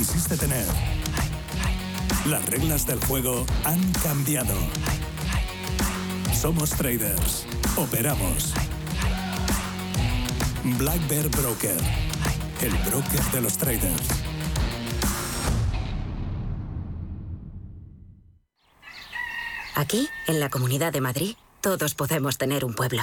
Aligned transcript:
quisiste 0.00 0.34
tener. 0.38 0.64
Las 2.24 2.46
reglas 2.46 2.86
del 2.86 2.98
juego 3.04 3.44
han 3.64 3.92
cambiado. 4.02 4.54
Somos 6.32 6.70
traders. 6.70 7.44
Operamos. 7.76 8.54
Black 10.78 11.06
Bear 11.06 11.28
Broker. 11.28 11.76
El 12.62 12.72
broker 12.88 13.22
de 13.30 13.40
los 13.42 13.58
traders. 13.58 14.08
Aquí, 19.74 20.08
en 20.28 20.40
la 20.40 20.48
Comunidad 20.48 20.94
de 20.94 21.02
Madrid, 21.02 21.36
todos 21.60 21.94
podemos 21.94 22.38
tener 22.38 22.64
un 22.64 22.72
pueblo. 22.72 23.02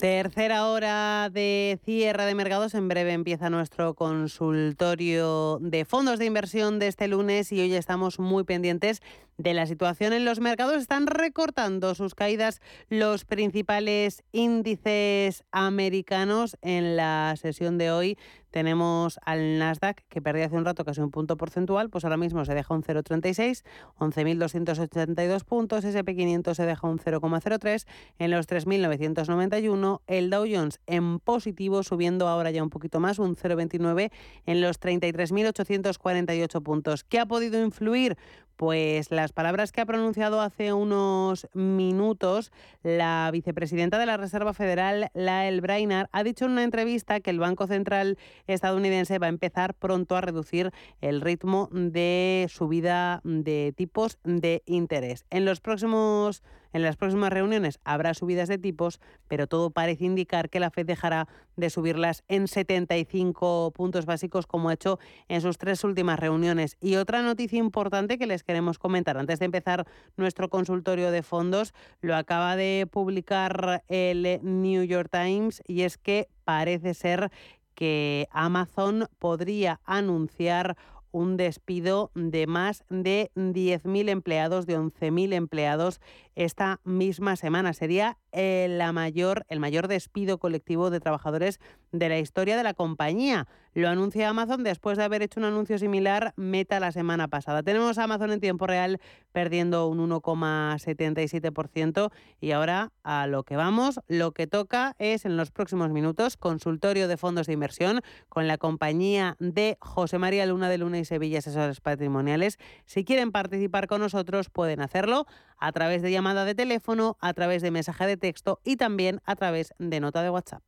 Tercera 0.00 0.66
hora 0.66 1.28
de 1.30 1.78
cierre 1.84 2.24
de 2.24 2.34
mercados. 2.34 2.74
En 2.74 2.88
breve 2.88 3.12
empieza 3.12 3.50
nuestro 3.50 3.92
consultorio 3.92 5.58
de 5.60 5.84
fondos 5.84 6.18
de 6.18 6.24
inversión 6.24 6.78
de 6.78 6.86
este 6.86 7.06
lunes 7.06 7.52
y 7.52 7.60
hoy 7.60 7.74
estamos 7.74 8.18
muy 8.18 8.44
pendientes 8.44 9.02
de 9.36 9.52
la 9.52 9.66
situación 9.66 10.14
en 10.14 10.24
los 10.24 10.40
mercados. 10.40 10.76
Están 10.76 11.06
recortando 11.06 11.94
sus 11.94 12.14
caídas 12.14 12.62
los 12.88 13.26
principales 13.26 14.22
índices 14.32 15.44
americanos 15.52 16.56
en 16.62 16.96
la 16.96 17.34
sesión 17.36 17.76
de 17.76 17.90
hoy. 17.90 18.18
Tenemos 18.50 19.18
al 19.24 19.58
Nasdaq, 19.58 20.02
que 20.08 20.20
perdía 20.20 20.46
hace 20.46 20.56
un 20.56 20.64
rato 20.64 20.84
casi 20.84 21.00
un 21.00 21.10
punto 21.10 21.36
porcentual, 21.36 21.90
pues 21.90 22.04
ahora 22.04 22.16
mismo 22.16 22.44
se 22.44 22.54
deja 22.54 22.74
un 22.74 22.82
0,36, 22.82 23.64
11.282 23.98 25.44
puntos, 25.44 25.84
SP500 25.84 26.54
se 26.54 26.66
deja 26.66 26.86
un 26.86 26.98
0,03 26.98 27.86
en 28.18 28.30
los 28.30 28.48
3.991, 28.48 30.00
el 30.06 30.30
Dow 30.30 30.44
Jones 30.50 30.80
en 30.86 31.20
positivo, 31.20 31.82
subiendo 31.82 32.28
ahora 32.28 32.50
ya 32.50 32.62
un 32.62 32.70
poquito 32.70 33.00
más, 33.00 33.18
un 33.18 33.36
0,29 33.36 34.10
en 34.46 34.60
los 34.60 34.80
33.848 34.80 36.62
puntos. 36.62 37.04
¿Qué 37.04 37.18
ha 37.18 37.26
podido 37.26 37.62
influir? 37.62 38.16
Pues 38.60 39.10
las 39.10 39.32
palabras 39.32 39.72
que 39.72 39.80
ha 39.80 39.86
pronunciado 39.86 40.42
hace 40.42 40.74
unos 40.74 41.48
minutos 41.54 42.52
la 42.82 43.30
vicepresidenta 43.32 43.98
de 43.98 44.04
la 44.04 44.18
Reserva 44.18 44.52
Federal, 44.52 45.08
Lael 45.14 45.62
Brainard, 45.62 46.10
ha 46.12 46.22
dicho 46.22 46.44
en 46.44 46.50
una 46.50 46.64
entrevista 46.64 47.20
que 47.20 47.30
el 47.30 47.38
Banco 47.38 47.66
Central 47.66 48.18
estadounidense 48.46 49.18
va 49.18 49.28
a 49.28 49.30
empezar 49.30 49.72
pronto 49.72 50.14
a 50.14 50.20
reducir 50.20 50.72
el 51.00 51.22
ritmo 51.22 51.70
de 51.72 52.48
subida 52.50 53.22
de 53.24 53.72
tipos 53.74 54.18
de 54.24 54.62
interés. 54.66 55.24
En 55.30 55.46
los 55.46 55.62
próximos 55.62 56.42
en 56.72 56.82
las 56.82 56.96
próximas 56.96 57.32
reuniones 57.32 57.80
habrá 57.84 58.14
subidas 58.14 58.48
de 58.48 58.58
tipos, 58.58 59.00
pero 59.28 59.46
todo 59.46 59.70
parece 59.70 60.04
indicar 60.04 60.50
que 60.50 60.60
la 60.60 60.70
Fed 60.70 60.86
dejará 60.86 61.28
de 61.56 61.70
subirlas 61.70 62.24
en 62.28 62.48
75 62.48 63.72
puntos 63.74 64.06
básicos 64.06 64.46
como 64.46 64.68
ha 64.68 64.74
hecho 64.74 64.98
en 65.28 65.40
sus 65.40 65.58
tres 65.58 65.84
últimas 65.84 66.18
reuniones. 66.18 66.76
Y 66.80 66.96
otra 66.96 67.22
noticia 67.22 67.58
importante 67.58 68.18
que 68.18 68.26
les 68.26 68.44
queremos 68.44 68.78
comentar 68.78 69.18
antes 69.18 69.38
de 69.38 69.46
empezar 69.46 69.86
nuestro 70.16 70.48
consultorio 70.48 71.10
de 71.10 71.22
fondos, 71.22 71.74
lo 72.00 72.16
acaba 72.16 72.56
de 72.56 72.88
publicar 72.90 73.84
el 73.88 74.40
New 74.42 74.84
York 74.84 75.10
Times 75.10 75.62
y 75.66 75.82
es 75.82 75.98
que 75.98 76.28
parece 76.44 76.94
ser 76.94 77.30
que 77.74 78.28
Amazon 78.30 79.06
podría 79.18 79.80
anunciar 79.84 80.76
un 81.12 81.36
despido 81.36 82.10
de 82.14 82.46
más 82.46 82.84
de 82.88 83.30
10.000 83.34 84.08
empleados, 84.08 84.66
de 84.66 84.78
11.000 84.78 85.32
empleados 85.32 86.00
esta 86.44 86.80
misma 86.84 87.36
semana. 87.36 87.74
Sería 87.74 88.16
la 88.32 88.92
mayor, 88.92 89.44
el 89.48 89.60
mayor 89.60 89.88
despido 89.88 90.38
colectivo 90.38 90.90
de 90.90 91.00
trabajadores 91.00 91.60
de 91.92 92.08
la 92.08 92.18
historia 92.18 92.56
de 92.56 92.62
la 92.62 92.74
compañía. 92.74 93.46
Lo 93.74 93.88
anuncia 93.88 94.28
Amazon 94.28 94.64
después 94.64 94.96
de 94.96 95.04
haber 95.04 95.22
hecho 95.22 95.38
un 95.38 95.46
anuncio 95.46 95.78
similar 95.78 96.32
Meta 96.36 96.80
la 96.80 96.92
semana 96.92 97.28
pasada. 97.28 97.62
Tenemos 97.62 97.98
a 97.98 98.04
Amazon 98.04 98.32
en 98.32 98.40
tiempo 98.40 98.66
real 98.66 99.00
perdiendo 99.32 99.88
un 99.88 100.10
1,77% 100.10 102.10
y 102.40 102.52
ahora 102.52 102.92
a 103.02 103.26
lo 103.26 103.44
que 103.44 103.56
vamos, 103.56 104.00
lo 104.08 104.32
que 104.32 104.46
toca 104.46 104.94
es 104.98 105.24
en 105.24 105.36
los 105.36 105.50
próximos 105.50 105.90
minutos 105.90 106.36
consultorio 106.36 107.06
de 107.06 107.16
fondos 107.16 107.48
de 107.48 107.52
inversión 107.52 108.00
con 108.28 108.48
la 108.48 108.58
compañía 108.58 109.36
de 109.40 109.76
José 109.80 110.18
María 110.18 110.46
Luna 110.46 110.68
de 110.68 110.78
Luna 110.78 110.98
y 110.98 111.04
Sevilla 111.04 111.38
Asesores 111.38 111.80
Patrimoniales. 111.80 112.58
Si 112.86 113.04
quieren 113.04 113.30
participar 113.30 113.88
con 113.88 114.00
nosotros 114.00 114.50
pueden 114.50 114.80
hacerlo 114.80 115.26
a 115.58 115.72
través 115.72 116.02
de 116.02 116.10
llamada 116.30 116.44
de 116.44 116.54
teléfono, 116.54 117.16
a 117.20 117.32
través 117.34 117.60
de 117.60 117.72
mensaje 117.72 118.06
de 118.06 118.16
texto 118.16 118.60
y 118.64 118.76
también 118.76 119.20
a 119.24 119.34
través 119.34 119.74
de 119.78 119.98
nota 119.98 120.22
de 120.22 120.30
WhatsApp. 120.30 120.62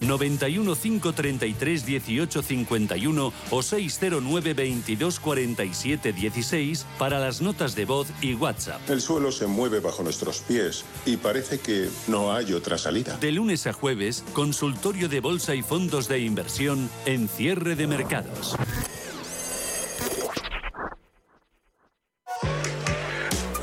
91 0.00 0.74
533 0.74 1.86
18 1.86 2.42
51 2.42 3.32
o 3.50 3.62
609 3.62 4.54
22 4.54 5.20
47 5.20 6.12
16 6.12 6.86
para 6.98 7.20
las 7.20 7.40
notas 7.40 7.76
de 7.76 7.84
voz 7.84 8.08
y 8.20 8.34
WhatsApp. 8.34 8.80
El 8.90 9.00
suelo 9.00 9.30
se 9.30 9.46
mueve 9.46 9.78
bajo 9.78 10.02
nuestros 10.02 10.40
pies 10.40 10.84
y 11.06 11.18
parece 11.18 11.60
que 11.60 11.88
no 12.08 12.32
hay 12.32 12.52
otra 12.52 12.78
salida. 12.78 13.16
De 13.18 13.30
lunes 13.30 13.68
a 13.68 13.72
jueves, 13.72 14.24
consultorio 14.32 15.08
de 15.08 15.20
bolsa 15.20 15.54
y 15.54 15.62
fondos 15.62 16.08
de 16.08 16.18
inversión 16.18 16.90
en 17.06 17.28
cierre 17.28 17.76
de 17.76 17.86
mercados. 17.86 18.56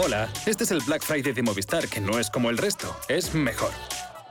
Hola, 0.09 0.27
este 0.47 0.63
es 0.63 0.71
el 0.71 0.81
Black 0.81 1.03
Friday 1.03 1.33
de 1.33 1.43
Movistar 1.43 1.87
que 1.87 2.01
no 2.01 2.17
es 2.17 2.31
como 2.31 2.49
el 2.49 2.57
resto, 2.57 2.99
es 3.09 3.35
mejor. 3.35 3.69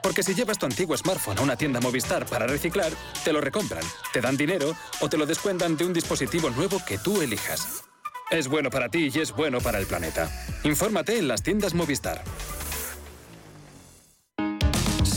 Porque 0.02 0.24
si 0.24 0.34
llevas 0.34 0.58
tu 0.58 0.66
antiguo 0.66 0.96
smartphone 0.96 1.38
a 1.38 1.42
una 1.42 1.54
tienda 1.54 1.78
Movistar 1.78 2.26
para 2.26 2.48
reciclar, 2.48 2.90
te 3.22 3.32
lo 3.32 3.40
recompran, 3.40 3.84
te 4.12 4.20
dan 4.20 4.36
dinero 4.36 4.74
o 5.00 5.08
te 5.08 5.16
lo 5.16 5.24
descuentan 5.24 5.76
de 5.76 5.84
un 5.84 5.92
dispositivo 5.92 6.50
nuevo 6.50 6.82
que 6.84 6.98
tú 6.98 7.22
elijas. 7.22 7.84
Es 8.28 8.48
bueno 8.48 8.70
para 8.70 8.88
ti 8.88 9.08
y 9.14 9.20
es 9.20 9.30
bueno 9.30 9.60
para 9.60 9.78
el 9.78 9.86
planeta. 9.86 10.28
Infórmate 10.64 11.16
en 11.16 11.28
las 11.28 11.44
tiendas 11.44 11.74
Movistar. 11.74 12.24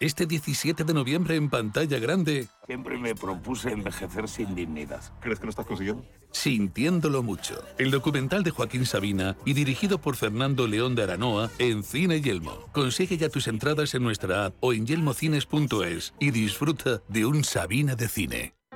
Este 0.00 0.24
17 0.24 0.84
de 0.84 0.94
noviembre 0.94 1.36
en 1.36 1.50
pantalla 1.50 1.98
grande. 1.98 2.48
Siempre 2.66 2.96
me 2.96 3.14
propuse 3.14 3.70
envejecer 3.70 4.28
sin 4.28 4.54
dignidad. 4.54 5.02
¿Crees 5.20 5.38
que 5.38 5.44
lo 5.44 5.50
estás 5.50 5.66
consiguiendo? 5.66 6.06
Sintiéndolo 6.32 7.22
mucho. 7.22 7.62
El 7.76 7.90
documental 7.90 8.42
de 8.42 8.50
Joaquín 8.50 8.86
Sabina 8.86 9.36
y 9.44 9.52
dirigido 9.52 10.00
por 10.00 10.16
Fernando 10.16 10.66
León 10.66 10.94
de 10.94 11.02
Aranoa 11.02 11.50
en 11.58 11.82
Cine 11.82 12.22
Yelmo. 12.22 12.64
Consigue 12.72 13.18
ya 13.18 13.28
tus 13.28 13.46
entradas 13.46 13.94
en 13.94 14.02
nuestra 14.02 14.46
app 14.46 14.54
o 14.60 14.72
en 14.72 14.86
yelmocines.es 14.86 16.14
y 16.18 16.30
disfruta 16.30 17.02
de 17.08 17.26
un 17.26 17.44
Sabina 17.44 17.94
de 17.94 18.08
cine. 18.08 18.59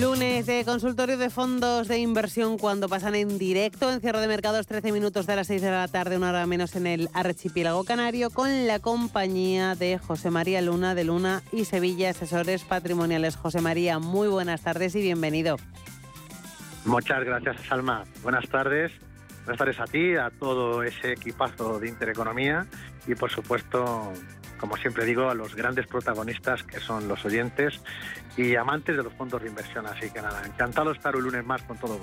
Lunes 0.00 0.46
de 0.46 0.64
consultorio 0.64 1.18
de 1.18 1.28
fondos 1.28 1.88
de 1.88 1.98
inversión 1.98 2.56
cuando 2.56 2.88
pasan 2.88 3.16
en 3.16 3.36
directo 3.36 3.90
en 3.90 4.00
cierre 4.00 4.20
de 4.20 4.28
mercados 4.28 4.66
13 4.66 4.92
minutos 4.92 5.26
de 5.26 5.34
las 5.34 5.48
6 5.48 5.60
de 5.60 5.70
la 5.72 5.88
tarde, 5.88 6.16
una 6.16 6.28
hora 6.28 6.46
menos 6.46 6.76
en 6.76 6.86
el 6.86 7.08
archipiélago 7.14 7.82
canario 7.82 8.30
con 8.30 8.68
la 8.68 8.78
compañía 8.78 9.74
de 9.74 9.98
José 9.98 10.30
María 10.30 10.62
Luna 10.62 10.94
de 10.94 11.02
Luna 11.02 11.42
y 11.50 11.64
Sevilla 11.64 12.10
Asesores 12.10 12.62
Patrimoniales. 12.62 13.34
José 13.34 13.60
María, 13.60 13.98
muy 13.98 14.28
buenas 14.28 14.62
tardes 14.62 14.94
y 14.94 15.00
bienvenido. 15.00 15.56
Muchas 16.84 17.24
gracias, 17.24 17.56
Salma. 17.68 18.04
Buenas 18.22 18.48
tardes. 18.48 18.92
Buenas 19.44 19.58
tardes 19.58 19.80
a 19.80 19.84
ti, 19.84 20.14
a 20.14 20.30
todo 20.30 20.82
ese 20.84 21.12
equipazo 21.12 21.80
de 21.80 21.88
Intereconomía 21.88 22.66
y, 23.06 23.14
por 23.14 23.30
supuesto, 23.30 24.12
como 24.58 24.76
siempre 24.76 25.04
digo, 25.04 25.30
a 25.30 25.34
los 25.34 25.54
grandes 25.54 25.86
protagonistas 25.86 26.62
que 26.62 26.80
son 26.80 27.08
los 27.08 27.24
oyentes 27.24 27.80
y 28.36 28.54
amantes 28.56 28.96
de 28.96 29.02
los 29.02 29.12
fondos 29.14 29.42
de 29.42 29.48
inversión. 29.48 29.86
Así 29.86 30.10
que 30.10 30.20
nada, 30.20 30.42
encantado 30.44 30.92
estar 30.92 31.16
un 31.16 31.24
lunes 31.24 31.44
más 31.44 31.62
con 31.62 31.76
todo. 31.78 31.98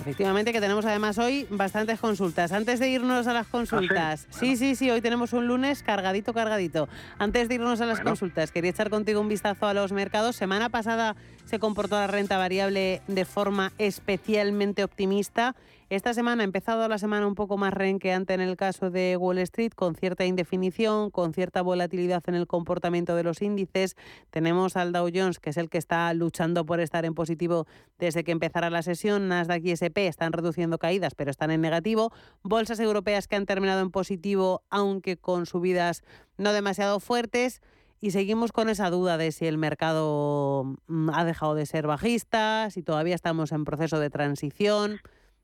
Efectivamente, 0.00 0.52
que 0.52 0.60
tenemos 0.60 0.84
además 0.84 1.18
hoy 1.18 1.46
bastantes 1.50 1.98
consultas. 2.00 2.52
Antes 2.52 2.78
de 2.78 2.88
irnos 2.88 3.26
a 3.26 3.32
las 3.32 3.46
¿Ah, 3.46 3.50
consultas, 3.50 4.26
sí? 4.30 4.56
sí? 4.56 4.74
sí, 4.74 4.90
hoy 4.90 5.00
tenemos 5.00 5.32
un 5.32 5.46
lunes 5.46 5.82
cargadito, 5.82 6.32
cargadito. 6.32 6.88
Antes 7.18 7.48
de 7.48 7.56
irnos 7.56 7.80
a 7.80 7.86
las 7.86 8.00
consultas, 8.00 8.52
quería 8.52 8.70
echar 8.70 8.90
contigo 8.90 9.20
un 9.20 9.28
vistazo 9.28 9.66
a 9.66 9.74
los 9.74 9.92
mercados. 9.92 10.36
Semana 10.36 10.68
pasada 10.68 11.16
se 11.44 11.58
comportó 11.58 11.96
la 11.96 12.06
renta 12.06 12.38
variable 12.38 13.02
de 13.08 13.24
forma 13.24 13.72
especialmente 13.78 14.84
optimista. 14.84 15.54
Esta 15.90 16.14
semana 16.14 16.42
ha 16.42 16.44
empezado 16.44 16.86
la 16.86 16.98
semana 16.98 17.26
un 17.26 17.34
poco 17.34 17.58
más 17.58 17.74
renqueante 17.74 18.32
en 18.32 18.40
el 18.40 18.56
caso 18.56 18.90
de 18.90 19.16
Wall 19.16 19.38
Street, 19.38 19.72
con 19.74 19.96
cierta 19.96 20.24
indefinición, 20.24 21.10
con 21.10 21.34
cierta 21.34 21.62
volatilidad 21.62 22.22
en 22.28 22.36
el 22.36 22.46
comportamiento 22.46 23.16
de 23.16 23.24
los 23.24 23.42
índices. 23.42 23.96
Tenemos 24.30 24.76
al 24.76 24.92
Dow 24.92 25.10
Jones, 25.12 25.40
que 25.40 25.50
es 25.50 25.56
el 25.56 25.68
que 25.68 25.78
está 25.78 26.14
luchando 26.14 26.64
por 26.64 26.78
estar 26.78 27.04
en 27.04 27.16
positivo 27.16 27.66
desde 27.98 28.22
que 28.22 28.30
empezara 28.30 28.70
la 28.70 28.82
sesión. 28.82 29.26
Nasdaq 29.26 29.64
y 29.64 29.72
SP 29.74 30.06
están 30.06 30.32
reduciendo 30.32 30.78
caídas, 30.78 31.16
pero 31.16 31.32
están 31.32 31.50
en 31.50 31.60
negativo. 31.60 32.12
Bolsas 32.44 32.78
europeas 32.78 33.26
que 33.26 33.34
han 33.34 33.46
terminado 33.46 33.80
en 33.80 33.90
positivo, 33.90 34.62
aunque 34.70 35.16
con 35.16 35.44
subidas 35.44 36.04
no 36.38 36.52
demasiado 36.52 37.00
fuertes. 37.00 37.62
Y 38.00 38.12
seguimos 38.12 38.52
con 38.52 38.68
esa 38.68 38.90
duda 38.90 39.18
de 39.18 39.32
si 39.32 39.46
el 39.46 39.58
mercado 39.58 40.76
mm, 40.86 41.10
ha 41.12 41.24
dejado 41.24 41.56
de 41.56 41.66
ser 41.66 41.88
bajista, 41.88 42.70
si 42.70 42.80
todavía 42.84 43.16
estamos 43.16 43.50
en 43.50 43.64
proceso 43.64 43.98
de 43.98 44.08
transición. 44.08 45.00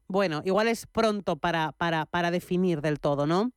Bueno, 0.08 0.42
igual 0.44 0.68
es 0.68 0.86
pronto 0.86 1.36
para, 1.36 1.72
para, 1.72 2.06
para 2.06 2.30
definir 2.30 2.80
del 2.80 3.00
todo, 3.00 3.26
¿no? 3.26 3.50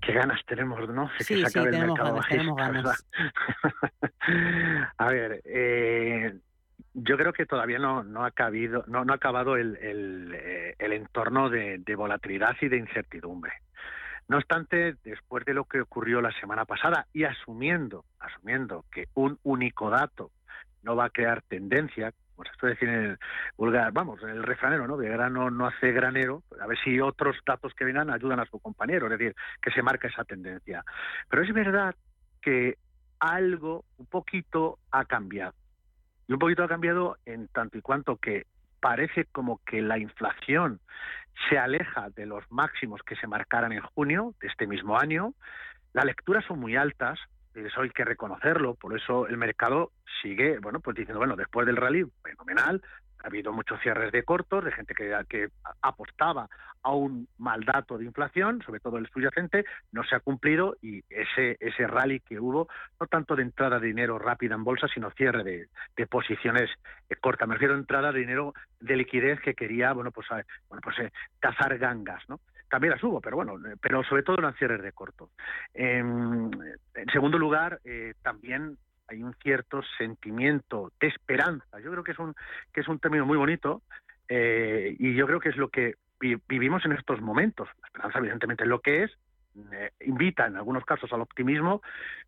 Qué 0.00 0.12
ganas 0.12 0.40
tenemos, 0.46 0.88
¿no? 0.88 1.08
sí, 1.20 1.44
sí, 1.46 1.52
tenemos 1.52 1.96
ganas, 1.96 2.26
tenemos 2.28 2.56
ganas. 2.58 3.06
A 4.98 5.08
ver, 5.10 5.42
eh, 5.44 6.34
yo 6.94 7.16
creo 7.16 7.32
que 7.32 7.46
todavía 7.46 7.78
no, 7.78 8.02
no 8.02 8.24
ha 8.24 8.32
cabido, 8.32 8.84
no, 8.88 9.04
no 9.04 9.12
ha 9.12 9.16
acabado 9.16 9.56
el, 9.56 9.76
el, 9.76 10.34
eh, 10.34 10.74
el 10.78 10.92
entorno 10.92 11.48
de, 11.48 11.78
de, 11.78 11.94
volatilidad 11.94 12.56
y 12.60 12.68
de 12.68 12.78
incertidumbre. 12.78 13.52
No 14.26 14.38
obstante, 14.38 14.96
después 15.04 15.44
de 15.44 15.54
lo 15.54 15.64
que 15.64 15.80
ocurrió 15.80 16.20
la 16.20 16.32
semana 16.40 16.64
pasada 16.64 17.06
y 17.12 17.24
asumiendo, 17.24 18.04
asumiendo 18.18 18.84
que 18.90 19.06
un 19.14 19.38
único 19.44 19.90
dato 19.90 20.32
no 20.82 20.96
va 20.96 21.06
a 21.06 21.10
crear 21.10 21.42
tendencia, 21.42 22.12
como 22.42 22.44
se 22.44 22.58
suele 22.58 22.74
decir 22.74 22.88
en 22.88 23.04
el 23.04 23.18
vulgar, 23.56 23.92
vamos, 23.92 24.22
en 24.22 24.30
el 24.30 24.42
refranero, 24.42 24.86
¿no? 24.86 24.96
De 24.96 25.08
grano 25.08 25.50
no 25.50 25.66
hace 25.66 25.92
granero, 25.92 26.42
a 26.60 26.66
ver 26.66 26.78
si 26.82 27.00
otros 27.00 27.36
datos 27.46 27.72
que 27.74 27.84
vengan 27.84 28.10
ayudan 28.10 28.40
a 28.40 28.46
su 28.46 28.58
compañero, 28.58 29.06
es 29.06 29.18
decir, 29.18 29.34
que 29.60 29.70
se 29.70 29.82
marca 29.82 30.08
esa 30.08 30.24
tendencia. 30.24 30.84
Pero 31.28 31.42
es 31.42 31.52
verdad 31.52 31.94
que 32.40 32.76
algo, 33.20 33.84
un 33.98 34.06
poquito, 34.06 34.78
ha 34.90 35.04
cambiado. 35.04 35.54
Y 36.26 36.32
un 36.32 36.38
poquito 36.38 36.64
ha 36.64 36.68
cambiado 36.68 37.16
en 37.26 37.48
tanto 37.48 37.78
y 37.78 37.82
cuanto 37.82 38.16
que 38.16 38.46
parece 38.80 39.26
como 39.26 39.60
que 39.64 39.80
la 39.80 39.98
inflación 39.98 40.80
se 41.48 41.58
aleja 41.58 42.10
de 42.10 42.26
los 42.26 42.44
máximos 42.50 43.00
que 43.02 43.16
se 43.16 43.26
marcaran 43.26 43.72
en 43.72 43.80
junio 43.80 44.34
de 44.40 44.48
este 44.48 44.66
mismo 44.66 44.98
año. 44.98 45.34
Las 45.92 46.04
lecturas 46.04 46.44
son 46.46 46.58
muy 46.58 46.76
altas, 46.76 47.18
eso 47.54 47.82
hay 47.82 47.90
que 47.90 48.04
reconocerlo, 48.04 48.74
por 48.74 48.96
eso 48.96 49.26
el 49.26 49.36
mercado 49.36 49.92
sigue, 50.22 50.58
bueno, 50.58 50.80
pues 50.80 50.96
diciendo, 50.96 51.18
bueno, 51.18 51.36
después 51.36 51.66
del 51.66 51.76
rally, 51.76 52.04
fenomenal, 52.22 52.82
ha 53.22 53.26
habido 53.28 53.52
muchos 53.52 53.80
cierres 53.80 54.10
de 54.12 54.24
cortos, 54.24 54.64
de 54.64 54.72
gente 54.72 54.94
que, 54.94 55.14
que 55.28 55.48
apostaba 55.80 56.48
a 56.82 56.92
un 56.92 57.28
mal 57.38 57.64
dato 57.64 57.96
de 57.96 58.04
inflación, 58.04 58.60
sobre 58.66 58.80
todo 58.80 58.98
el 58.98 59.08
subyacente, 59.08 59.64
no 59.92 60.02
se 60.02 60.16
ha 60.16 60.20
cumplido 60.20 60.76
y 60.82 61.04
ese, 61.08 61.56
ese 61.60 61.86
rally 61.86 62.20
que 62.20 62.40
hubo, 62.40 62.68
no 63.00 63.06
tanto 63.06 63.36
de 63.36 63.42
entrada 63.42 63.78
de 63.78 63.86
dinero 63.86 64.18
rápida 64.18 64.56
en 64.56 64.64
bolsa, 64.64 64.88
sino 64.92 65.10
cierre 65.12 65.44
de, 65.44 65.68
de 65.96 66.06
posiciones 66.06 66.68
eh, 67.08 67.14
cortas. 67.20 67.46
Me 67.46 67.54
refiero 67.54 67.74
a 67.74 67.78
entrada 67.78 68.10
de 68.10 68.20
dinero 68.20 68.54
de 68.80 68.96
liquidez 68.96 69.40
que 69.40 69.54
quería, 69.54 69.92
bueno, 69.92 70.10
pues, 70.10 70.26
bueno, 70.68 70.80
pues 70.82 70.98
eh, 70.98 71.12
cazar 71.38 71.78
gangas, 71.78 72.28
¿no? 72.28 72.40
También 72.72 72.92
las 72.92 73.04
hubo, 73.04 73.20
pero 73.20 73.36
bueno, 73.36 73.54
pero 73.82 74.02
sobre 74.02 74.22
todo 74.22 74.38
eran 74.38 74.54
cierres 74.54 74.82
de 74.82 74.92
corto. 74.92 75.28
en 75.74 76.50
segundo 77.12 77.36
lugar, 77.36 77.80
también 78.22 78.78
hay 79.08 79.22
un 79.22 79.34
cierto 79.34 79.82
sentimiento 79.98 80.90
de 80.98 81.08
esperanza. 81.08 81.78
Yo 81.80 81.90
creo 81.90 82.02
que 82.02 82.12
es 82.12 82.18
un, 82.18 82.34
que 82.72 82.80
es 82.80 82.88
un 82.88 82.98
término 82.98 83.26
muy 83.26 83.36
bonito 83.36 83.82
y 84.26 85.14
yo 85.14 85.26
creo 85.26 85.38
que 85.38 85.50
es 85.50 85.56
lo 85.58 85.68
que 85.68 85.96
vivimos 86.48 86.82
en 86.86 86.92
estos 86.92 87.20
momentos. 87.20 87.68
La 87.82 87.88
esperanza, 87.88 88.18
evidentemente, 88.20 88.62
es 88.64 88.68
lo 88.70 88.80
que 88.80 89.02
es, 89.02 89.10
eh, 89.72 89.90
invita 90.06 90.46
en 90.46 90.56
algunos 90.56 90.84
casos 90.84 91.12
al 91.12 91.20
optimismo, 91.20 91.82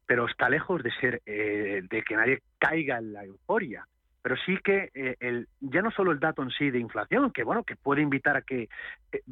pero 0.05 0.27
está 0.27 0.51
lejos 0.51 0.83
de 0.83 0.91
ser 1.01 1.23
eh, 1.25 1.83
de 1.89 2.03
que 2.03 2.17
nadie 2.17 2.43
caiga 2.59 2.99
en 2.99 3.15
la 3.15 3.25
euforia. 3.25 3.87
Pero 4.21 4.37
sí 4.45 4.59
que 4.63 4.91
eh, 4.95 5.17
el, 5.21 5.49
ya 5.61 5.81
no 5.81 5.91
solo 5.91 6.13
el 6.13 6.21
dato 6.21 6.43
en 6.43 6.51
sí 6.51 6.71
de 6.71 6.79
inflación, 6.79 7.31
que 7.31 7.45
bueno, 7.45 7.63
que 7.65 7.77
puede 7.77 8.03
invitar 8.03 8.37
a 8.37 8.43
que 8.43 8.69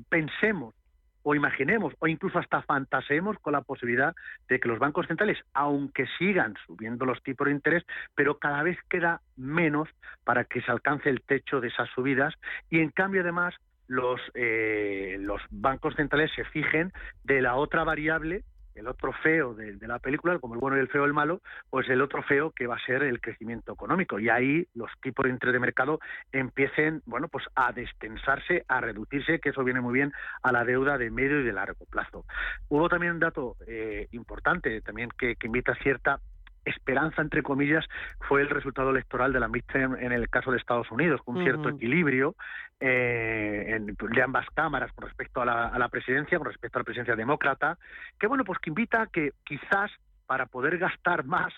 pensemos 0.09 0.75
o 1.23 1.35
imaginemos 1.35 1.95
o 1.99 2.07
incluso 2.07 2.39
hasta 2.39 2.63
fantaseemos 2.63 3.39
con 3.39 3.53
la 3.53 3.63
posibilidad 3.63 4.15
de 4.49 4.61
que 4.61 4.69
los 4.69 4.79
bancos 4.79 5.07
centrales, 5.07 5.39
aunque 5.53 6.07
sigan 6.19 6.55
subiendo 6.67 7.05
los 7.05 7.23
tipos 7.23 7.47
de 7.47 7.53
interés, 7.53 7.85
pero 8.15 8.39
cada 8.39 8.63
vez 8.63 8.79
queda 8.89 9.21
menos 9.37 9.89
para 10.25 10.45
que 10.45 10.63
se 10.63 10.71
alcance 10.71 11.09
el 11.09 11.23
techo 11.23 11.61
de 11.61 11.69
esas 11.69 11.89
subidas. 11.91 12.35
Y 12.71 12.81
en 12.81 12.91
cambio 12.91 13.23
además 13.23 13.55
los, 13.89 14.21
eh, 14.35 15.17
los 15.21 15.43
bancos 15.51 15.95
centrales 15.97 16.31
se 16.35 16.45
fijen 16.45 16.93
de 17.25 17.43
la 17.43 17.57
otra 17.57 17.85
variable 17.85 18.43
el 18.75 18.87
otro 18.89 19.13
feo 19.13 19.55
de, 19.55 19.77
la 19.87 19.99
película, 19.99 20.39
como 20.39 20.55
el 20.55 20.61
bueno 20.61 20.77
y 20.77 20.81
el 20.81 20.89
feo 20.89 21.05
el 21.05 21.13
malo, 21.13 21.41
pues 21.71 21.89
el 21.89 22.01
otro 22.01 22.23
feo 22.23 22.51
que 22.51 22.67
va 22.67 22.77
a 22.77 22.87
ser 22.87 23.03
el 23.03 23.21
crecimiento 23.21 23.73
económico. 23.73 24.19
Y 24.19 24.29
ahí 24.29 24.67
los 24.75 24.91
tipos 25.01 25.25
de 25.25 25.31
interés 25.31 25.53
de 25.53 25.61
mercado 25.61 26.01
empiecen, 26.33 27.03
bueno, 27.07 27.29
pues 27.29 27.45
a 27.55 27.73
destensarse, 27.73 28.65
a 28.69 28.81
reducirse, 28.81 29.41
que 29.41 29.51
eso 29.51 29.65
viene 29.65 29.81
muy 29.81 29.95
bien 29.95 30.13
a 30.43 30.53
la 30.53 30.65
deuda 30.65 30.99
de 30.99 31.11
medio 31.11 31.41
y 31.41 31.45
de 31.45 31.53
largo 31.53 31.85
plazo. 31.87 32.25
Hubo 32.69 32.89
también 32.89 33.15
un 33.15 33.21
dato 33.21 33.57
eh, 33.67 34.09
importante 34.13 34.81
también 34.81 35.11
que, 35.19 35.37
que 35.37 35.47
invita 35.47 35.73
a 35.73 35.77
cierta 35.77 36.21
esperanza, 36.65 37.23
entre 37.23 37.43
comillas, 37.43 37.85
fue 38.29 38.43
el 38.43 38.49
resultado 38.49 38.91
electoral 38.91 39.33
de 39.33 39.41
la 39.41 39.49
midterm 39.49 39.97
en 39.97 40.13
el 40.13 40.29
caso 40.29 40.51
de 40.51 40.59
Estados 40.59 40.91
Unidos, 40.91 41.21
con 41.25 41.37
un 41.37 41.43
cierto 41.43 41.69
equilibrio 41.69 42.35
eh, 42.81 43.79
de 43.81 44.23
ambas 44.23 44.47
cámaras 44.55 44.93
con 44.93 45.07
respecto 45.07 45.41
a 45.43 45.45
la, 45.45 45.69
a 45.69 45.79
la 45.79 45.89
presidencia, 45.89 46.39
con 46.39 46.47
respecto 46.47 46.79
a 46.79 46.81
la 46.81 46.85
presidencia 46.85 47.17
demócrata, 47.17 47.79
que 48.19 48.27
bueno, 48.27 48.45
pues 48.45 48.59
que 48.59 48.71
invita 48.71 49.03
a 49.03 49.07
que 49.07 49.33
quizás 49.45 49.91
para 50.27 50.47
poder 50.47 50.79
gastar 50.79 51.25
más 51.25 51.53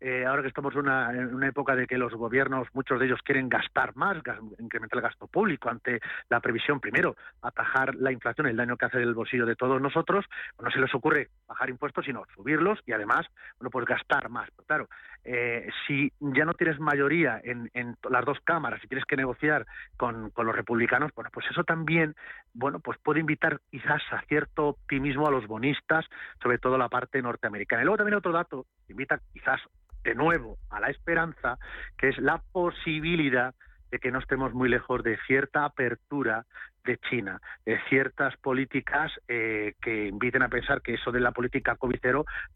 eh, 0.00 0.24
ahora 0.24 0.42
que 0.42 0.48
estamos 0.48 0.74
en 0.74 0.80
una, 0.80 1.46
época 1.46 1.76
de 1.76 1.86
que 1.86 1.98
los 1.98 2.14
gobiernos, 2.14 2.68
muchos 2.72 2.98
de 2.98 3.06
ellos 3.06 3.20
quieren 3.22 3.48
gastar 3.48 3.94
más, 3.96 4.16
incrementar 4.58 4.98
el 4.98 5.02
gasto 5.02 5.26
público 5.26 5.68
ante 5.68 6.00
la 6.28 6.40
previsión, 6.40 6.80
primero, 6.80 7.16
atajar 7.42 7.94
la 7.96 8.10
inflación, 8.10 8.46
el 8.46 8.56
daño 8.56 8.76
que 8.76 8.86
hace 8.86 8.98
el 8.98 9.14
bolsillo 9.14 9.44
de 9.44 9.56
todos 9.56 9.80
nosotros, 9.80 10.24
no 10.58 10.70
se 10.70 10.78
les 10.78 10.94
ocurre 10.94 11.28
bajar 11.46 11.68
impuestos, 11.68 12.04
sino 12.06 12.24
subirlos 12.34 12.78
y 12.86 12.92
además, 12.92 13.26
bueno, 13.58 13.70
pues 13.70 13.84
gastar 13.84 14.30
más. 14.30 14.48
Pero 14.56 14.66
claro, 14.66 14.88
eh, 15.24 15.68
si 15.86 16.10
ya 16.20 16.46
no 16.46 16.54
tienes 16.54 16.80
mayoría 16.80 17.40
en, 17.44 17.70
en, 17.74 17.96
las 18.08 18.24
dos 18.24 18.38
cámaras 18.42 18.82
y 18.82 18.88
tienes 18.88 19.04
que 19.04 19.16
negociar 19.16 19.66
con, 19.98 20.30
con 20.30 20.46
los 20.46 20.56
republicanos, 20.56 21.12
bueno, 21.14 21.30
pues 21.32 21.46
eso 21.50 21.64
también, 21.64 22.14
bueno, 22.54 22.80
pues 22.80 22.98
puede 22.98 23.20
invitar 23.20 23.60
quizás 23.70 24.00
a 24.12 24.22
cierto 24.22 24.68
optimismo 24.68 25.26
a 25.26 25.30
los 25.30 25.46
bonistas, 25.46 26.06
sobre 26.42 26.58
todo 26.58 26.78
la 26.78 26.88
parte 26.88 27.20
norteamericana. 27.20 27.82
Y 27.82 27.84
luego 27.84 27.98
también 27.98 28.16
otro 28.16 28.32
dato, 28.32 28.66
invita 28.88 29.20
quizás 29.32 29.60
de 30.04 30.14
nuevo 30.14 30.58
a 30.70 30.80
la 30.80 30.88
esperanza, 30.88 31.58
que 31.98 32.08
es 32.08 32.18
la 32.18 32.42
posibilidad 32.52 33.54
de 33.90 33.98
que 33.98 34.10
no 34.10 34.20
estemos 34.20 34.54
muy 34.54 34.68
lejos 34.68 35.02
de 35.02 35.18
cierta 35.26 35.64
apertura 35.64 36.46
de 36.84 36.96
China, 36.98 37.40
de 37.66 37.78
ciertas 37.88 38.36
políticas 38.36 39.12
eh, 39.28 39.74
que 39.82 40.06
inviten 40.06 40.42
a 40.42 40.48
pensar 40.48 40.80
que 40.80 40.94
eso 40.94 41.12
de 41.12 41.20
la 41.20 41.32
política 41.32 41.76
covid 41.76 41.98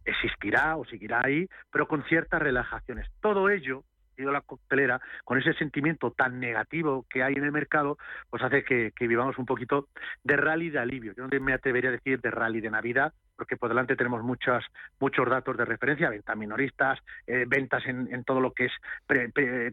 existirá 0.04 0.76
o 0.76 0.84
seguirá 0.84 1.20
ahí, 1.24 1.48
pero 1.70 1.86
con 1.86 2.04
ciertas 2.04 2.40
relajaciones. 2.40 3.08
Todo 3.20 3.50
ello 3.50 3.84
la 4.16 4.40
coctelera, 4.40 5.00
con 5.24 5.38
ese 5.38 5.52
sentimiento 5.54 6.10
tan 6.10 6.40
negativo 6.40 7.04
que 7.08 7.22
hay 7.22 7.34
en 7.34 7.44
el 7.44 7.52
mercado, 7.52 7.98
pues 8.30 8.42
hace 8.42 8.64
que, 8.64 8.92
vivamos 9.06 9.38
un 9.38 9.46
poquito 9.46 9.88
de 10.22 10.36
rally 10.36 10.70
de 10.70 10.78
alivio. 10.78 11.12
Yo 11.14 11.26
no 11.26 11.40
me 11.40 11.52
atrevería 11.52 11.90
a 11.90 11.92
decir 11.92 12.20
de 12.20 12.30
rally 12.30 12.60
de 12.60 12.70
Navidad, 12.70 13.12
porque 13.36 13.56
por 13.56 13.68
delante 13.68 13.96
tenemos 13.96 14.22
muchas, 14.22 14.64
muchos 15.00 15.28
datos 15.28 15.56
de 15.56 15.64
referencia, 15.64 16.08
ventas 16.10 16.36
minoristas, 16.36 16.98
eh, 17.26 17.44
ventas 17.46 17.84
en, 17.86 18.24
todo 18.24 18.40
lo 18.40 18.52
que 18.52 18.66
es 18.66 18.72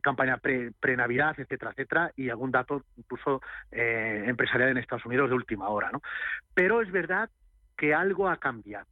campaña 0.01 0.37
pre-Navidad, 0.37 1.35
etcétera, 1.37 1.71
etcétera, 1.71 2.11
y 2.15 2.29
algún 2.29 2.51
dato 2.51 2.83
incluso 2.97 3.41
eh, 3.71 4.23
empresarial 4.27 4.69
en 4.69 4.77
Estados 4.77 5.05
Unidos 5.05 5.29
de 5.29 5.35
última 5.35 5.69
hora. 5.69 5.89
¿no? 5.91 6.01
Pero 6.53 6.81
es 6.81 6.91
verdad 6.91 7.29
que 7.77 7.93
algo 7.93 8.29
ha 8.29 8.37
cambiado 8.37 8.85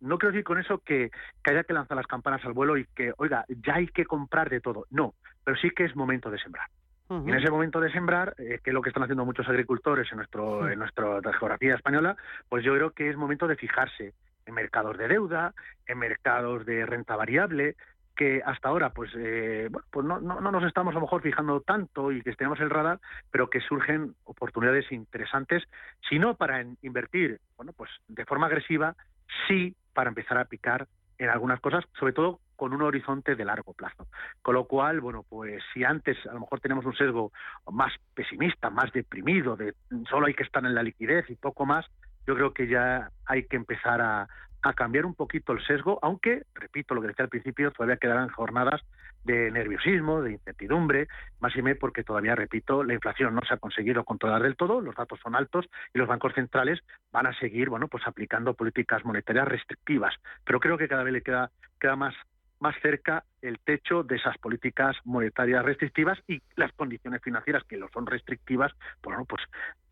no 0.00 0.18
quiero 0.18 0.32
decir 0.32 0.44
con 0.44 0.58
eso 0.58 0.78
que, 0.78 1.10
haya 1.44 1.64
que 1.64 1.72
lanzar 1.72 1.96
las 1.96 2.06
campanas 2.06 2.44
al 2.44 2.52
vuelo 2.52 2.76
y 2.76 2.86
que, 2.94 3.12
oiga, 3.18 3.44
ya 3.48 3.74
hay 3.74 3.86
que 3.88 4.04
comprar 4.04 4.50
de 4.50 4.60
todo. 4.60 4.86
No, 4.90 5.14
pero 5.44 5.56
sí 5.56 5.70
que 5.70 5.84
es 5.84 5.96
momento 5.96 6.30
de 6.30 6.38
sembrar. 6.38 6.68
Y 7.10 7.28
en 7.28 7.34
ese 7.34 7.50
momento 7.50 7.80
de 7.80 7.90
sembrar, 7.90 8.34
eh, 8.38 8.60
que 8.62 8.70
es 8.70 8.74
lo 8.74 8.82
que 8.82 8.90
están 8.90 9.02
haciendo 9.02 9.24
muchos 9.24 9.48
agricultores 9.48 10.06
en, 10.12 10.18
nuestro, 10.18 10.70
en 10.70 10.78
nuestra 10.78 11.20
geografía 11.32 11.74
española, 11.74 12.16
pues 12.48 12.64
yo 12.64 12.72
creo 12.74 12.92
que 12.92 13.10
es 13.10 13.16
momento 13.16 13.48
de 13.48 13.56
fijarse 13.56 14.14
en 14.46 14.54
mercados 14.54 14.96
de 14.96 15.08
deuda, 15.08 15.52
en 15.88 15.98
mercados 15.98 16.64
de 16.64 16.86
renta 16.86 17.16
variable, 17.16 17.74
que 18.20 18.42
hasta 18.44 18.68
ahora 18.68 18.90
pues 18.90 19.10
eh, 19.16 19.68
bueno, 19.70 19.86
pues 19.90 20.06
no, 20.06 20.20
no, 20.20 20.40
no, 20.40 20.52
nos 20.52 20.64
estamos 20.64 20.92
a 20.92 20.96
lo 20.96 21.00
mejor 21.00 21.22
fijando 21.22 21.62
tanto 21.62 22.12
y 22.12 22.22
que 22.22 22.30
estemos 22.30 22.60
el 22.60 22.70
radar, 22.70 23.00
pero 23.30 23.48
que 23.48 23.60
surgen 23.60 24.14
oportunidades 24.24 24.92
interesantes, 24.92 25.64
si 26.08 26.18
no 26.18 26.34
para 26.34 26.62
invertir 26.82 27.40
bueno 27.56 27.72
pues 27.72 27.90
de 28.08 28.26
forma 28.26 28.46
agresiva, 28.46 28.94
sí 29.48 29.74
para 29.92 30.08
empezar 30.08 30.38
a 30.38 30.44
picar 30.44 30.86
en 31.18 31.28
algunas 31.28 31.60
cosas, 31.60 31.84
sobre 31.98 32.12
todo 32.12 32.40
con 32.56 32.72
un 32.72 32.82
horizonte 32.82 33.34
de 33.34 33.44
largo 33.44 33.72
plazo. 33.74 34.06
Con 34.42 34.54
lo 34.54 34.64
cual, 34.64 35.00
bueno, 35.00 35.24
pues 35.28 35.62
si 35.72 35.84
antes 35.84 36.16
a 36.26 36.32
lo 36.32 36.40
mejor 36.40 36.60
tenemos 36.60 36.84
un 36.84 36.94
sesgo 36.94 37.32
más 37.70 37.92
pesimista, 38.14 38.70
más 38.70 38.92
deprimido, 38.92 39.56
de 39.56 39.74
solo 40.08 40.26
hay 40.26 40.34
que 40.34 40.42
estar 40.42 40.64
en 40.64 40.74
la 40.74 40.82
liquidez 40.82 41.28
y 41.30 41.36
poco 41.36 41.66
más, 41.66 41.86
yo 42.26 42.34
creo 42.34 42.52
que 42.52 42.68
ya 42.68 43.10
hay 43.26 43.44
que 43.44 43.56
empezar 43.56 44.00
a, 44.00 44.28
a 44.62 44.74
cambiar 44.74 45.06
un 45.06 45.14
poquito 45.14 45.52
el 45.52 45.64
sesgo, 45.64 45.98
aunque, 46.02 46.44
repito 46.54 46.94
lo 46.94 47.00
que 47.00 47.08
decía 47.08 47.24
al 47.24 47.30
principio, 47.30 47.70
todavía 47.70 47.96
quedarán 47.96 48.28
jornadas 48.28 48.80
de 49.24 49.50
nerviosismo, 49.50 50.22
de 50.22 50.32
incertidumbre, 50.32 51.08
más 51.40 51.54
y 51.54 51.62
menos 51.62 51.78
porque 51.78 52.04
todavía, 52.04 52.34
repito, 52.34 52.82
la 52.84 52.94
inflación 52.94 53.34
no 53.34 53.42
se 53.46 53.54
ha 53.54 53.58
conseguido 53.58 54.04
controlar 54.04 54.42
del 54.42 54.56
todo, 54.56 54.80
los 54.80 54.94
datos 54.94 55.20
son 55.22 55.34
altos 55.34 55.66
y 55.94 55.98
los 55.98 56.08
bancos 56.08 56.34
centrales 56.34 56.80
van 57.12 57.26
a 57.26 57.38
seguir, 57.38 57.68
bueno, 57.68 57.88
pues 57.88 58.06
aplicando 58.06 58.54
políticas 58.54 59.04
monetarias 59.04 59.48
restrictivas. 59.48 60.14
Pero 60.44 60.60
creo 60.60 60.78
que 60.78 60.88
cada 60.88 61.02
vez 61.02 61.12
le 61.12 61.22
queda, 61.22 61.50
queda 61.78 61.96
más 61.96 62.14
más 62.60 62.76
cerca 62.82 63.24
el 63.40 63.58
techo 63.58 64.02
de 64.02 64.16
esas 64.16 64.36
políticas 64.36 64.94
monetarias 65.04 65.64
restrictivas 65.64 66.18
y 66.28 66.42
las 66.56 66.70
condiciones 66.72 67.22
financieras 67.22 67.64
que 67.64 67.78
lo 67.78 67.88
son 67.88 68.06
restrictivas, 68.06 68.70
bueno, 69.02 69.24
pues 69.24 69.42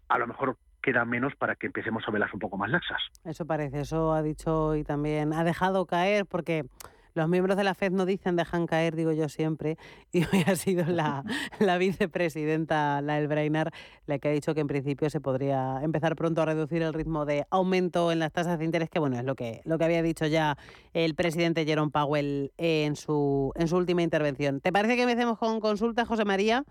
a 0.08 0.18
lo 0.18 0.26
mejor 0.26 0.56
queda 0.88 1.04
menos 1.04 1.35
para 1.37 1.54
que 1.54 1.66
empecemos 1.66 2.02
a 2.07 2.11
velas 2.11 2.33
un 2.33 2.40
poco 2.40 2.57
más 2.57 2.71
laxas. 2.71 3.02
Eso 3.25 3.45
parece, 3.45 3.80
eso 3.80 4.14
ha 4.14 4.23
dicho 4.23 4.75
y 4.75 4.85
también 4.85 5.35
ha 5.35 5.45
dejado 5.45 5.85
caer 5.85 6.25
porque 6.25 6.64
los 7.12 7.28
miembros 7.28 7.59
de 7.59 7.64
la 7.64 7.75
FED 7.75 7.92
no 7.92 8.07
dicen 8.07 8.37
dejan 8.37 8.66
caer, 8.66 8.97
digo 8.97 9.12
yo 9.12 9.28
siempre, 9.28 9.76
y 10.12 10.21
hoy 10.25 10.45
ha 10.47 10.57
sido 10.57 10.87
la, 10.87 11.25
la 11.59 11.76
vicepresidenta, 11.76 13.02
la 13.02 13.18
Elbrainar, 13.18 13.71
la 14.07 14.18
que 14.18 14.28
ha 14.28 14.33
dicho 14.33 14.54
que 14.54 14.62
en 14.62 14.66
principio 14.66 15.11
se 15.11 15.21
podría 15.21 15.80
empezar 15.83 16.16
pronto 16.16 16.40
a 16.40 16.47
reducir 16.47 16.80
el 16.80 16.95
ritmo 16.95 17.26
de 17.26 17.45
aumento 17.50 18.11
en 18.11 18.21
las 18.21 18.33
tasas 18.33 18.59
de 18.59 18.64
interés, 18.64 18.88
que 18.88 18.99
bueno, 18.99 19.18
es 19.18 19.25
lo 19.25 19.35
que, 19.35 19.61
lo 19.66 19.76
que 19.76 19.85
había 19.85 20.02
dicho 20.02 20.25
ya 20.25 20.57
el 20.95 21.14
presidente 21.14 21.66
Jerome 21.66 21.90
Powell 21.90 22.52
en 22.57 22.97
su, 22.97 23.52
en 23.57 23.68
su 23.68 23.76
última 23.76 24.00
intervención. 24.00 24.62
¿Te 24.62 24.73
parece 24.73 24.97
que 24.97 25.02
empecemos 25.02 25.38
con 25.38 25.61
consulta, 25.61 26.07
José 26.07 26.25
María? 26.25 26.64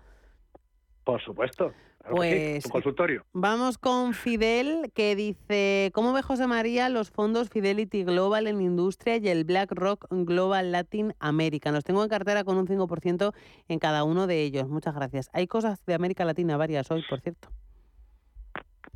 Por 1.04 1.22
supuesto. 1.22 1.72
Pues 2.10 2.66
consultorio. 2.68 3.24
vamos 3.32 3.78
con 3.78 4.14
Fidel, 4.14 4.90
que 4.94 5.14
dice, 5.16 5.90
¿cómo 5.94 6.12
ve 6.12 6.22
José 6.22 6.46
María 6.46 6.88
los 6.88 7.10
fondos 7.10 7.50
Fidelity 7.50 8.04
Global 8.04 8.46
en 8.46 8.60
industria 8.60 9.16
y 9.16 9.28
el 9.28 9.44
BlackRock 9.44 10.06
Global 10.10 10.72
Latin 10.72 11.14
America? 11.20 11.72
Los 11.72 11.84
tengo 11.84 12.02
en 12.02 12.08
cartera 12.08 12.44
con 12.44 12.56
un 12.56 12.66
5% 12.66 13.34
en 13.68 13.78
cada 13.78 14.04
uno 14.04 14.26
de 14.26 14.42
ellos. 14.42 14.68
Muchas 14.68 14.94
gracias. 14.94 15.30
Hay 15.32 15.46
cosas 15.46 15.84
de 15.86 15.94
América 15.94 16.24
Latina 16.24 16.56
varias 16.56 16.90
hoy, 16.90 17.04
por 17.08 17.20
cierto. 17.20 17.48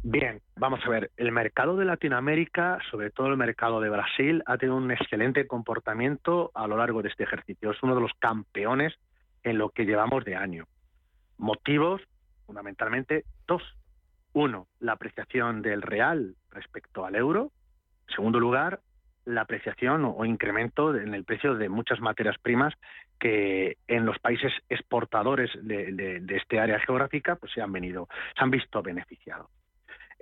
Bien, 0.04 0.40
vamos 0.56 0.80
a 0.84 0.90
ver. 0.90 1.12
El 1.16 1.30
mercado 1.30 1.76
de 1.76 1.84
Latinoamérica, 1.84 2.78
sobre 2.90 3.10
todo 3.10 3.28
el 3.28 3.36
mercado 3.36 3.80
de 3.80 3.88
Brasil, 3.88 4.42
ha 4.46 4.58
tenido 4.58 4.76
un 4.76 4.90
excelente 4.90 5.46
comportamiento 5.46 6.50
a 6.54 6.66
lo 6.66 6.76
largo 6.76 7.02
de 7.02 7.08
este 7.08 7.22
ejercicio. 7.22 7.70
Es 7.70 7.82
uno 7.82 7.94
de 7.94 8.00
los 8.00 8.10
campeones 8.18 8.92
en 9.44 9.58
lo 9.58 9.70
que 9.70 9.84
llevamos 9.84 10.24
de 10.24 10.34
año. 10.34 10.66
Motivos 11.38 12.00
fundamentalmente 12.46 13.24
dos. 13.46 13.62
Uno, 14.32 14.66
la 14.80 14.92
apreciación 14.92 15.62
del 15.62 15.82
real 15.82 16.36
respecto 16.50 17.04
al 17.04 17.16
euro. 17.16 17.52
En 18.08 18.14
segundo 18.14 18.40
lugar, 18.40 18.80
la 19.24 19.42
apreciación 19.42 20.04
o, 20.04 20.24
incremento 20.24 20.96
en 20.96 21.14
el 21.14 21.24
precio 21.24 21.54
de 21.54 21.68
muchas 21.68 22.00
materias 22.00 22.36
primas 22.42 22.74
que 23.20 23.76
en 23.86 24.04
los 24.04 24.18
países 24.18 24.52
exportadores 24.68 25.50
de, 25.62 26.24
este 26.28 26.58
área 26.58 26.80
geográfica 26.80 27.36
pues 27.36 27.52
se 27.52 27.62
han 27.62 27.72
venido, 27.72 28.08
se 28.36 28.42
han 28.42 28.50
visto 28.50 28.82
beneficiados. 28.82 29.48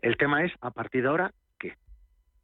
El 0.02 0.16
tema 0.16 0.44
es, 0.44 0.52
a 0.60 0.70
partir 0.70 1.02
de 1.02 1.08
ahora, 1.08 1.32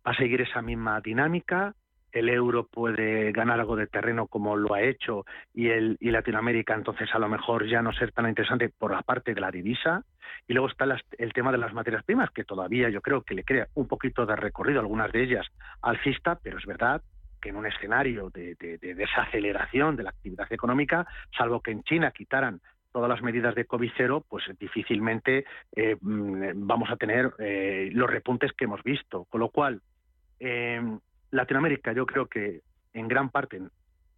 va 0.07 0.13
a 0.13 0.17
seguir 0.17 0.41
esa 0.41 0.63
misma 0.63 1.01
dinámica, 1.01 1.75
el 2.19 2.31
euro 2.31 2.67
puede 2.67 3.31
ganar 3.33 3.61
algo 3.61 3.77
de 3.77 3.87
terreno 3.87 4.27
como 4.27 4.57
lo 4.57 4.75
ha 4.75 4.81
hecho 4.81 5.27
y, 5.53 5.69
el, 5.69 5.99
y 6.01 6.11
Latinoamérica 6.11 6.75
entonces 6.75 7.09
a 7.15 7.19
lo 7.19 7.29
mejor 7.29 7.69
ya 7.69 7.83
no 7.83 7.93
ser 7.93 8.13
tan 8.13 8.27
interesante 8.27 8.71
por 8.71 8.93
la 8.93 9.03
parte 9.03 9.35
de 9.35 9.41
la 9.41 9.51
divisa. 9.51 10.03
Y 10.49 10.55
luego 10.55 10.69
está 10.69 10.87
el 11.19 11.33
tema 11.33 11.53
de 11.53 11.59
las 11.59 11.75
materias 11.75 12.05
primas, 12.05 12.31
que 12.31 12.45
todavía 12.45 12.89
yo 12.89 13.01
creo 13.01 13.23
que 13.23 13.35
le 13.35 13.45
crea 13.45 13.67
un 13.75 13.89
poquito 13.89 14.25
de 14.25 14.37
recorrido, 14.37 14.81
algunas 14.81 15.11
de 15.13 15.25
ellas 15.25 15.47
alcista, 15.83 16.39
pero 16.43 16.59
es 16.59 16.67
verdad 16.67 17.03
que 17.41 17.51
en 17.51 17.57
un 17.57 17.67
escenario 17.67 18.31
de, 18.31 18.57
desaceleración 18.81 19.97
de 19.97 20.05
la 20.05 20.11
actividad 20.11 20.51
económica, 20.53 21.07
salvo 21.37 21.61
que 21.61 21.73
en 21.73 21.83
China 21.83 22.13
quitaran 22.13 22.61
todas 22.93 23.11
las 23.11 23.23
medidas 23.23 23.55
de 23.55 23.67
COVID 23.67 23.91
cero, 23.97 24.25
pues 24.27 24.45
difícilmente 24.59 25.45
eh, 25.75 25.97
mm, 26.01 26.67
vamos 26.67 26.91
a 26.91 26.97
tener 26.97 27.33
eh, 27.39 27.91
los 27.93 28.09
repuntes 28.09 28.53
que 28.53 28.65
hemos 28.65 28.83
visto. 28.83 29.25
Con 29.25 29.41
lo 29.41 29.51
cual, 29.51 29.83
eh, 30.41 30.81
Latinoamérica 31.37 31.93
yo 31.93 32.07
creo 32.07 32.27
que 32.27 32.63
en 32.93 33.09
gran 33.09 33.31
parte 33.31 33.61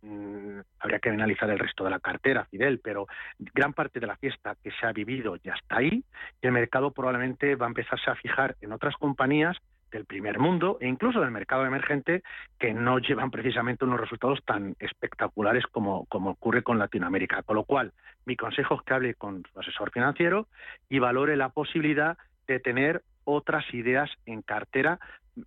mm, 0.03 0.61
habría 0.81 0.99
que 1.01 1.11
analizar 1.11 1.51
el 1.51 1.59
resto 1.59 1.85
de 1.85 1.91
la 1.91 2.01
cartera, 2.01 2.47
Fidel, 2.47 2.81
pero 2.83 3.07
gran 3.39 3.73
parte 3.73 4.01
de 4.01 4.07
la 4.07 4.17
fiesta 4.17 4.57
que 4.63 4.71
se 4.71 4.87
ha 4.87 4.93
vivido 4.93 5.37
ya 5.37 5.55
está 5.55 5.79
ahí 5.79 6.05
y 6.41 6.47
el 6.47 6.53
mercado 6.53 6.93
probablemente 6.93 7.57
va 7.57 7.67
a 7.67 7.69
empezarse 7.69 8.11
a 8.11 8.15
fijar 8.15 8.57
en 8.61 8.73
otras 8.73 8.95
compañías 8.97 9.57
del 9.91 10.05
primer 10.05 10.39
mundo 10.39 10.79
e 10.81 10.87
incluso 10.87 11.21
del 11.21 11.31
mercado 11.31 11.65
emergente 11.65 12.23
que 12.59 12.75
no 12.75 12.99
llevan 12.99 13.31
precisamente 13.31 13.85
unos 13.85 14.01
resultados 14.01 14.39
tan 14.45 14.77
espectaculares 14.79 15.65
como, 15.67 16.05
como 16.07 16.31
ocurre 16.31 16.63
con 16.63 16.79
Latinoamérica. 16.79 17.43
Con 17.43 17.57
lo 17.57 17.65
cual, 17.65 17.93
mi 18.27 18.37
consejo 18.37 18.75
es 18.75 18.83
que 18.83 18.95
hable 18.95 19.15
con 19.15 19.43
su 19.53 19.59
asesor 19.59 19.91
financiero 19.91 20.47
y 20.89 20.99
valore 20.99 21.37
la 21.37 21.49
posibilidad 21.49 22.19
de 22.47 22.61
tener 22.61 23.03
otras 23.25 23.65
ideas 23.73 24.11
en 24.27 24.43
cartera 24.43 24.99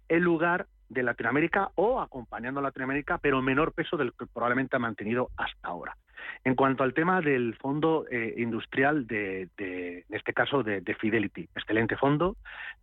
en 0.07 0.23
lugar 0.23 0.67
de 0.91 1.03
Latinoamérica 1.03 1.69
o 1.75 2.01
acompañando 2.01 2.59
a 2.59 2.63
Latinoamérica, 2.63 3.17
pero 3.17 3.41
menor 3.41 3.73
peso 3.73 3.95
del 3.95 4.11
que 4.13 4.25
probablemente 4.25 4.75
ha 4.75 4.79
mantenido 4.79 5.29
hasta 5.37 5.67
ahora. 5.67 5.95
En 6.43 6.55
cuanto 6.55 6.83
al 6.83 6.93
tema 6.93 7.21
del 7.21 7.55
fondo 7.55 8.05
eh, 8.09 8.35
industrial, 8.37 9.07
de, 9.07 9.47
en 9.57 10.15
este 10.15 10.33
caso 10.33 10.63
de, 10.63 10.81
Fidelity, 10.99 11.47
excelente 11.55 11.95
fondo, 11.95 12.35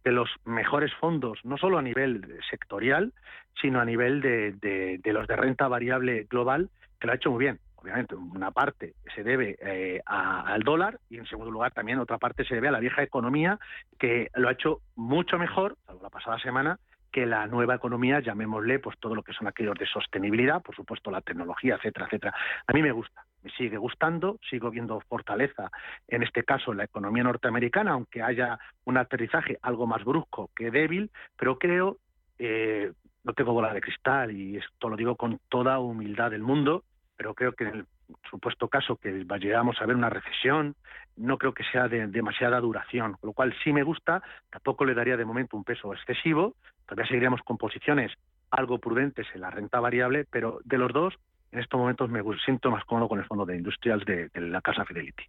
de 0.04 0.12
los 0.12 0.30
mejores 0.44 0.92
fondos, 0.94 1.38
no 1.44 1.58
solo 1.58 1.78
a 1.78 1.82
nivel 1.82 2.38
sectorial, 2.50 3.12
sino 3.60 3.80
a 3.80 3.84
nivel 3.84 4.20
de, 4.20 5.00
los 5.04 5.26
de 5.26 5.36
renta 5.36 5.68
variable 5.68 6.26
global, 6.30 6.70
que 6.98 7.06
lo 7.06 7.12
ha 7.12 7.16
hecho 7.16 7.30
muy 7.30 7.44
bien. 7.44 7.58
Obviamente, 7.76 8.16
una 8.16 8.50
parte 8.50 8.94
se 9.14 9.22
debe 9.22 9.56
eh, 9.60 10.00
al 10.04 10.62
dólar 10.62 10.98
y, 11.08 11.18
en 11.18 11.26
segundo 11.26 11.50
lugar, 11.50 11.72
también 11.72 12.00
otra 12.00 12.18
parte 12.18 12.44
se 12.44 12.54
debe 12.56 12.68
a 12.68 12.72
la 12.72 12.80
vieja 12.80 13.02
economía, 13.02 13.58
que 13.98 14.30
lo 14.34 14.48
ha 14.48 14.52
hecho 14.52 14.80
mucho 14.96 15.38
mejor, 15.38 15.76
la 16.02 16.10
pasada 16.10 16.38
semana, 16.40 16.78
que 17.10 17.26
la 17.26 17.46
nueva 17.46 17.74
economía, 17.74 18.20
llamémosle, 18.20 18.78
pues 18.78 18.98
todo 18.98 19.14
lo 19.14 19.22
que 19.22 19.32
son 19.32 19.46
aquellos 19.46 19.76
de 19.78 19.86
sostenibilidad, 19.86 20.62
por 20.62 20.74
supuesto 20.74 21.10
la 21.10 21.20
tecnología, 21.20 21.76
etcétera, 21.76 22.06
etcétera. 22.06 22.34
A 22.66 22.72
mí 22.72 22.82
me 22.82 22.92
gusta, 22.92 23.24
me 23.42 23.50
sigue 23.50 23.76
gustando, 23.78 24.38
sigo 24.48 24.70
viendo 24.70 25.00
fortaleza, 25.00 25.70
en 26.06 26.22
este 26.22 26.44
caso 26.44 26.74
la 26.74 26.84
economía 26.84 27.22
norteamericana, 27.22 27.92
aunque 27.92 28.22
haya 28.22 28.58
un 28.84 28.96
aterrizaje 28.96 29.58
algo 29.62 29.86
más 29.86 30.04
brusco 30.04 30.50
que 30.54 30.70
débil, 30.70 31.10
pero 31.36 31.58
creo, 31.58 31.98
eh, 32.38 32.92
no 33.24 33.32
tengo 33.32 33.52
bola 33.52 33.72
de 33.72 33.80
cristal 33.80 34.30
y 34.30 34.56
esto 34.56 34.88
lo 34.88 34.96
digo 34.96 35.16
con 35.16 35.40
toda 35.48 35.78
humildad 35.78 36.30
del 36.30 36.42
mundo, 36.42 36.84
pero 37.16 37.34
creo 37.34 37.52
que 37.52 37.64
en 37.64 37.70
el 37.70 37.86
supuesto 38.30 38.68
caso 38.68 38.96
que 38.96 39.24
vayamos 39.24 39.80
a 39.80 39.86
ver 39.86 39.96
una 39.96 40.10
recesión, 40.10 40.74
no 41.16 41.38
creo 41.38 41.52
que 41.52 41.64
sea 41.64 41.88
de 41.88 42.06
demasiada 42.06 42.60
duración, 42.60 43.14
con 43.14 43.28
lo 43.28 43.32
cual 43.32 43.54
sí 43.62 43.72
me 43.72 43.82
gusta, 43.82 44.22
tampoco 44.50 44.84
le 44.84 44.94
daría 44.94 45.16
de 45.16 45.24
momento 45.24 45.56
un 45.56 45.64
peso 45.64 45.92
excesivo, 45.92 46.54
todavía 46.86 47.08
seguiríamos 47.08 47.42
con 47.42 47.58
posiciones 47.58 48.12
algo 48.50 48.78
prudentes 48.78 49.26
en 49.34 49.42
la 49.42 49.50
renta 49.50 49.80
variable, 49.80 50.26
pero 50.30 50.60
de 50.64 50.78
los 50.78 50.92
dos 50.92 51.14
en 51.50 51.60
estos 51.60 51.80
momentos 51.80 52.10
me 52.10 52.22
siento 52.44 52.70
más 52.70 52.84
cómodo 52.84 53.08
con 53.08 53.18
el 53.18 53.24
fondo 53.24 53.46
de 53.46 53.56
industrials 53.56 54.04
de, 54.04 54.30
la 54.34 54.60
casa 54.60 54.84
Fidelity. 54.84 55.24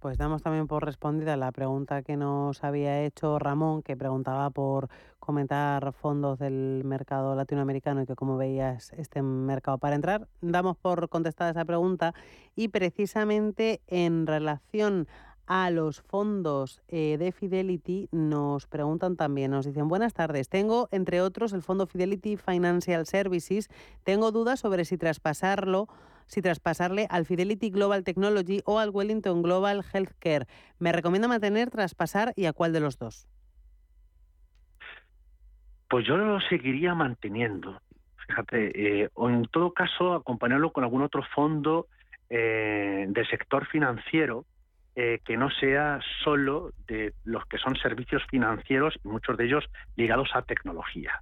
Pues 0.00 0.18
damos 0.18 0.42
también 0.42 0.66
por 0.66 0.84
respondida 0.84 1.36
la 1.36 1.52
pregunta 1.52 2.02
que 2.02 2.16
nos 2.16 2.64
había 2.64 3.02
hecho 3.02 3.38
Ramón, 3.38 3.82
que 3.82 3.96
preguntaba 3.96 4.50
por 4.50 4.88
comentar 5.20 5.92
fondos 5.92 6.38
del 6.38 6.82
mercado 6.84 7.34
latinoamericano 7.34 8.02
y 8.02 8.06
que 8.06 8.16
cómo 8.16 8.36
veías 8.36 8.92
este 8.94 9.22
mercado 9.22 9.78
para 9.78 9.94
entrar. 9.94 10.26
Damos 10.40 10.76
por 10.76 11.08
contestada 11.08 11.52
esa 11.52 11.64
pregunta 11.64 12.14
y 12.56 12.68
precisamente 12.68 13.80
en 13.86 14.26
relación 14.26 15.06
a 15.46 15.70
los 15.70 16.00
fondos 16.00 16.82
eh, 16.88 17.16
de 17.18 17.32
Fidelity 17.32 18.08
nos 18.12 18.66
preguntan 18.66 19.16
también, 19.16 19.50
nos 19.50 19.66
dicen 19.66 19.88
buenas 19.88 20.14
tardes, 20.14 20.48
tengo 20.48 20.88
entre 20.90 21.20
otros 21.20 21.52
el 21.52 21.62
fondo 21.62 21.86
Fidelity 21.86 22.36
Financial 22.36 23.04
Services, 23.06 23.68
tengo 24.04 24.32
dudas 24.32 24.60
sobre 24.60 24.84
si 24.84 24.96
traspasarlo, 24.96 25.88
si 26.26 26.40
traspasarle 26.40 27.06
al 27.10 27.26
Fidelity 27.26 27.70
Global 27.70 28.04
Technology 28.04 28.62
o 28.64 28.78
al 28.78 28.90
Wellington 28.90 29.42
Global 29.42 29.84
Healthcare. 29.92 30.46
¿Me 30.78 30.92
recomienda 30.92 31.28
mantener, 31.28 31.70
traspasar 31.70 32.32
y 32.36 32.46
a 32.46 32.52
cuál 32.52 32.72
de 32.72 32.80
los 32.80 32.98
dos? 32.98 33.28
Pues 35.88 36.06
yo 36.06 36.16
lo 36.16 36.40
seguiría 36.40 36.94
manteniendo. 36.94 37.80
Fíjate, 38.26 39.02
eh, 39.02 39.10
o 39.14 39.28
en 39.28 39.44
todo 39.44 39.74
caso 39.74 40.14
acompañarlo 40.14 40.72
con 40.72 40.82
algún 40.82 41.02
otro 41.02 41.22
fondo 41.34 41.88
eh, 42.30 43.04
del 43.08 43.28
sector 43.28 43.66
financiero 43.66 44.46
eh, 44.96 45.20
que 45.24 45.36
no 45.36 45.50
sea 45.50 45.98
solo 46.22 46.70
de 46.86 47.14
los 47.24 47.44
que 47.46 47.58
son 47.58 47.74
servicios 47.76 48.22
financieros 48.30 48.94
muchos 49.02 49.36
de 49.36 49.46
ellos 49.46 49.64
ligados 49.96 50.30
a 50.34 50.42
tecnología, 50.42 51.20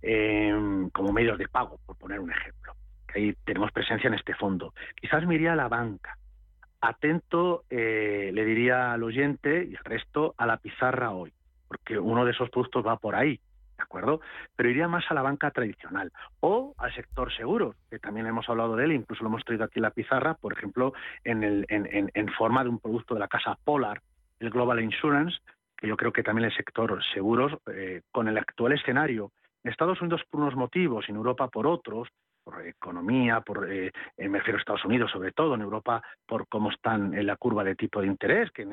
em, 0.00 0.88
como 0.88 1.12
medios 1.12 1.36
de 1.36 1.46
pago, 1.46 1.78
por 1.84 1.98
poner 1.98 2.18
un 2.20 2.30
ejemplo. 2.30 2.72
ahí 3.14 3.34
tenemos 3.44 3.72
presencia 3.72 4.06
en 4.06 4.14
este 4.14 4.34
fondo. 4.34 4.72
Quizás 4.94 5.26
me 5.26 5.34
iría 5.34 5.54
a 5.54 5.56
la 5.56 5.68
banca. 5.68 6.16
Atento, 6.80 7.64
eh, 7.68 8.30
le 8.32 8.44
diría 8.44 8.92
al 8.92 9.02
oyente 9.02 9.66
y 9.68 9.74
al 9.74 9.84
resto, 9.84 10.34
a 10.38 10.46
la 10.46 10.58
pizarra 10.58 11.10
hoy, 11.10 11.32
porque 11.66 11.98
uno 11.98 12.24
de 12.24 12.30
esos 12.30 12.48
productos 12.50 12.86
va 12.86 12.96
por 12.98 13.16
ahí. 13.16 13.40
¿De 13.80 13.84
acuerdo? 13.84 14.20
Pero 14.56 14.68
iría 14.68 14.88
más 14.88 15.04
a 15.10 15.14
la 15.14 15.22
banca 15.22 15.50
tradicional 15.50 16.12
o 16.40 16.74
al 16.76 16.94
sector 16.94 17.32
seguro, 17.34 17.74
que 17.88 17.98
también 17.98 18.26
hemos 18.26 18.48
hablado 18.48 18.76
de 18.76 18.84
él, 18.84 18.92
incluso 18.92 19.22
lo 19.22 19.30
hemos 19.30 19.44
traído 19.44 19.64
aquí 19.64 19.78
en 19.78 19.84
la 19.84 19.90
pizarra, 19.90 20.34
por 20.34 20.52
ejemplo, 20.52 20.92
en, 21.24 21.42
el, 21.42 21.66
en, 21.68 22.28
forma 22.34 22.62
de 22.62 22.68
un 22.68 22.78
producto 22.78 23.14
de 23.14 23.20
la 23.20 23.28
casa 23.28 23.58
Polar, 23.64 24.02
el 24.38 24.50
Global 24.50 24.80
Insurance, 24.80 25.38
que 25.76 25.88
yo 25.88 25.96
creo 25.96 26.12
que 26.12 26.22
también 26.22 26.46
el 26.46 26.56
sector 26.56 27.02
seguros, 27.14 27.52
eh, 27.72 28.02
con 28.12 28.28
el 28.28 28.36
actual 28.36 28.72
escenario, 28.72 29.32
en 29.64 29.70
Estados 29.70 30.00
Unidos 30.02 30.22
por 30.30 30.42
unos 30.42 30.56
motivos, 30.56 31.08
en 31.08 31.16
Europa 31.16 31.48
por 31.48 31.66
otros, 31.66 32.08
por 32.42 32.66
economía, 32.66 33.40
por, 33.40 33.70
eh, 33.70 33.92
me 34.18 34.38
refiero 34.38 34.58
a 34.58 34.60
Estados 34.60 34.84
Unidos 34.84 35.10
sobre 35.10 35.32
todo, 35.32 35.54
en 35.54 35.60
Europa 35.60 36.02
por 36.26 36.48
cómo 36.48 36.70
están 36.70 37.14
en 37.14 37.26
la 37.26 37.36
curva 37.36 37.64
de 37.64 37.74
tipo 37.74 38.00
de 38.00 38.06
interés, 38.06 38.50
que 38.50 38.66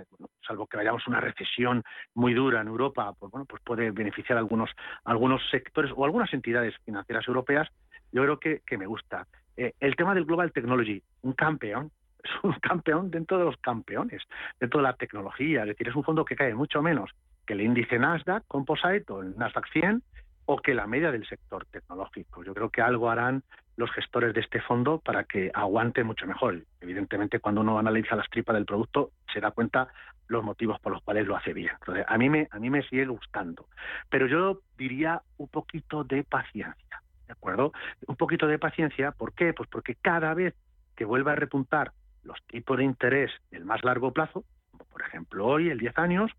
salvo 0.46 0.68
que 0.68 0.78
vayamos 0.78 1.08
una 1.08 1.20
recesión 1.20 1.84
muy 2.14 2.34
dura 2.34 2.62
en 2.62 2.68
Europa, 2.68 3.14
pues 3.20 3.32
bueno, 3.32 3.46
pues 3.46 3.62
puede 3.64 3.92
beneficiar 3.92 4.38
a 4.38 4.42
algunos, 4.42 4.70
algunos 5.04 5.42
sectores 5.50 5.92
o 5.96 6.06
algunas 6.06 6.34
entidades 6.34 6.76
financieras 6.86 7.28
europeas, 7.28 7.68
yo 8.12 8.24
creo 8.24 8.40
que, 8.40 8.62
que 8.66 8.78
me 8.78 8.86
gusta. 8.86 9.28
Eh, 9.56 9.74
el 9.80 9.96
tema 9.96 10.14
del 10.14 10.26
Global 10.26 10.52
Technology, 10.52 11.02
un 11.24 11.34
campeón, 11.34 11.92
es 12.24 12.32
un 12.44 12.54
campeón 12.54 13.12
dentro 13.12 13.38
de 13.38 13.46
los 13.46 13.58
campeones, 13.58 14.22
dentro 14.60 14.80
de 14.80 14.84
la 14.84 14.94
tecnología, 14.94 15.62
es 15.62 15.68
decir, 15.68 15.88
es 15.88 15.96
un 15.96 16.04
fondo 16.04 16.26
que 16.26 16.36
cae 16.36 16.54
mucho 16.54 16.82
menos 16.82 17.12
que 17.46 17.54
el 17.54 17.62
índice 17.62 17.98
Nasdaq 17.98 18.44
Composite 18.48 19.06
o 19.10 19.22
el 19.22 19.36
Nasdaq 19.38 19.68
100 19.72 20.04
o 20.48 20.58
que 20.58 20.74
la 20.74 20.88
media 20.88 21.12
del 21.12 21.28
sector 21.28 21.66
tecnológico. 21.66 22.44
Yo 22.44 22.54
creo 22.54 22.70
que 22.70 22.82
algo 22.82 23.10
harán 23.10 23.44
los 23.76 23.92
gestores 23.92 24.34
de 24.34 24.40
este 24.40 24.62
fondo 24.62 24.98
para 25.00 25.26
que 25.26 25.52
aguante 25.54 26.04
mucho 26.04 26.26
mejor. 26.26 26.64
Evidentemente, 26.82 27.40
cuando 27.40 27.62
uno 27.62 27.78
analiza 27.78 28.16
las 28.16 28.30
tripas 28.30 28.56
del 28.56 28.66
producto, 28.66 29.12
se 29.32 29.42
da 29.42 29.52
cuenta 29.52 29.90
los 30.28 30.44
motivos 30.44 30.80
por 30.80 30.94
los 30.94 31.04
cuales 31.04 31.28
lo 31.28 31.36
hace 31.36 31.54
bien. 31.54 31.72
a 32.08 32.18
mí 32.18 32.30
me, 32.30 32.48
a 32.50 32.60
mí 32.60 32.70
me 32.70 32.82
sigue 32.84 33.06
gustando. 33.06 33.68
Pero 34.10 34.28
yo 34.28 34.62
diría 34.78 35.22
un 35.38 35.50
poquito 35.50 36.06
de 36.06 36.24
paciencia, 36.24 37.02
¿de 37.28 37.34
acuerdo? 37.34 37.74
Un 38.08 38.16
poquito 38.16 38.48
de 38.48 38.58
paciencia, 38.58 39.12
¿por 39.12 39.34
qué? 39.34 39.54
Pues 39.54 39.70
porque 39.70 39.96
cada 39.96 40.34
vez 40.34 40.56
que 40.96 41.06
vuelva 41.06 41.34
a 41.34 41.36
repuntar 41.36 41.92
los 42.24 42.38
tipos 42.48 42.78
de 42.78 42.86
interés 42.86 43.32
del 43.52 43.66
más 43.66 43.84
largo 43.84 44.12
plazo, 44.12 44.46
como 44.72 44.86
por 44.86 45.02
ejemplo 45.02 45.46
hoy, 45.46 45.70
el 45.70 45.78
10 45.78 45.98
años, 45.98 46.32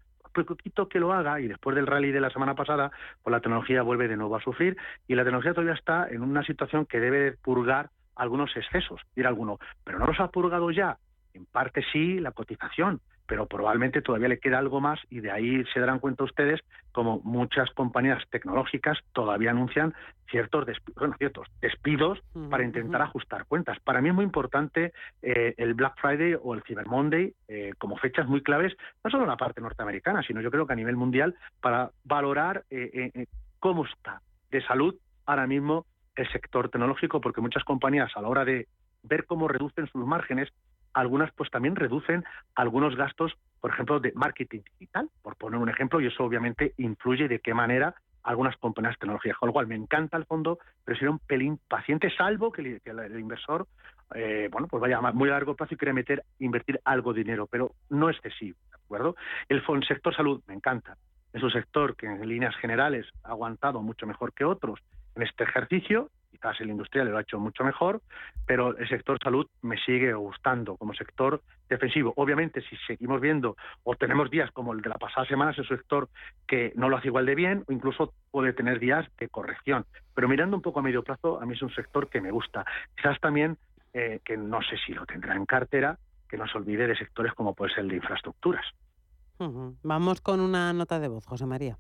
poquito 0.44 0.88
que 0.88 1.01
lo 1.01 1.12
haga 1.12 1.40
y 1.40 1.48
después 1.48 1.77
del 1.77 1.87
rally 1.87 2.12
de 2.12 2.20
la 2.20 2.31
semana 2.31 2.55
pasada, 2.55 2.90
pues 3.22 3.33
la 3.33 3.40
tecnología 3.40 3.83
vuelve 3.83 4.09
de 4.09 4.16
nuevo 4.16 4.37
a 4.37 4.42
sufrir 4.42 4.77
y 5.07 5.14
la 5.14 5.24
tecnología 5.24 5.53
todavía 5.53 5.74
está 5.74 6.09
en 6.09 6.22
una 6.22 6.42
situación 6.44 6.87
que 6.87 7.01
debe 7.01 7.33
purgar 7.33 7.90
algunos 8.16 8.55
excesos, 8.57 9.01
ir 9.16 9.27
alguno, 9.27 9.59
pero 9.85 9.98
no 9.98 10.07
los 10.07 10.20
ha 10.20 10.29
purgado 10.29 10.70
ya. 10.70 10.98
En 11.35 11.46
parte 11.46 11.85
sí 11.92 12.18
la 12.18 12.33
cotización, 12.33 13.01
pero 13.29 13.47
probablemente 13.47 14.01
todavía 14.01 14.29
le 14.29 14.41
queda 14.41 14.59
algo 14.59 14.81
más 14.81 14.99
y 15.11 15.21
de 15.21 15.31
ahí 15.31 15.62
se 15.75 15.81
darán 15.81 15.99
cuenta 15.99 16.25
ustedes 16.25 16.61
como 16.93 17.21
muchas 17.21 17.71
compañías 17.73 18.25
tecnológicas 18.31 18.99
todavía 19.12 19.51
anuncian 19.51 19.95
ciertos 20.31 20.64
despidos, 20.64 21.17
ciertos 21.19 21.47
despidos 21.61 22.19
para 22.51 22.64
intentar 22.64 23.03
ajustar 23.03 23.45
cuentas. 23.45 23.79
Para 23.81 24.01
mí 24.01 24.09
es 24.09 24.14
muy 24.14 24.25
importante 24.25 24.93
eh, 25.21 25.55
el 25.59 25.75
Black 25.75 26.01
Friday 26.01 26.37
o 26.43 26.55
el 26.55 26.62
Cyber 26.62 26.87
Monday 26.87 27.35
eh, 27.49 27.73
como 27.79 27.99
fechas 27.99 28.27
muy 28.27 28.43
claves, 28.43 28.75
no 29.05 29.11
solo 29.11 29.25
en 29.25 29.31
la 29.31 29.37
parte 29.37 29.61
norteamericana, 29.61 30.23
sino 30.23 30.41
yo 30.41 30.51
creo 30.51 30.67
que 30.67 30.73
a 30.73 30.77
nivel 30.77 30.97
mundial 30.97 31.37
para 31.61 31.91
valorar 32.05 32.64
eh, 32.71 33.27
cómo 33.61 33.85
está 33.85 34.23
de 34.51 34.62
salud 34.62 34.95
ahora 35.27 35.47
mismo 35.47 35.85
el 36.17 36.31
sector 36.33 36.71
tecnológico, 36.71 37.21
porque 37.21 37.43
muchas 37.43 37.62
compañías 37.62 38.11
a 38.17 38.23
la 38.23 38.29
hora 38.29 38.47
de 38.47 38.67
ver 39.03 39.27
cómo 39.27 39.49
reducen 39.49 39.87
sus 39.87 40.05
márgenes, 40.07 40.49
algunas 40.92 41.33
pues 41.33 41.51
también 41.51 41.77
reducen 41.77 42.24
algunos 42.55 42.96
gastos, 42.96 43.37
por 43.61 43.70
ejemplo, 43.70 44.01
de 44.01 44.12
marketing 44.14 44.61
digital, 44.79 45.09
por 45.22 45.37
poner 45.37 45.61
un 45.61 45.68
ejemplo, 45.68 46.01
y 46.01 46.07
eso 46.07 46.24
obviamente 46.24 46.74
influye 46.77 47.29
de 47.29 47.40
qué 47.40 47.55
manera 47.55 47.94
algunas 48.22 48.57
compañías 48.57 48.98
tecnológicas. 48.98 49.38
Con 49.38 49.48
lo 49.48 49.53
cual, 49.53 49.66
me 49.66 49.74
encanta 49.74 50.16
el 50.16 50.27
fondo, 50.27 50.59
pero 50.85 50.96
sería 50.96 51.11
un 51.11 51.18
pelín 51.18 51.59
paciente, 51.68 52.11
salvo 52.16 52.53
que 52.53 52.81
el, 52.85 53.20
inversor 53.20 53.66
eh, 54.14 54.48
bueno, 54.51 54.68
pues 54.68 54.81
vaya 54.81 54.98
a 54.98 55.12
muy 55.12 55.29
largo 55.29 55.55
plazo 55.55 55.74
y 55.74 55.77
quiere 55.77 55.92
meter, 55.92 56.24
invertir 56.38 56.81
algo 56.85 57.12
de 57.12 57.22
dinero, 57.22 57.46
pero 57.46 57.72
no 57.90 58.09
excesivo, 58.09 58.59
¿de 58.70 58.77
acuerdo? 58.77 59.16
El, 59.48 59.62
el 59.66 59.87
sector 59.87 60.14
salud 60.14 60.42
me 60.46 60.55
encanta. 60.55 60.96
Es 61.33 61.42
un 61.42 61.51
sector 61.51 61.94
que 61.94 62.07
en 62.07 62.27
líneas 62.27 62.57
generales 62.57 63.07
ha 63.22 63.31
aguantado 63.31 63.83
mucho 63.83 64.07
mejor 64.07 64.33
que 64.33 64.44
otros 64.44 64.81
en 65.14 65.22
este 65.22 65.44
ejercicio 65.44 66.11
quizás 66.38 66.61
el 66.61 66.70
industrial 66.70 67.09
lo 67.09 67.18
ha 67.18 67.22
hecho 67.22 67.38
mucho 67.38 67.64
mejor, 67.64 68.01
pero 68.46 68.77
el 68.77 68.88
sector 68.88 69.18
salud 69.22 69.46
me 69.62 69.77
sigue 69.79 70.12
gustando 70.14 70.77
como 70.77 70.94
sector 70.94 71.42
defensivo. 71.68 72.12
Obviamente, 72.16 72.62
si 72.62 72.77
seguimos 72.87 73.20
viendo 73.20 73.57
o 73.83 73.94
tenemos 73.96 74.31
días 74.31 74.51
como 74.53 74.72
el 74.72 74.81
de 74.81 74.88
la 74.88 74.94
pasada 74.96 75.27
semana, 75.27 75.51
es 75.51 75.59
un 75.59 75.68
sector 75.68 76.09
que 76.46 76.72
no 76.77 76.88
lo 76.88 76.96
hace 76.96 77.09
igual 77.09 77.27
de 77.27 77.35
bien 77.35 77.64
o 77.66 77.72
incluso 77.72 78.12
puede 78.31 78.53
tener 78.53 78.79
días 78.79 79.07
de 79.18 79.29
corrección. 79.29 79.85
Pero 80.14 80.29
mirando 80.29 80.57
un 80.57 80.62
poco 80.62 80.81
a 80.81 80.83
medio 80.83 81.03
plazo, 81.03 81.40
a 81.40 81.46
mí 81.46 81.55
es 81.55 81.62
un 81.62 81.74
sector 81.74 82.09
que 82.09 82.20
me 82.20 82.31
gusta. 82.31 82.64
Quizás 82.96 83.18
también, 83.20 83.59
eh, 83.92 84.20
que 84.24 84.37
no 84.37 84.62
sé 84.62 84.77
si 84.87 84.92
lo 84.92 85.05
tendrá 85.07 85.35
en 85.35 85.46
cartera, 85.46 85.98
que 86.29 86.37
no 86.37 86.46
se 86.46 86.59
olvide 86.59 86.87
de 86.87 86.96
sectores 86.96 87.33
como 87.35 87.55
puede 87.55 87.72
ser 87.74 87.85
el 87.85 87.90
de 87.90 87.96
infraestructuras. 87.96 88.64
Vamos 89.83 90.20
con 90.20 90.40
una 90.40 90.72
nota 90.72 90.98
de 90.98 91.09
voz, 91.09 91.24
José 91.24 91.46
María. 91.46 91.79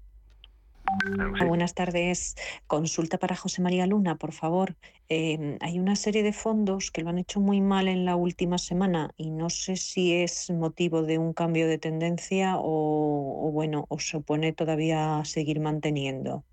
Buenas 1.46 1.74
tardes. 1.74 2.34
Consulta 2.66 3.18
para 3.18 3.36
José 3.36 3.62
María 3.62 3.86
Luna, 3.86 4.16
por 4.16 4.32
favor. 4.32 4.76
Em, 5.08 5.56
hay 5.60 5.78
una 5.78 5.96
serie 5.96 6.22
de 6.22 6.32
fondos 6.32 6.90
que 6.90 7.02
lo 7.02 7.10
han 7.10 7.18
hecho 7.18 7.40
muy 7.40 7.60
mal 7.60 7.88
en 7.88 8.04
la 8.04 8.16
última 8.16 8.58
semana 8.58 9.10
y 9.16 9.30
no 9.30 9.50
sé 9.50 9.76
si 9.76 10.14
es 10.14 10.50
motivo 10.50 11.02
de 11.02 11.18
un 11.18 11.32
cambio 11.32 11.68
de 11.68 11.78
tendencia 11.78 12.56
o, 12.58 13.50
bueno, 13.52 13.86
o 13.88 13.98
supone 13.98 14.52
todavía 14.52 15.22
seguir 15.24 15.60
manteniendo. 15.60 16.44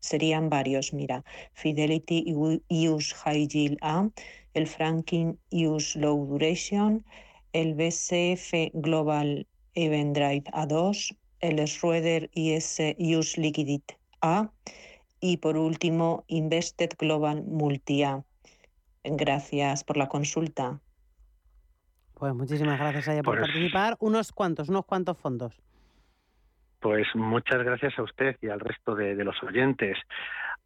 Serían 0.00 0.48
varios, 0.50 0.92
mira, 0.92 1.24
Fidelity 1.52 2.34
Use 2.68 3.14
High 3.14 3.48
Yield 3.48 3.78
A, 3.80 4.08
el 4.54 4.66
Franklin 4.66 5.38
Use 5.50 5.98
Low 5.98 6.26
Duration, 6.26 7.04
el 7.52 7.74
BCF 7.74 8.70
Global 8.72 9.46
Event 9.74 10.16
Drive 10.16 10.44
A2, 10.52 11.16
el 11.44 11.66
Schroeder 11.66 12.30
IS 12.32 12.80
Use 12.98 13.40
Liquidity 13.40 13.94
A 14.22 14.50
y 15.20 15.36
por 15.36 15.56
último 15.56 16.24
Invested 16.28 16.90
Global 16.98 17.44
Multi 17.44 18.02
A. 18.02 18.24
Gracias 19.04 19.84
por 19.84 19.98
la 19.98 20.08
consulta. 20.08 20.80
Pues 22.14 22.34
muchísimas 22.34 22.78
gracias 22.78 23.08
a 23.08 23.22
por 23.22 23.36
pues 23.36 23.46
participar. 23.46 23.96
Unos 24.00 24.32
cuantos, 24.32 24.70
unos 24.70 24.86
cuantos 24.86 25.18
fondos. 25.18 25.54
Pues 26.80 27.06
muchas 27.14 27.62
gracias 27.62 27.98
a 27.98 28.02
usted 28.02 28.36
y 28.40 28.48
al 28.48 28.60
resto 28.60 28.94
de, 28.94 29.14
los 29.16 29.42
oyentes. 29.42 29.98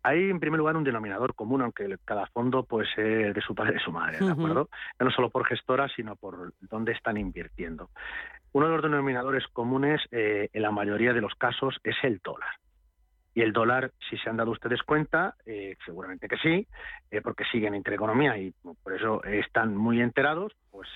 Hay, 0.03 0.31
en 0.31 0.41
primer 0.41 0.59
lugar, 0.59 0.77
un 0.77 0.85
denominador 0.85 1.35
común, 1.35 1.63
aunque 1.63 1.97
cada 2.05 2.27
fondo 2.27 2.63
puede 2.63 2.87
ser 2.95 3.35
de 3.35 3.41
su 3.41 3.55
padre 3.55 3.73
y 3.73 3.75
de 3.75 3.81
su 3.81 3.93
madre, 3.93 4.19
¿de 4.19 4.31
acuerdo? 4.31 4.69
No 4.99 5.11
solo 5.11 5.31
por 5.31 5.47
gestora, 5.47 5.89
sino 5.89 6.17
por 6.17 6.53
dónde 6.61 6.93
están 6.93 7.17
invirtiendo. 7.17 7.91
Uno 8.53 8.67
de 8.67 8.73
los 8.73 8.83
denominadores 8.83 9.47
comunes 9.49 10.01
eh, 10.11 10.49
en 10.53 10.63
la 10.63 10.71
mayoría 10.71 11.13
de 11.13 11.21
los 11.21 11.35
casos 11.35 11.79
es 11.85 11.97
el 12.03 12.21
dólar. 12.23 12.49
Y 13.35 13.43
el 13.43 13.53
dólar, 13.53 13.93
si 14.09 14.17
se 14.19 14.29
han 14.29 14.37
dado 14.37 14.51
ustedes 14.51 14.83
cuenta, 14.83 15.35
eh, 15.47 15.77
seguramente 15.85 16.27
que 16.29 16.37
sí, 16.39 16.67
eh, 17.11 17.21
porque 17.21 17.45
siguen 17.53 17.75
intereconomía 17.75 18.37
y 18.37 18.53
por 18.83 18.95
eso 18.95 19.23
están 19.25 19.77
muy 19.77 20.01
enterados, 20.01 20.53
pues 20.71 20.89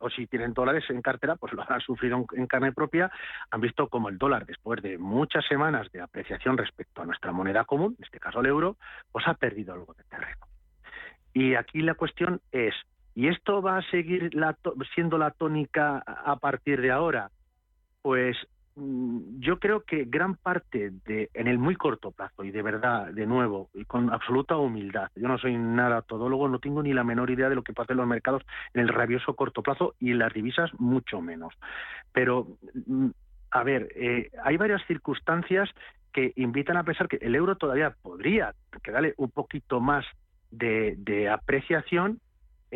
o 0.00 0.10
si 0.10 0.26
tienen 0.26 0.54
dólares 0.54 0.84
en 0.88 1.02
cartera, 1.02 1.36
pues 1.36 1.52
lo 1.52 1.64
han 1.68 1.80
sufrido 1.80 2.24
en 2.32 2.46
carne 2.46 2.72
propia, 2.72 3.10
han 3.50 3.60
visto 3.60 3.88
como 3.88 4.08
el 4.08 4.18
dólar, 4.18 4.46
después 4.46 4.82
de 4.82 4.98
muchas 4.98 5.44
semanas 5.46 5.90
de 5.92 6.00
apreciación 6.00 6.56
respecto 6.56 7.02
a 7.02 7.06
nuestra 7.06 7.32
moneda 7.32 7.64
común, 7.64 7.94
en 7.98 8.04
este 8.04 8.18
caso 8.18 8.40
el 8.40 8.46
euro, 8.46 8.76
pues 9.12 9.26
ha 9.28 9.34
perdido 9.34 9.74
algo 9.74 9.94
de 9.94 10.04
terreno. 10.04 10.46
Y 11.32 11.54
aquí 11.54 11.82
la 11.82 11.94
cuestión 11.94 12.40
es, 12.52 12.74
¿Y 13.14 13.28
esto 13.28 13.62
va 13.62 13.78
a 13.78 13.90
seguir 13.90 14.30
siendo 14.94 15.18
la 15.18 15.30
tónica 15.30 15.98
a 15.98 16.36
partir 16.36 16.80
de 16.80 16.90
ahora? 16.90 17.30
Pues 18.02 18.36
yo 18.76 19.60
creo 19.60 19.82
que 19.84 20.04
gran 20.04 20.34
parte 20.34 20.90
de, 21.04 21.30
en 21.34 21.46
el 21.46 21.58
muy 21.58 21.76
corto 21.76 22.10
plazo, 22.10 22.42
y 22.42 22.50
de 22.50 22.62
verdad, 22.62 23.06
de 23.12 23.26
nuevo, 23.26 23.70
y 23.72 23.84
con 23.84 24.12
absoluta 24.12 24.56
humildad, 24.56 25.10
yo 25.14 25.28
no 25.28 25.38
soy 25.38 25.56
nada 25.56 26.02
todólogo, 26.02 26.48
no 26.48 26.58
tengo 26.58 26.82
ni 26.82 26.92
la 26.92 27.04
menor 27.04 27.30
idea 27.30 27.48
de 27.48 27.54
lo 27.54 27.62
que 27.62 27.72
pasa 27.72 27.92
en 27.92 27.98
los 27.98 28.08
mercados 28.08 28.42
en 28.72 28.80
el 28.80 28.88
rabioso 28.88 29.34
corto 29.34 29.62
plazo 29.62 29.94
y 30.00 30.10
en 30.10 30.18
las 30.18 30.32
divisas 30.32 30.70
mucho 30.78 31.20
menos. 31.20 31.54
Pero, 32.12 32.48
mm, 32.86 33.10
a 33.52 33.62
ver, 33.62 33.88
eh, 33.94 34.30
hay 34.42 34.56
varias 34.56 34.84
circunstancias 34.86 35.70
que 36.12 36.32
invitan 36.36 36.76
a 36.76 36.84
pensar 36.84 37.08
que 37.08 37.16
el 37.16 37.34
euro 37.36 37.56
todavía 37.56 37.94
podría 38.02 38.54
quedarle 38.82 39.14
un 39.16 39.30
poquito 39.30 39.80
más 39.80 40.04
de 40.50 41.28
apreciación 41.28 42.20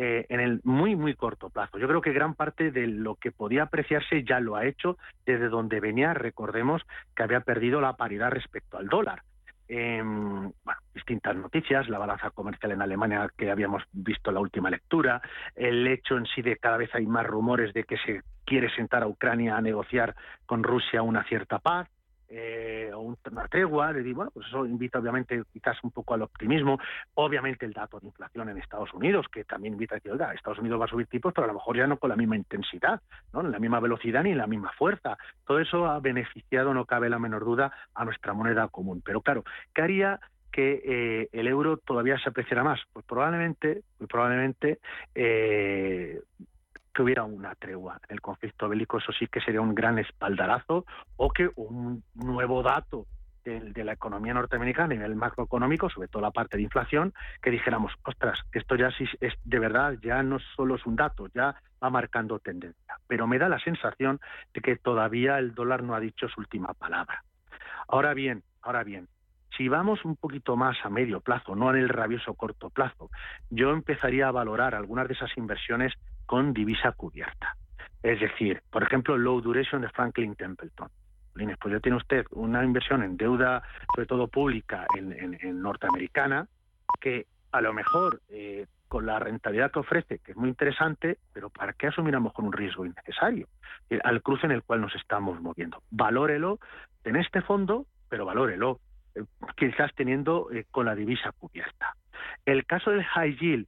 eh, 0.01 0.25
en 0.29 0.39
el 0.39 0.61
muy, 0.63 0.95
muy 0.95 1.13
corto 1.13 1.49
plazo. 1.49 1.77
Yo 1.77 1.85
creo 1.85 1.99
que 1.99 2.13
gran 2.13 2.33
parte 2.33 2.71
de 2.71 2.87
lo 2.87 3.15
que 3.15 3.33
podía 3.33 3.63
apreciarse 3.63 4.23
ya 4.23 4.39
lo 4.39 4.55
ha 4.55 4.65
hecho 4.65 4.97
desde 5.25 5.49
donde 5.49 5.81
venía. 5.81 6.13
Recordemos 6.13 6.83
que 7.13 7.23
había 7.23 7.41
perdido 7.41 7.81
la 7.81 7.97
paridad 7.97 8.31
respecto 8.31 8.77
al 8.77 8.87
dólar. 8.87 9.23
bueno, 9.67 10.53
distintas 10.93 11.35
noticias, 11.35 11.89
la 11.89 11.99
balanza 11.99 12.29
comercial 12.29 12.71
en 12.71 12.81
Alemania 12.81 13.29
que 13.37 13.51
habíamos 13.51 13.83
visto 13.91 14.29
en 14.29 14.35
la 14.35 14.39
última 14.39 14.69
lectura, 14.69 15.21
el 15.53 15.85
hecho 15.85 16.15
en 16.15 16.25
sí 16.27 16.41
de 16.41 16.55
cada 16.55 16.77
vez 16.77 16.95
hay 16.95 17.05
más 17.05 17.27
rumores 17.27 17.73
de 17.73 17.83
que 17.83 17.97
se 17.97 18.21
quiere 18.45 18.73
sentar 18.73 19.03
a 19.03 19.07
Ucrania 19.07 19.57
a 19.57 19.61
negociar 19.61 20.15
con 20.45 20.63
Rusia 20.63 21.01
una 21.01 21.25
cierta 21.25 21.59
paz, 21.59 21.89
eh, 22.29 22.91
una 22.93 23.47
tregua, 23.47 23.91
le 23.91 24.03
digo, 24.03 24.17
bueno, 24.17 24.31
pues 24.31 24.47
eso 24.47 24.65
invita 24.65 24.99
obviamente 24.99 25.41
quizás 25.51 25.77
un 25.83 25.91
poco 25.91 26.13
al 26.13 26.21
optimismo, 26.21 26.77
obviamente 27.15 27.65
el 27.65 27.73
dato 27.73 27.99
de 27.99 28.07
inflación 28.07 28.49
en 28.49 28.57
Estados 28.57 28.93
Unidos, 28.93 29.25
que 29.31 29.43
también 29.43 29.73
invita 29.73 29.95
a 29.95 29.97
decir, 29.97 30.11
oiga, 30.11 30.33
Estados 30.33 30.59
Unidos 30.59 30.79
va 30.79 30.85
a 30.85 30.89
subir 30.89 31.07
tipos, 31.07 31.33
pero 31.33 31.45
a 31.45 31.47
lo 31.47 31.55
mejor 31.55 31.77
ya 31.77 31.87
no 31.87 31.97
con 31.97 32.09
la 32.09 32.15
misma 32.15 32.35
intensidad, 32.35 33.01
¿no? 33.33 33.41
la 33.41 33.59
misma 33.59 33.79
velocidad 33.79 34.23
ni 34.23 34.35
la 34.35 34.47
misma 34.47 34.71
fuerza. 34.77 35.17
Todo 35.45 35.59
eso 35.59 35.87
ha 35.87 35.99
beneficiado, 35.99 36.73
no 36.73 36.85
cabe 36.85 37.09
la 37.09 37.19
menor 37.19 37.45
duda, 37.45 37.71
a 37.95 38.05
nuestra 38.05 38.33
moneda 38.33 38.67
común. 38.67 39.01
Pero 39.03 39.21
claro, 39.21 39.43
¿qué 39.73 39.81
haría 39.81 40.19
que 40.51 40.81
eh, 40.83 41.29
el 41.31 41.47
euro 41.47 41.77
todavía 41.77 42.17
se 42.19 42.29
apreciara 42.29 42.63
más? 42.63 42.79
Pues 42.93 43.05
probablemente, 43.05 43.81
muy 43.99 44.07
probablemente 44.07 44.79
eh, 45.15 46.21
que 46.93 47.01
hubiera 47.01 47.23
una 47.23 47.55
tregua. 47.55 47.99
El 48.09 48.21
conflicto 48.21 48.69
bélico, 48.69 48.97
eso 48.97 49.11
sí 49.11 49.27
que 49.27 49.41
sería 49.41 49.61
un 49.61 49.75
gran 49.75 49.99
espaldarazo, 49.99 50.85
o 51.17 51.29
que 51.29 51.49
un 51.55 52.03
nuevo 52.15 52.63
dato 52.63 53.05
de, 53.43 53.83
la 53.83 53.93
economía 53.93 54.33
norteamericana 54.33 54.85
a 54.85 54.97
nivel 54.97 55.15
macroeconómico, 55.15 55.89
sobre 55.89 56.07
todo 56.07 56.21
la 56.21 56.31
parte 56.31 56.57
de 56.57 56.63
inflación, 56.63 57.13
que 57.41 57.51
dijéramos, 57.51 57.93
ostras, 58.03 58.39
esto 58.51 58.75
ya 58.75 58.91
sí 58.91 59.05
es 59.21 59.33
de 59.43 59.59
verdad, 59.59 59.95
ya 60.01 60.21
no 60.23 60.39
solo 60.55 60.75
es 60.75 60.85
un 60.85 60.95
dato, 60.95 61.27
ya 61.33 61.55
va 61.81 61.89
marcando 61.89 62.39
tendencia. 62.39 62.97
Pero 63.07 63.27
me 63.27 63.39
da 63.39 63.49
la 63.49 63.59
sensación 63.59 64.19
de 64.53 64.61
que 64.61 64.75
todavía 64.75 65.39
el 65.39 65.53
dólar 65.53 65.83
no 65.83 65.95
ha 65.95 65.99
dicho 65.99 66.27
su 66.27 66.41
última 66.41 66.73
palabra. 66.73 67.23
Ahora 67.87 68.13
bien, 68.13 68.43
ahora 68.61 68.83
bien, 68.83 69.07
si 69.57 69.67
vamos 69.67 70.05
un 70.05 70.15
poquito 70.15 70.55
más 70.55 70.77
a 70.83 70.89
medio 70.89 71.21
plazo, 71.21 71.55
no 71.55 71.69
en 71.71 71.77
el 71.77 71.89
rabioso 71.89 72.33
corto 72.33 72.69
plazo, 72.69 73.09
yo 73.49 73.71
empezaría 73.71 74.27
a 74.27 74.31
valorar 74.31 74.75
algunas 74.75 75.07
de 75.07 75.15
esas 75.15 75.35
inversiones 75.37 75.93
con 76.29 76.53
divisa 76.53 76.91
cubierta. 76.91 77.55
Es 78.03 78.19
decir, 78.19 78.61
por 78.69 78.83
ejemplo, 78.83 79.17
low 79.17 79.41
duration 79.41 79.81
de 79.81 79.89
Franklin 79.89 80.35
Templeton. 80.35 80.87
Pues 81.33 81.73
ya 81.73 81.79
tiene 81.79 81.97
usted 81.97 82.23
una 82.29 82.63
inversión 82.63 83.01
en 83.01 83.17
deuda, 83.17 83.63
sobre 83.95 84.05
todo 84.05 84.27
pública, 84.27 84.85
en, 84.95 85.59
norteamericana, 85.59 86.47
que 87.01 87.25
a 87.51 87.61
lo 87.61 87.73
mejor 87.73 88.21
eh, 88.29 88.67
con 88.87 89.07
la 89.07 89.17
rentabilidad 89.17 89.71
que 89.71 89.79
ofrece, 89.79 90.19
que 90.19 90.33
es 90.33 90.37
muy 90.37 90.49
interesante, 90.49 91.17
pero 91.33 91.49
¿para 91.49 91.73
qué 91.73 91.87
asumir 91.87 92.13
a 92.13 92.19
un 92.19 92.53
riesgo 92.53 92.85
innecesario? 92.85 93.47
Eh, 93.89 93.99
al 94.03 94.21
cruce 94.21 94.45
en 94.45 94.51
el 94.51 94.61
cual 94.61 94.81
nos 94.81 94.93
estamos 94.93 95.41
moviendo. 95.41 95.81
Valórelo 95.89 96.59
en 97.05 97.15
este 97.15 97.41
fondo, 97.41 97.87
pero 98.07 98.23
valórelo, 98.23 98.79
eh, 99.15 99.23
quizás 99.57 99.95
teniendo 99.95 100.47
con 100.69 100.85
la 100.85 100.93
divisa 100.93 101.31
cubierta. 101.31 101.95
El 102.45 102.67
caso 102.67 102.91
del 102.91 103.03
high 103.03 103.35
yield, 103.35 103.65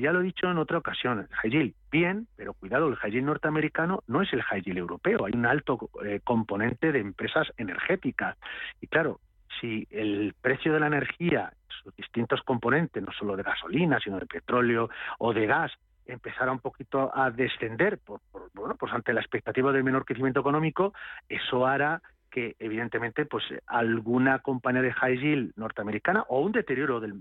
ya 0.00 0.12
lo 0.12 0.20
he 0.20 0.24
dicho 0.24 0.50
en 0.50 0.58
otra 0.58 0.78
ocasión, 0.78 1.20
el 1.20 1.36
high 1.36 1.50
yield, 1.50 1.74
bien, 1.90 2.26
pero 2.36 2.54
cuidado, 2.54 2.88
el 2.88 2.96
high 2.96 3.10
yield 3.10 3.26
norteamericano 3.26 4.02
no 4.06 4.22
es 4.22 4.32
el 4.32 4.42
high 4.42 4.62
yield 4.62 4.78
europeo, 4.78 5.24
hay 5.24 5.32
un 5.34 5.46
alto 5.46 5.90
eh, 6.04 6.20
componente 6.22 6.92
de 6.92 7.00
empresas 7.00 7.52
energéticas. 7.56 8.36
Y 8.80 8.86
claro, 8.86 9.20
si 9.60 9.86
el 9.90 10.34
precio 10.40 10.72
de 10.72 10.80
la 10.80 10.86
energía, 10.86 11.52
sus 11.82 11.94
distintos 11.96 12.42
componentes, 12.42 13.02
no 13.02 13.12
solo 13.12 13.36
de 13.36 13.42
gasolina, 13.42 13.98
sino 14.00 14.18
de 14.18 14.26
petróleo 14.26 14.90
o 15.18 15.32
de 15.32 15.46
gas, 15.46 15.72
empezara 16.06 16.52
un 16.52 16.58
poquito 16.58 17.10
a 17.14 17.30
descender 17.30 17.98
por, 17.98 18.20
bueno, 18.52 18.74
pues 18.78 18.92
ante 18.92 19.12
la 19.12 19.20
expectativa 19.20 19.72
del 19.72 19.84
menor 19.84 20.04
crecimiento 20.04 20.40
económico, 20.40 20.92
eso 21.28 21.66
hará 21.66 22.02
que 22.34 22.56
evidentemente 22.58 23.26
pues 23.26 23.44
alguna 23.68 24.40
compañía 24.40 24.82
de 24.82 24.92
high 24.92 25.16
yield 25.16 25.52
norteamericana 25.54 26.24
o 26.28 26.40
un 26.40 26.50
deterioro 26.50 26.98
de, 26.98 27.12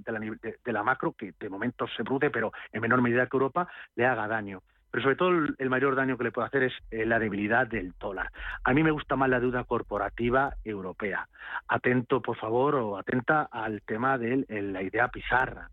la, 0.66 0.84
macro 0.84 1.14
que 1.14 1.36
de 1.40 1.50
momento 1.50 1.86
se 1.96 2.04
produce 2.04 2.32
pero 2.32 2.52
en 2.72 2.82
menor 2.82 3.00
medida 3.00 3.28
que 3.28 3.38
Europa 3.38 3.68
le 3.96 4.08
haga 4.08 4.28
daño 4.28 4.64
pero 4.90 5.04
sobre 5.04 5.16
todo 5.16 5.30
el 5.58 5.70
mayor 5.70 5.96
daño 5.96 6.18
que 6.18 6.24
le 6.24 6.32
puede 6.32 6.48
hacer 6.48 6.64
es 6.64 6.74
eh, 6.92 7.04
la 7.04 7.18
debilidad 7.18 7.66
del 7.66 7.94
dólar. 8.00 8.30
A 8.64 8.74
mí 8.76 8.84
me 8.84 8.92
gusta 8.92 9.16
más 9.16 9.28
la 9.28 9.40
deuda 9.40 9.64
corporativa 9.64 10.54
europea. 10.64 11.28
Atento, 11.68 12.22
por 12.22 12.38
favor, 12.38 12.76
o 12.76 12.96
atenta 12.96 13.50
al 13.52 13.82
tema 13.82 14.20
de 14.20 14.46
la 14.48 14.84
idea 14.84 15.08
pizarra. 15.08 15.68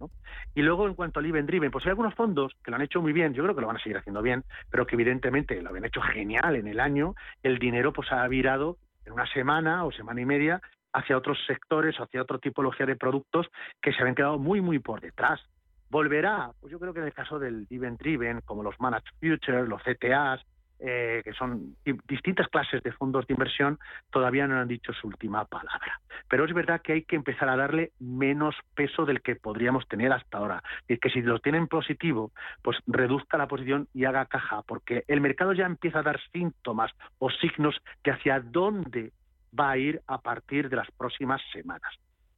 Y 0.54 0.62
luego, 0.62 0.86
en 0.88 0.94
cuanto 0.94 1.20
al 1.20 1.26
Even 1.26 1.44
Driven, 1.44 1.70
pues 1.70 1.84
hay 1.84 1.90
algunos 1.90 2.14
fondos 2.14 2.56
que 2.64 2.70
lo 2.70 2.78
han 2.78 2.82
hecho 2.82 3.02
muy 3.02 3.12
bien, 3.12 3.34
yo 3.34 3.42
creo 3.42 3.54
que 3.54 3.60
lo 3.60 3.66
van 3.66 3.76
a 3.76 3.82
seguir 3.82 3.98
haciendo 3.98 4.22
bien, 4.22 4.42
pero 4.70 4.86
que 4.86 4.96
evidentemente 4.96 5.60
lo 5.60 5.68
habían 5.68 5.84
hecho 5.84 6.00
genial 6.00 6.56
en 6.56 6.66
el 6.66 6.80
año. 6.80 7.14
El 7.42 7.58
dinero 7.58 7.92
pues 7.92 8.10
ha 8.12 8.26
virado 8.26 8.78
en 9.10 9.14
una 9.14 9.26
semana 9.32 9.84
o 9.84 9.92
semana 9.92 10.20
y 10.20 10.24
media 10.24 10.62
hacia 10.92 11.16
otros 11.16 11.38
sectores, 11.46 11.96
hacia 11.96 12.22
otra 12.22 12.38
tipología 12.38 12.86
de 12.86 12.96
productos 12.96 13.46
que 13.82 13.92
se 13.92 14.00
habían 14.00 14.14
quedado 14.14 14.38
muy, 14.38 14.60
muy 14.60 14.78
por 14.78 15.00
detrás. 15.00 15.40
¿Volverá? 15.88 16.52
Pues 16.60 16.70
yo 16.70 16.78
creo 16.78 16.94
que 16.94 17.00
en 17.00 17.06
el 17.06 17.12
caso 17.12 17.38
del 17.38 17.66
event 17.70 18.00
driven, 18.00 18.40
como 18.42 18.62
los 18.62 18.78
managed 18.78 19.12
futures, 19.20 19.68
los 19.68 19.82
CTAs, 19.82 20.40
eh, 20.80 21.20
que 21.24 21.32
son 21.32 21.76
distintas 22.08 22.48
clases 22.48 22.82
de 22.82 22.92
fondos 22.92 23.26
de 23.26 23.34
inversión, 23.34 23.78
todavía 24.10 24.46
no 24.46 24.58
han 24.58 24.68
dicho 24.68 24.92
su 24.92 25.08
última 25.08 25.44
palabra. 25.44 26.00
Pero 26.28 26.44
es 26.44 26.54
verdad 26.54 26.80
que 26.80 26.94
hay 26.94 27.02
que 27.02 27.16
empezar 27.16 27.48
a 27.48 27.56
darle 27.56 27.92
menos 27.98 28.54
peso 28.74 29.04
del 29.04 29.20
que 29.20 29.36
podríamos 29.36 29.86
tener 29.88 30.12
hasta 30.12 30.38
ahora. 30.38 30.62
Y 30.88 30.98
que 30.98 31.10
si 31.10 31.22
lo 31.22 31.38
tienen 31.38 31.68
positivo, 31.68 32.32
pues 32.62 32.78
reduzca 32.86 33.38
la 33.38 33.48
posición 33.48 33.88
y 33.94 34.04
haga 34.04 34.26
caja, 34.26 34.62
porque 34.62 35.04
el 35.08 35.20
mercado 35.20 35.52
ya 35.52 35.66
empieza 35.66 36.00
a 36.00 36.02
dar 36.02 36.20
síntomas 36.32 36.92
o 37.18 37.30
signos 37.30 37.76
de 38.04 38.12
hacia 38.12 38.40
dónde 38.40 39.12
va 39.58 39.70
a 39.70 39.78
ir 39.78 40.00
a 40.06 40.18
partir 40.18 40.68
de 40.68 40.76
las 40.76 40.90
próximas 40.92 41.40
semanas. 41.52 41.92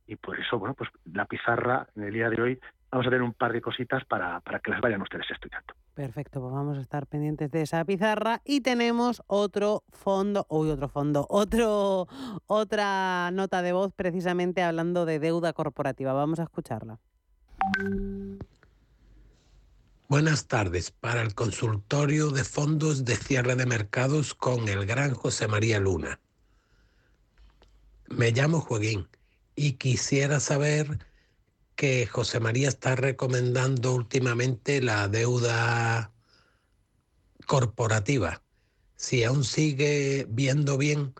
Y 0.06 0.16
por 0.16 0.38
eso, 0.38 0.58
bueno, 0.58 0.74
pues 0.74 0.90
la 1.12 1.26
pizarra 1.26 1.86
en 1.96 2.04
el 2.04 2.12
día 2.12 2.28
de 2.28 2.42
hoy 2.42 2.60
vamos 2.92 3.06
a 3.06 3.10
tener 3.10 3.22
un 3.22 3.32
par 3.32 3.52
de 3.52 3.62
cositas 3.62 4.04
para, 4.04 4.40
para 4.40 4.60
que 4.60 4.70
las 4.70 4.80
vayan 4.82 5.00
ustedes 5.00 5.26
estudiando. 5.30 5.74
Perfecto, 5.94 6.40
pues 6.40 6.52
vamos 6.52 6.76
a 6.76 6.82
estar 6.82 7.06
pendientes 7.06 7.50
de 7.50 7.62
esa 7.62 7.82
pizarra 7.86 8.42
y 8.44 8.60
tenemos 8.60 9.22
otro 9.26 9.82
fondo, 9.90 10.46
uy, 10.50 10.70
otro 10.70 10.88
fondo, 10.88 11.26
otro, 11.30 12.06
otra 12.46 13.30
nota 13.32 13.62
de 13.62 13.72
voz 13.72 13.92
precisamente 13.94 14.62
hablando 14.62 15.06
de 15.06 15.18
deuda 15.18 15.54
corporativa. 15.54 16.12
Vamos 16.12 16.38
a 16.38 16.44
escucharla. 16.44 16.98
Buenas 20.08 20.46
tardes. 20.46 20.90
Para 20.90 21.22
el 21.22 21.34
consultorio 21.34 22.30
de 22.30 22.44
fondos 22.44 23.06
de 23.06 23.16
cierre 23.16 23.56
de 23.56 23.64
mercados 23.64 24.34
con 24.34 24.68
el 24.68 24.84
gran 24.84 25.14
José 25.14 25.48
María 25.48 25.80
Luna. 25.80 26.20
Me 28.08 28.32
llamo 28.32 28.60
Joaquín 28.60 29.08
y 29.56 29.72
quisiera 29.74 30.38
saber 30.40 30.98
que 31.74 32.06
José 32.06 32.40
María 32.40 32.68
está 32.68 32.96
recomendando 32.96 33.94
últimamente 33.94 34.80
la 34.80 35.08
deuda 35.08 36.12
corporativa. 37.46 38.42
Si 38.96 39.24
aún 39.24 39.44
sigue 39.44 40.26
viendo 40.28 40.78
bien 40.78 41.14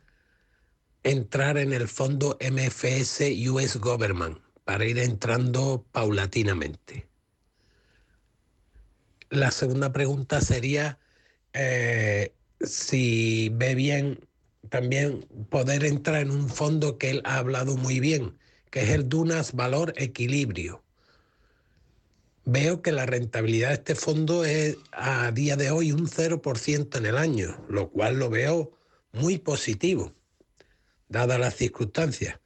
entrar 1.03 1.59
en 1.59 1.73
el 1.73 1.89
fondo 1.89 2.39
MFS 2.41 3.23
US 3.51 3.77
Government 3.77 4.39
para 4.65 4.85
ir 4.85 4.99
entrando 4.99 5.85
paulatinamente. 5.91 7.09
La 9.31 9.51
segunda 9.51 9.93
pregunta 9.93 10.41
sería 10.41 10.99
eh, 11.55 12.35
si 12.61 13.49
ve 13.55 13.75
bien 13.75 14.29
también 14.69 15.27
poder 15.51 15.85
entrar 15.85 16.23
en 16.23 16.31
un 16.31 16.49
fondo 16.49 16.99
que 16.99 17.11
él 17.11 17.23
ha 17.25 17.39
hablado 17.39 17.77
muy 17.77 17.99
bien, 17.99 18.39
que 18.73 18.85
es 18.85 18.89
el 18.89 19.07
Dunas 19.07 19.53
Valor 19.53 19.93
Equilibrio. 19.97 20.83
Veo 22.47 22.81
que 22.81 22.91
la 22.91 23.05
rentabilidad 23.05 23.69
de 23.69 23.75
este 23.75 23.95
fondo 23.95 24.47
es 24.47 24.79
a 24.93 25.31
día 25.31 25.57
de 25.57 25.71
hoy 25.71 25.93
un 25.93 26.09
0% 26.09 26.97
en 26.97 27.07
el 27.07 27.19
año, 27.19 27.65
lo 27.69 27.91
cual 27.91 28.19
lo 28.19 28.31
veo 28.31 28.73
muy 29.13 29.37
positivo, 29.37 30.15
dadas 31.07 31.39
las 31.39 31.55
circunstancias. 31.55 32.41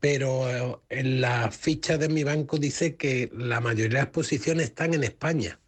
Pero 0.00 0.48
eh, 0.50 0.78
en 0.88 1.20
la 1.20 1.50
ficha 1.50 1.98
de 1.98 2.08
mi 2.08 2.24
banco 2.24 2.56
dice 2.56 2.96
que 2.96 3.30
la 3.36 3.60
mayoría 3.60 3.98
de 3.98 4.04
las 4.04 4.12
posiciones 4.12 4.68
están 4.68 4.94
en 4.94 5.04
España, 5.04 5.60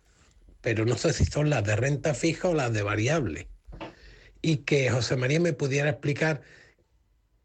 pero 0.63 0.87
no 0.87 0.97
sé 0.97 1.13
si 1.13 1.27
son 1.27 1.51
las 1.51 1.65
de 1.65 1.77
renta 1.77 2.15
fija 2.15 2.49
o 2.49 2.55
las 2.55 2.73
de 2.73 2.83
variable. 2.83 3.49
Y 4.41 4.59
que 4.59 4.89
José 4.89 5.17
María 5.17 5.39
me 5.39 5.53
pudiera 5.53 5.91
explicar 5.91 6.41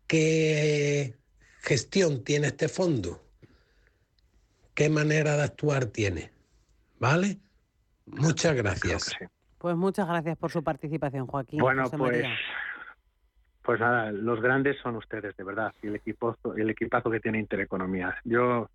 qué 0.07 1.17
gestión 1.63 2.23
tiene 2.23 2.47
este 2.47 2.67
fondo? 2.67 3.21
¿Qué 4.75 4.89
manera 4.89 5.37
de 5.37 5.43
actuar 5.43 5.85
tiene? 5.85 6.31
¿Vale? 6.99 7.37
Muchas 8.05 8.55
gracias. 8.55 9.15
Pues 9.57 9.75
muchas 9.75 10.07
gracias 10.07 10.37
por 10.37 10.51
su 10.51 10.63
participación, 10.63 11.25
Joaquín. 11.25 11.59
Bueno, 11.59 11.89
pues, 11.89 12.25
pues 13.61 13.79
nada, 13.79 14.11
los 14.11 14.41
grandes 14.41 14.77
son 14.81 14.97
ustedes, 14.97 15.35
de 15.37 15.43
verdad, 15.43 15.73
y 15.81 15.87
el 15.87 15.95
equipo, 15.95 16.35
el 16.57 16.69
equipazo 16.69 17.09
que 17.09 17.21
tiene 17.21 17.39
Intereconomía. 17.39 18.17
Yo 18.25 18.69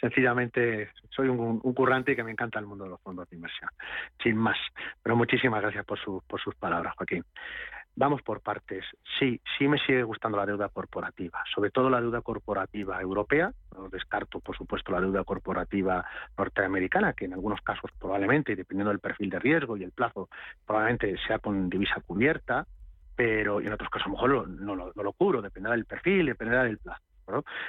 sencillamente 0.00 0.90
soy 1.10 1.28
un, 1.28 1.60
un, 1.62 1.74
currante 1.74 2.12
y 2.12 2.16
que 2.16 2.24
me 2.24 2.30
encanta 2.30 2.58
el 2.58 2.66
mundo 2.66 2.84
de 2.84 2.90
los 2.90 3.00
fondos 3.02 3.28
de 3.28 3.36
inversión, 3.36 3.68
sin 4.22 4.36
más. 4.36 4.56
Pero 5.02 5.16
muchísimas 5.16 5.60
gracias 5.60 5.84
por, 5.84 5.98
su, 5.98 6.22
por 6.26 6.40
sus 6.40 6.54
palabras, 6.54 6.94
Joaquín. 6.96 7.24
Vamos 7.96 8.22
por 8.22 8.40
partes. 8.40 8.84
Sí, 9.18 9.40
sí 9.56 9.68
me 9.68 9.78
sigue 9.78 10.02
gustando 10.02 10.36
la 10.36 10.46
deuda 10.46 10.68
corporativa, 10.68 11.44
sobre 11.54 11.70
todo 11.70 11.88
la 11.88 12.00
deuda 12.00 12.22
corporativa 12.22 13.00
europea. 13.00 13.52
No 13.72 13.88
descarto, 13.88 14.40
por 14.40 14.56
supuesto, 14.56 14.90
la 14.90 15.00
deuda 15.00 15.22
corporativa 15.22 16.04
norteamericana, 16.36 17.12
que 17.12 17.26
en 17.26 17.34
algunos 17.34 17.60
casos 17.60 17.92
probablemente, 17.98 18.56
dependiendo 18.56 18.90
del 18.90 18.98
perfil 18.98 19.30
de 19.30 19.38
riesgo 19.38 19.76
y 19.76 19.84
el 19.84 19.92
plazo, 19.92 20.28
probablemente 20.66 21.16
sea 21.26 21.38
con 21.38 21.70
divisa 21.70 22.00
cubierta, 22.04 22.66
pero 23.14 23.60
en 23.60 23.72
otros 23.72 23.90
casos 23.90 24.06
a 24.06 24.08
lo 24.08 24.14
mejor 24.14 24.48
no, 24.48 24.74
no 24.74 25.02
lo 25.02 25.12
cubro, 25.12 25.40
dependerá 25.40 25.76
del 25.76 25.84
perfil, 25.84 26.26
dependerá 26.26 26.64
del 26.64 26.78
plazo. 26.78 27.02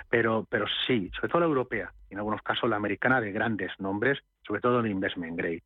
Pero, 0.09 0.45
pero 0.49 0.65
sí, 0.85 1.09
sobre 1.15 1.29
todo 1.29 1.39
la 1.41 1.47
europea, 1.47 1.93
y 2.09 2.13
en 2.13 2.19
algunos 2.19 2.41
casos 2.41 2.69
la 2.69 2.75
americana 2.75 3.21
de 3.21 3.31
grandes 3.31 3.71
nombres, 3.79 4.19
sobre 4.45 4.61
todo 4.61 4.79
en 4.79 4.87
investment 4.87 5.37
grade. 5.37 5.63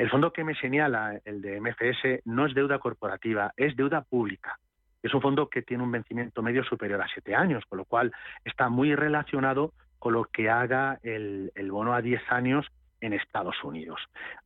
El 0.00 0.08
fondo 0.08 0.32
que 0.32 0.44
me 0.44 0.54
señala, 0.54 1.20
el 1.26 1.42
de 1.42 1.60
MFS, 1.60 2.22
no 2.24 2.46
es 2.46 2.54
deuda 2.54 2.78
corporativa, 2.78 3.52
es 3.54 3.76
deuda 3.76 4.00
pública. 4.00 4.58
Es 5.02 5.12
un 5.12 5.20
fondo 5.20 5.50
que 5.50 5.60
tiene 5.60 5.82
un 5.82 5.92
vencimiento 5.92 6.40
medio 6.40 6.64
superior 6.64 7.02
a 7.02 7.08
siete 7.12 7.34
años, 7.34 7.64
con 7.68 7.76
lo 7.76 7.84
cual 7.84 8.10
está 8.42 8.70
muy 8.70 8.94
relacionado 8.94 9.74
con 9.98 10.14
lo 10.14 10.24
que 10.24 10.48
haga 10.48 10.98
el, 11.02 11.52
bono 11.70 11.92
a 11.92 12.00
diez 12.00 12.22
años 12.30 12.66
en 13.02 13.12
Estados 13.12 13.62
Unidos. 13.62 14.00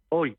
Hoy 0.09 0.37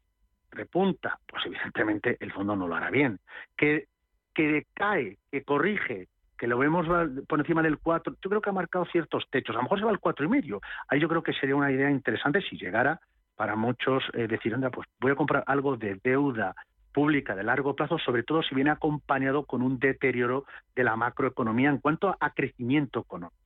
repunta, 0.52 1.18
pues 1.26 1.46
evidentemente 1.46 2.18
el 2.20 2.34
fondo 2.34 2.58
no 2.58 2.68
lo 2.68 2.76
hará 2.76 2.90
bien. 2.90 3.18
Que, 3.56 3.88
decae, 4.36 5.18
que 5.32 5.44
corrige, 5.44 6.10
que 6.38 6.48
lo 6.48 6.58
vemos 6.58 6.88
por 7.26 7.40
encima 7.40 7.64
del 7.64 7.78
4, 7.78 8.18
yo 8.22 8.30
creo 8.30 8.42
que 8.42 8.50
ha 8.50 8.54
marcado 8.54 8.84
ciertos 8.92 9.24
techos. 9.30 9.56
A 9.56 9.60
lo 9.60 9.64
mejor 9.64 9.80
se 9.80 9.86
va 9.86 9.92
al 9.92 10.00
cuatro 10.00 10.26
y 10.26 10.28
medio. 10.28 10.60
Ahí 10.90 11.00
yo 11.00 11.08
creo 11.08 11.24
que 11.24 11.32
sería 11.32 11.56
una 11.56 11.72
idea 11.72 11.90
interesante 11.90 12.42
si 12.42 12.58
llegara 12.58 13.00
para 13.36 13.56
muchos 13.56 14.04
eh, 14.14 14.28
decir, 14.28 14.56
pues 14.72 14.88
voy 15.00 15.12
a 15.12 15.16
comprar 15.16 15.44
algo 15.48 15.78
de 15.78 16.00
deuda 16.04 16.56
pública 16.94 17.36
de 17.36 17.44
largo 17.44 17.76
plazo, 17.76 17.98
sobre 18.00 18.24
todo 18.24 18.42
si 18.42 18.56
viene 18.56 18.72
acompañado 18.72 19.46
con 19.46 19.62
un 19.62 19.80
deterioro 19.80 20.46
de 20.76 20.86
la 20.86 20.96
macroeconomía 20.96 21.70
en 21.70 21.80
cuanto 21.80 22.16
a 22.20 22.30
crecimiento 22.34 23.02
económico. 23.02 23.45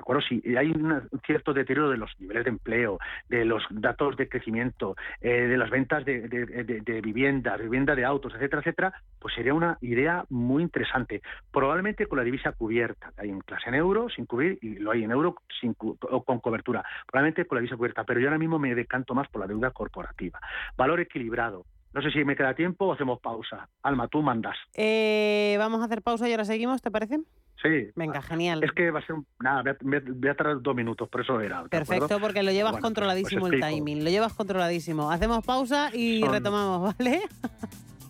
¿De 0.00 0.02
acuerdo? 0.02 0.22
Si 0.22 0.56
hay 0.56 0.70
un 0.70 1.10
cierto 1.26 1.52
deterioro 1.52 1.90
de 1.90 1.98
los 1.98 2.10
niveles 2.18 2.44
de 2.44 2.48
empleo, 2.48 2.98
de 3.28 3.44
los 3.44 3.62
datos 3.68 4.16
de 4.16 4.30
crecimiento, 4.30 4.96
eh, 5.20 5.46
de 5.46 5.58
las 5.58 5.68
ventas 5.68 6.06
de, 6.06 6.26
de, 6.26 7.00
viviendas, 7.02 7.60
vivienda 7.60 7.94
de 7.94 8.06
autos, 8.06 8.32
etcétera, 8.34 8.60
etcétera, 8.60 8.94
pues 9.18 9.34
sería 9.34 9.52
una 9.52 9.76
idea 9.82 10.24
muy 10.30 10.62
interesante. 10.62 11.20
Probablemente 11.52 12.06
con 12.06 12.16
la 12.16 12.24
divisa 12.24 12.52
cubierta. 12.52 13.12
Hay 13.18 13.28
en 13.28 13.40
clase 13.40 13.68
en 13.68 13.74
euro 13.74 14.08
sin 14.08 14.24
cubrir 14.24 14.58
y 14.62 14.78
lo 14.78 14.92
hay 14.92 15.04
en 15.04 15.10
euro 15.10 15.36
sin 15.60 15.76
o 15.78 16.24
con 16.24 16.40
cobertura. 16.40 16.82
Probablemente 17.06 17.44
con 17.44 17.56
la 17.56 17.60
divisa 17.60 17.76
cubierta, 17.76 18.04
pero 18.04 18.20
yo 18.20 18.28
ahora 18.28 18.38
mismo 18.38 18.58
me 18.58 18.74
decanto 18.74 19.14
más 19.14 19.28
por 19.28 19.42
la 19.42 19.48
deuda 19.48 19.70
corporativa. 19.70 20.40
Valor 20.78 21.00
equilibrado. 21.00 21.66
No 21.92 22.02
sé 22.02 22.10
si 22.10 22.24
me 22.24 22.36
queda 22.36 22.54
tiempo 22.54 22.86
o 22.86 22.92
hacemos 22.92 23.20
pausa. 23.20 23.68
Alma, 23.82 24.06
tú 24.08 24.22
mandas. 24.22 24.56
Eh, 24.74 25.56
vamos 25.58 25.80
a 25.80 25.86
hacer 25.86 26.02
pausa 26.02 26.28
y 26.28 26.32
ahora 26.32 26.44
seguimos, 26.44 26.80
¿te 26.82 26.90
parece? 26.90 27.18
Sí. 27.62 27.90
Venga, 27.94 28.22
genial. 28.22 28.62
Es 28.62 28.72
que 28.72 28.90
va 28.90 29.00
a 29.00 29.06
ser. 29.06 29.16
Nada, 29.40 29.76
voy 29.82 30.28
a, 30.28 30.34
tardar 30.34 30.62
dos 30.62 30.74
minutos, 30.74 31.08
por 31.08 31.20
eso 31.20 31.40
era. 31.40 31.64
Perfecto, 31.64 32.20
porque 32.20 32.42
lo 32.42 32.52
llevas 32.52 32.76
controladísimo 32.78 33.42
pues 33.42 33.54
el 33.54 33.60
timing. 33.60 34.04
Lo 34.04 34.10
llevas 34.10 34.32
controladísimo. 34.34 35.10
Hacemos 35.10 35.44
pausa 35.44 35.90
y 35.92 36.24
retomamos, 36.24 36.94
¿vale? 36.96 37.22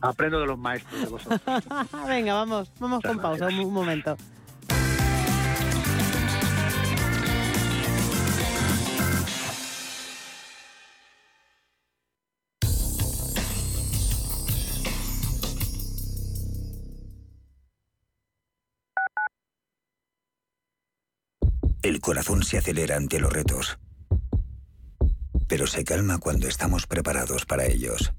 Aprendo 0.03 0.41
de 0.41 0.47
los 0.47 0.59
maestros 0.59 1.01
de 1.01 1.07
vosotros. 1.09 1.65
Venga, 2.07 2.35
vamos, 2.35 2.73
vamos 2.79 3.03
con 3.03 3.19
pausa, 3.19 3.49
un 3.49 3.73
momento. 3.73 4.17
Corazón 22.01 22.43
se 22.43 22.59
acelera 22.59 22.97
ante 22.97 23.21
los 23.21 23.33
retos, 23.33 23.79
pero 25.47 25.67
se 25.67 25.85
calma 25.85 26.19
cuando 26.19 26.49
estamos 26.49 26.87
preparados 26.87 27.45
para 27.45 27.67
ellos. 27.67 28.13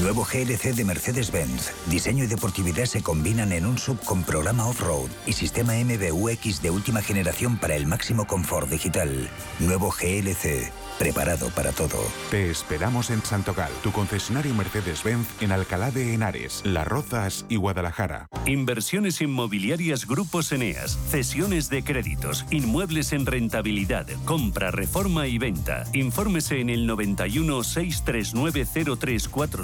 Nuevo 0.00 0.24
GLC 0.24 0.74
de 0.74 0.84
Mercedes-Benz. 0.84 1.72
Diseño 1.86 2.24
y 2.24 2.26
deportividad 2.26 2.84
se 2.84 3.02
combinan 3.02 3.52
en 3.52 3.66
un 3.66 3.78
sub 3.78 3.98
con 4.04 4.24
programa 4.24 4.66
off-road 4.66 5.08
y 5.26 5.32
sistema 5.32 5.74
MBUX 5.74 6.62
de 6.62 6.70
última 6.70 7.02
generación 7.02 7.56
para 7.58 7.76
el 7.76 7.86
máximo 7.86 8.26
confort 8.26 8.68
digital. 8.68 9.28
Nuevo 9.58 9.90
GLC. 9.90 10.72
Preparado 10.98 11.50
para 11.50 11.72
todo. 11.72 11.98
Te 12.30 12.50
esperamos 12.50 13.10
en 13.10 13.22
Santogal, 13.22 13.70
tu 13.82 13.92
concesionario 13.92 14.54
Mercedes-Benz 14.54 15.28
en 15.42 15.52
Alcalá 15.52 15.90
de 15.90 16.14
Henares, 16.14 16.62
Las 16.64 16.88
Rozas 16.88 17.44
y 17.50 17.56
Guadalajara. 17.56 18.28
Inversiones 18.46 19.20
inmobiliarias 19.20 20.06
Grupos 20.06 20.52
Eneas, 20.52 20.98
cesiones 21.10 21.68
de 21.68 21.84
créditos, 21.84 22.46
inmuebles 22.50 23.12
en 23.12 23.26
rentabilidad, 23.26 24.06
compra, 24.24 24.70
reforma 24.70 25.26
y 25.26 25.36
venta. 25.36 25.84
Infórmese 25.92 26.60
en 26.60 26.70
el 26.70 26.86
91 26.86 27.62
639 27.62 28.64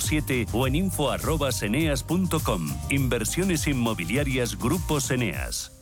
0347 0.03 0.47
o 0.53 0.67
en 0.67 0.75
info@eneas.com. 0.77 2.69
Inversiones 2.91 3.67
inmobiliarias 3.67 4.59
Grupos 4.59 5.11
Eneas. 5.11 5.82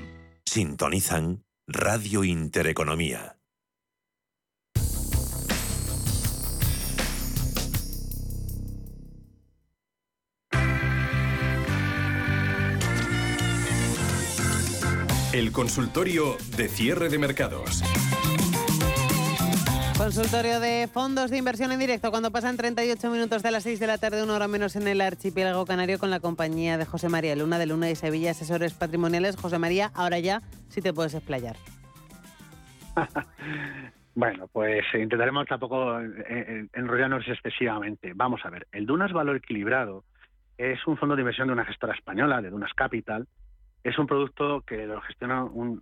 Sintonizan 0.45 1.43
Radio 1.67 2.23
Intereconomía. 2.23 3.37
El 15.33 15.53
consultorio 15.53 16.35
de 16.57 16.67
cierre 16.67 17.07
de 17.07 17.17
mercados. 17.17 17.81
Consultorio 20.01 20.59
de 20.59 20.89
fondos 20.91 21.29
de 21.29 21.37
inversión 21.37 21.71
en 21.71 21.77
directo 21.77 22.09
cuando 22.09 22.31
pasan 22.31 22.57
38 22.57 23.11
minutos 23.11 23.43
de 23.43 23.51
las 23.51 23.61
6 23.61 23.79
de 23.79 23.85
la 23.85 23.99
tarde, 23.99 24.23
una 24.23 24.33
hora 24.33 24.47
menos 24.47 24.75
en 24.75 24.87
el 24.87 24.99
archipiélago 24.99 25.63
canario 25.67 25.99
con 25.99 26.09
la 26.09 26.19
compañía 26.19 26.79
de 26.79 26.87
José 26.87 27.07
María 27.07 27.35
Luna 27.35 27.59
de 27.59 27.67
Luna 27.67 27.87
y 27.87 27.95
Sevilla, 27.95 28.31
asesores 28.31 28.73
patrimoniales. 28.73 29.35
José 29.35 29.59
María, 29.59 29.91
ahora 29.93 30.17
ya 30.17 30.41
sí 30.69 30.81
te 30.81 30.91
puedes 30.91 31.13
explayar. 31.13 31.55
Bueno, 34.13 34.49
pues 34.51 34.83
intentaremos 34.93 35.47
tampoco 35.47 35.97
eh, 36.01 36.05
eh, 36.27 36.67
enrollarnos 36.73 37.25
excesivamente. 37.29 38.11
Vamos 38.13 38.41
a 38.43 38.49
ver, 38.49 38.67
el 38.73 38.85
Dunas 38.85 39.13
Valor 39.13 39.37
Equilibrado 39.37 40.03
es 40.57 40.85
un 40.85 40.97
fondo 40.97 41.15
de 41.15 41.21
inversión 41.21 41.47
de 41.47 41.53
una 41.53 41.63
gestora 41.63 41.93
española, 41.93 42.41
de 42.41 42.49
Dunas 42.49 42.73
Capital. 42.73 43.25
Es 43.85 43.97
un 43.97 44.07
producto 44.07 44.61
que 44.67 44.85
lo 44.85 44.99
gestiona 44.99 45.45
un... 45.45 45.81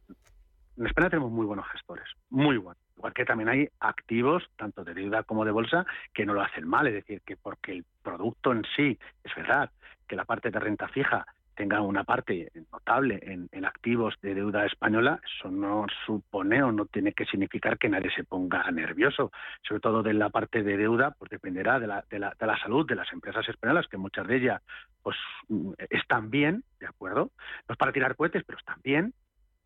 En 0.77 0.85
España 0.85 1.09
tenemos 1.09 1.31
muy 1.31 1.47
buenos 1.47 1.65
gestores, 1.69 2.05
muy 2.29 2.57
buenos. 2.57 2.88
Igual 2.99 3.13
que 3.13 3.23
también 3.23 3.47
hay 3.47 3.69
activos, 3.79 4.43
tanto 4.57 4.83
de 4.83 4.93
deuda 4.93 5.23
como 5.23 5.45
de 5.45 5.51
bolsa, 5.51 5.85
que 6.13 6.25
no 6.25 6.33
lo 6.33 6.41
hacen 6.41 6.67
mal. 6.67 6.85
Es 6.85 6.95
decir, 6.95 7.21
que 7.21 7.37
porque 7.37 7.71
el 7.71 7.85
producto 8.03 8.51
en 8.51 8.65
sí, 8.75 8.99
es 9.23 9.33
verdad, 9.35 9.71
que 10.05 10.17
la 10.17 10.25
parte 10.25 10.51
de 10.51 10.59
renta 10.59 10.89
fija 10.89 11.25
tenga 11.55 11.79
una 11.81 12.03
parte 12.03 12.51
notable 12.73 13.21
en, 13.21 13.65
activos 13.65 14.15
de 14.21 14.33
deuda 14.33 14.65
española, 14.65 15.19
eso 15.23 15.49
no 15.49 15.85
supone 16.05 16.61
o 16.61 16.73
no 16.73 16.85
tiene 16.87 17.13
que 17.13 17.25
significar 17.25 17.77
que 17.77 17.87
nadie 17.87 18.11
se 18.11 18.25
ponga 18.25 18.69
nervioso. 18.71 19.31
Sobre 19.65 19.79
todo 19.79 20.03
de 20.03 20.13
la 20.13 20.29
parte 20.29 20.61
de 20.61 20.75
deuda, 20.75 21.11
pues 21.17 21.31
dependerá 21.31 21.79
de 21.79 21.87
la, 21.87 22.03
de 22.09 22.19
la, 22.19 22.35
de 22.37 22.47
la 22.47 22.57
salud 22.59 22.85
de 22.85 22.95
las 22.95 23.11
empresas 23.13 23.47
españolas, 23.47 23.87
que 23.87 23.97
muchas 23.97 24.27
de 24.27 24.37
ellas 24.37 24.61
pues 25.01 25.15
están 25.89 26.29
bien, 26.29 26.65
¿de 26.81 26.87
acuerdo? 26.87 27.31
No 27.67 27.73
es 27.73 27.77
para 27.77 27.93
tirar 27.93 28.17
cohetes, 28.17 28.43
pero 28.45 28.59
están 28.59 28.79
bien. 28.83 29.13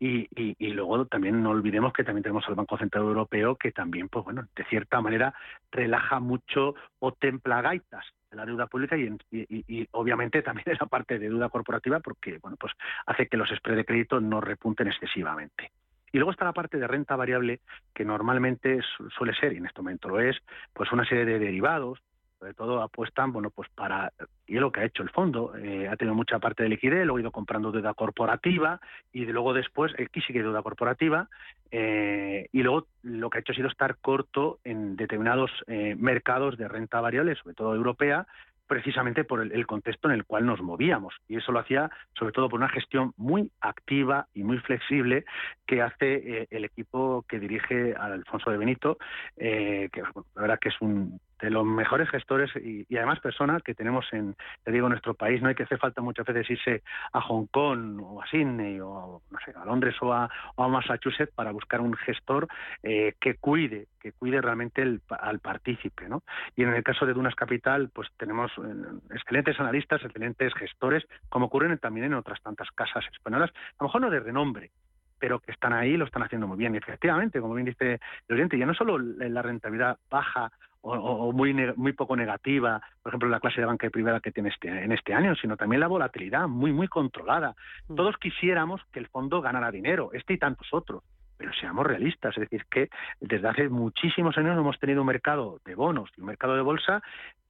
Y, 0.00 0.28
y, 0.34 0.72
luego 0.72 1.06
también 1.06 1.42
no 1.42 1.50
olvidemos 1.50 1.92
que 1.92 2.04
también 2.04 2.24
tenemos 2.24 2.44
al 2.48 2.56
Banco 2.56 2.76
Central 2.76 3.04
Europeo 3.04 3.56
que 3.56 3.72
también, 3.72 4.08
pues 4.08 4.24
bueno, 4.24 4.46
de 4.54 4.64
cierta 4.64 5.00
manera 5.00 5.32
relaja 5.70 6.18
mucho 6.20 6.74
o 6.98 7.12
templa 7.12 7.62
gaitas 7.62 8.04
la 8.34 8.44
deuda 8.44 8.66
pública 8.66 8.96
y, 8.96 9.16
y, 9.30 9.88
obviamente 9.92 10.42
también 10.42 10.64
en 10.70 10.78
la 10.80 10.86
parte 10.86 11.18
de 11.18 11.28
deuda 11.28 11.48
corporativa 11.48 12.00
porque 12.00 12.38
bueno 12.38 12.56
pues 12.58 12.72
hace 13.06 13.28
que 13.28 13.36
los 13.36 13.48
spreads 13.48 13.78
de 13.78 13.84
crédito 13.84 14.20
no 14.20 14.40
repunten 14.40 14.88
excesivamente. 14.88 15.70
Y 16.12 16.18
luego 16.18 16.30
está 16.30 16.44
la 16.44 16.52
parte 16.52 16.78
de 16.78 16.86
renta 16.86 17.16
variable 17.16 17.60
que 17.92 18.04
normalmente 18.04 18.80
suele 19.16 19.34
ser, 19.34 19.52
y 19.52 19.56
en 19.56 19.66
este 19.66 19.80
momento 19.80 20.08
lo 20.08 20.20
es, 20.20 20.36
pues 20.72 20.92
una 20.92 21.04
serie 21.04 21.24
de 21.24 21.40
derivados, 21.40 21.98
sobre 22.44 22.52
todo 22.52 22.82
apuestan, 22.82 23.32
bueno, 23.32 23.48
pues 23.48 23.70
para, 23.74 24.12
y 24.46 24.56
es 24.56 24.60
lo 24.60 24.70
que 24.70 24.80
ha 24.80 24.84
hecho 24.84 25.02
el 25.02 25.08
fondo, 25.08 25.56
eh, 25.56 25.88
ha 25.88 25.96
tenido 25.96 26.14
mucha 26.14 26.38
parte 26.40 26.62
de 26.62 26.68
liquidez, 26.68 27.06
luego 27.06 27.16
ha 27.16 27.20
ido 27.22 27.30
comprando 27.30 27.72
deuda 27.72 27.94
corporativa 27.94 28.82
y 29.14 29.24
luego 29.24 29.54
después, 29.54 29.94
aquí 29.98 30.20
sí 30.20 30.34
que 30.34 30.42
deuda 30.42 30.62
corporativa, 30.62 31.30
eh, 31.70 32.46
y 32.52 32.62
luego 32.62 32.86
lo 33.02 33.30
que 33.30 33.38
ha 33.38 33.40
hecho 33.40 33.52
ha 33.52 33.56
sido 33.56 33.68
estar 33.68 33.96
corto 33.96 34.58
en 34.62 34.94
determinados 34.96 35.50
eh, 35.68 35.96
mercados 35.98 36.58
de 36.58 36.68
renta 36.68 37.00
variable, 37.00 37.34
sobre 37.36 37.54
todo 37.54 37.74
europea, 37.74 38.26
precisamente 38.66 39.24
por 39.24 39.40
el, 39.40 39.66
contexto 39.66 40.08
en 40.08 40.14
el 40.14 40.26
cual 40.26 40.44
nos 40.44 40.60
movíamos. 40.60 41.14
Y 41.26 41.36
eso 41.36 41.50
lo 41.50 41.60
hacía 41.60 41.90
sobre 42.12 42.32
todo 42.32 42.50
por 42.50 42.60
una 42.60 42.68
gestión 42.68 43.14
muy 43.16 43.50
activa 43.60 44.26
y 44.34 44.42
muy 44.42 44.58
flexible 44.58 45.24
que 45.66 45.80
hace 45.80 46.46
el 46.50 46.64
equipo 46.64 47.24
que 47.28 47.38
dirige 47.38 47.94
Alfonso 47.94 48.50
de 48.50 48.56
Benito, 48.56 48.96
que 49.36 49.90
la 50.34 50.42
verdad 50.42 50.58
que 50.58 50.70
es 50.70 50.80
un 50.80 51.20
de 51.40 51.50
los 51.50 51.64
mejores 51.64 52.08
gestores 52.10 52.50
y, 52.56 52.86
además 52.96 53.20
personas 53.20 53.62
que 53.62 53.74
tenemos 53.74 54.06
en, 54.12 54.34
te 54.62 54.72
digo, 54.72 54.88
nuestro 54.88 55.14
país. 55.14 55.42
No 55.42 55.48
hay 55.48 55.54
que 55.54 55.64
hacer 55.64 55.78
falta 55.78 56.00
muchas 56.00 56.26
veces 56.26 56.50
irse 56.50 56.82
a 57.12 57.20
Hong 57.20 57.46
Kong 57.46 58.00
o 58.00 58.22
a 58.22 58.26
Sydney 58.26 58.80
o 58.80 59.22
no 59.30 59.38
sé, 59.44 59.52
a 59.56 59.64
Londres 59.64 59.94
o 60.00 60.12
a, 60.12 60.28
Massachusetts 60.56 61.32
para 61.34 61.52
buscar 61.52 61.80
un 61.80 61.94
gestor 61.94 62.48
eh, 62.82 63.14
que 63.20 63.36
cuide, 63.36 63.86
que 64.00 64.12
cuide 64.12 64.40
realmente 64.40 64.82
el, 64.82 65.00
al 65.08 65.38
partícipe, 65.38 66.08
¿no? 66.08 66.22
Y 66.56 66.62
en 66.62 66.74
el 66.74 66.82
caso 66.82 67.06
de 67.06 67.12
Dunas 67.12 67.34
Capital, 67.34 67.90
pues 67.92 68.08
tenemos 68.16 68.50
eh, 68.58 69.14
excelentes 69.14 69.58
analistas, 69.60 70.02
excelentes 70.02 70.52
gestores, 70.54 71.04
como 71.28 71.46
ocurren 71.46 71.78
también 71.78 72.06
en 72.06 72.14
otras 72.14 72.40
tantas 72.42 72.70
casas 72.72 73.04
españolas, 73.12 73.50
a 73.50 73.84
lo 73.84 73.88
mejor 73.88 74.00
no 74.00 74.10
de 74.10 74.20
renombre, 74.20 74.70
pero 75.18 75.38
que 75.38 75.52
están 75.52 75.72
ahí 75.72 75.96
lo 75.96 76.04
están 76.04 76.22
haciendo 76.22 76.46
muy 76.46 76.58
bien. 76.58 76.74
Y 76.74 76.78
efectivamente, 76.78 77.40
como 77.40 77.54
bien 77.54 77.66
dice 77.66 78.00
el 78.28 78.34
oyente, 78.36 78.58
ya 78.58 78.66
no 78.66 78.74
solo 78.74 78.98
la 78.98 79.42
rentabilidad 79.42 79.98
baja 80.10 80.50
o, 80.84 81.32
muy 81.32 81.54
muy 81.76 81.92
poco 81.92 82.16
negativa, 82.16 82.80
por 83.02 83.10
ejemplo, 83.10 83.28
la 83.28 83.40
clase 83.40 83.60
de 83.60 83.66
banca 83.66 83.88
privada 83.90 84.20
que 84.20 84.32
tiene 84.32 84.50
este, 84.50 84.68
en 84.68 84.92
este 84.92 85.14
año, 85.14 85.34
sino 85.36 85.56
también 85.56 85.80
la 85.80 85.86
volatilidad 85.86 86.46
muy, 86.46 86.72
muy 86.72 86.88
controlada. 86.88 87.54
Mm. 87.88 87.94
Todos 87.94 88.16
quisiéramos 88.18 88.82
que 88.92 89.00
el 89.00 89.08
fondo 89.08 89.40
ganara 89.40 89.70
dinero, 89.70 90.10
este 90.12 90.34
y 90.34 90.38
tantos 90.38 90.68
otros, 90.72 91.02
pero 91.38 91.52
seamos 91.54 91.86
realistas, 91.86 92.36
es 92.36 92.42
decir, 92.42 92.66
que 92.70 92.90
desde 93.20 93.48
hace 93.48 93.68
muchísimos 93.68 94.36
años 94.36 94.58
hemos 94.58 94.78
tenido 94.78 95.00
un 95.00 95.06
mercado 95.06 95.60
de 95.64 95.74
bonos 95.74 96.10
y 96.16 96.20
un 96.20 96.26
mercado 96.26 96.54
de 96.54 96.62
bolsa 96.62 97.02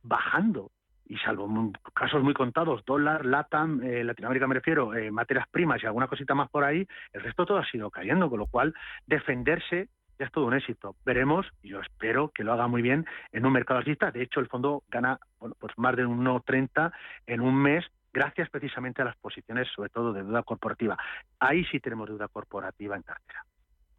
bajando. 0.03 0.71
Y 1.07 1.19
salvo 1.19 1.71
casos 1.93 2.23
muy 2.23 2.33
contados, 2.33 2.83
dólar, 2.87 3.27
LATAM, 3.27 3.83
eh, 3.83 4.05
Latinoamérica 4.05 4.47
me 4.47 4.55
refiero, 4.55 4.95
eh, 4.95 5.11
materias 5.11 5.47
primas 5.51 5.83
y 5.83 5.87
alguna 5.87 6.07
cosita 6.07 6.35
más 6.35 6.49
por 6.49 6.65
ahí, 6.65 6.87
el 7.13 7.21
resto 7.21 7.45
todo 7.45 7.59
ha 7.59 7.67
sido 7.67 7.91
cayendo, 7.91 8.31
con 8.31 8.39
lo 8.39 8.47
cual 8.47 8.73
defenderse 9.07 9.89
es 10.25 10.33
todo 10.33 10.47
un 10.47 10.55
éxito. 10.55 10.97
Veremos, 11.05 11.47
y 11.63 11.71
yo 11.71 11.81
espero 11.81 12.31
que 12.35 12.45
lo 12.45 12.53
haga 12.53 12.67
muy 12.67 12.83
bien 12.83 13.07
en 13.33 13.47
un 13.47 13.53
mercado 13.53 13.79
alcista. 13.79 14.11
De 14.11 14.23
hecho, 14.23 14.41
el 14.41 14.49
fondo 14.49 14.83
gana 14.91 15.19
bueno, 15.39 15.55
pues 15.59 15.73
más 15.77 15.97
de 15.97 16.07
1,30 16.07 16.93
en 17.27 17.41
un 17.41 17.55
mes 17.55 17.85
gracias 18.13 18.49
precisamente 18.49 19.03
a 19.03 19.05
las 19.05 19.17
posiciones, 19.17 19.69
sobre 19.75 19.91
todo 19.91 20.13
de 20.13 20.23
deuda 20.23 20.43
corporativa. 20.43 20.97
Ahí 21.41 21.65
sí 21.65 21.81
tenemos 21.81 22.09
deuda 22.09 22.29
corporativa 22.29 22.97
en 22.97 23.03
cartera. 23.03 23.45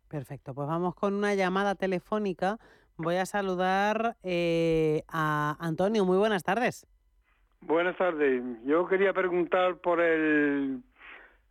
Perfecto, 0.08 0.54
pues 0.54 0.68
vamos 0.68 0.96
con 0.96 1.14
una 1.14 1.36
llamada 1.36 1.76
telefónica. 1.76 2.58
Voy 2.98 3.18
a 3.18 3.26
saludar 3.26 4.16
eh, 4.24 5.04
a 5.10 5.58
Antonio. 5.60 6.06
Muy 6.06 6.18
buenas 6.18 6.44
tardes. 6.44 6.88
Buenas 7.60 7.98
tardes. 7.98 8.42
Yo 8.66 8.88
quería 8.88 9.12
preguntar 9.12 9.78
por 9.78 10.00
el 10.00 10.82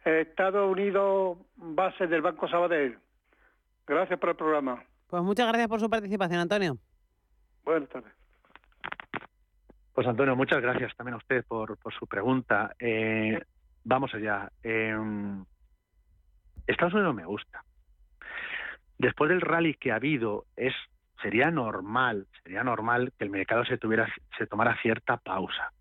Estados 0.04 0.70
Unidos 0.70 1.38
base 1.56 2.06
del 2.06 2.22
Banco 2.22 2.48
Sabadell. 2.48 2.98
Gracias 3.86 4.18
por 4.18 4.30
el 4.30 4.36
programa. 4.36 4.82
Pues 5.08 5.22
muchas 5.22 5.46
gracias 5.48 5.68
por 5.68 5.80
su 5.80 5.90
participación, 5.90 6.40
Antonio. 6.40 6.76
Buenas 7.64 7.88
tardes. 7.88 8.12
Pues 9.92 10.06
Antonio, 10.06 10.34
muchas 10.34 10.60
gracias 10.60 10.94
también 10.96 11.14
a 11.14 11.18
usted 11.18 11.44
por, 11.46 11.78
su 11.98 12.06
pregunta. 12.06 12.74
Eh, 12.78 13.40
vamos 13.84 14.12
allá. 14.14 14.50
Em, 14.62 15.44
Estados 16.66 16.94
Unidos 16.94 17.14
me 17.14 17.24
gusta. 17.24 17.62
Después 18.98 19.28
del 19.28 19.40
rally 19.40 19.74
que 19.74 19.92
ha 19.92 19.96
habido, 19.96 20.46
es 20.56 20.74
sería 21.22 21.50
normal, 21.50 22.26
sería 22.42 22.64
normal 22.64 23.12
que 23.16 23.24
el 23.24 23.30
mercado 23.30 23.64
se 23.64 23.78
tuviera, 23.78 24.06
se 24.36 24.46
tomara 24.46 24.76
cierta 24.82 25.16
pausa. 25.16 25.72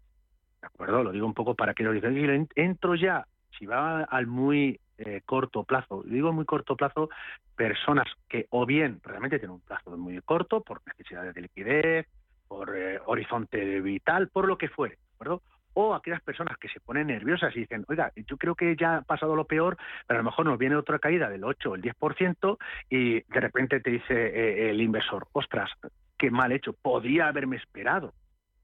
¿De 0.62 0.68
acuerdo? 0.68 1.04
Lo 1.04 1.12
digo 1.12 1.26
un 1.26 1.34
poco 1.34 1.56
para 1.56 1.74
que 1.74 1.84
lo 1.84 1.92
digan. 1.92 2.48
Entro 2.56 2.96
ya, 2.96 3.26
si 3.58 3.66
va 3.66 4.04
al 4.04 4.28
muy 4.28 4.80
eh, 4.98 5.22
corto 5.26 5.64
plazo, 5.64 6.04
digo 6.06 6.32
muy 6.32 6.46
corto 6.46 6.76
plazo, 6.76 7.10
personas 7.56 8.08
que 8.30 8.48
o 8.50 8.66
bien 8.66 9.00
realmente 9.04 9.40
tienen 9.40 9.56
un 9.56 9.62
plazo 9.62 9.98
muy 9.98 10.20
corto 10.22 10.62
por 10.62 10.82
necesidades 10.86 11.34
de 11.34 11.42
liquidez, 11.42 12.08
por 12.48 12.76
eh, 12.76 13.00
horizonte 13.06 13.82
vital, 13.82 14.30
por 14.30 14.48
lo 14.48 14.58
que 14.58 14.70
fuere, 14.70 14.96
¿de 14.96 15.16
acuerdo? 15.16 15.42
O 15.76 15.96
aquellas 15.96 16.22
personas 16.22 16.58
que 16.60 16.70
se 16.70 16.80
ponen 16.80 17.08
nerviosas 17.08 17.56
y 17.56 17.62
dicen, 17.62 17.84
oiga, 17.88 18.12
yo 18.16 18.38
creo 18.38 18.54
que 18.54 18.76
ya 18.76 18.98
ha 18.98 19.02
pasado 19.02 19.36
lo 19.36 19.46
peor, 19.46 19.78
pero 20.06 20.20
a 20.20 20.24
lo 20.24 20.30
mejor 20.30 20.46
nos 20.46 20.60
viene 20.60 20.76
otra 20.76 21.00
caída 21.00 21.30
del 21.30 21.44
8 21.44 21.72
o 21.72 21.76
el 21.76 21.82
10% 21.82 22.58
y 22.92 23.22
de 23.22 23.40
repente 23.40 23.80
te 23.80 23.90
dice 23.90 24.14
eh, 24.14 24.70
el 24.70 24.82
inversor, 24.82 25.28
ostras, 25.32 25.72
qué 26.18 26.30
mal 26.30 26.52
hecho, 26.52 26.74
podría 26.74 27.28
haberme 27.28 27.56
esperado. 27.56 28.14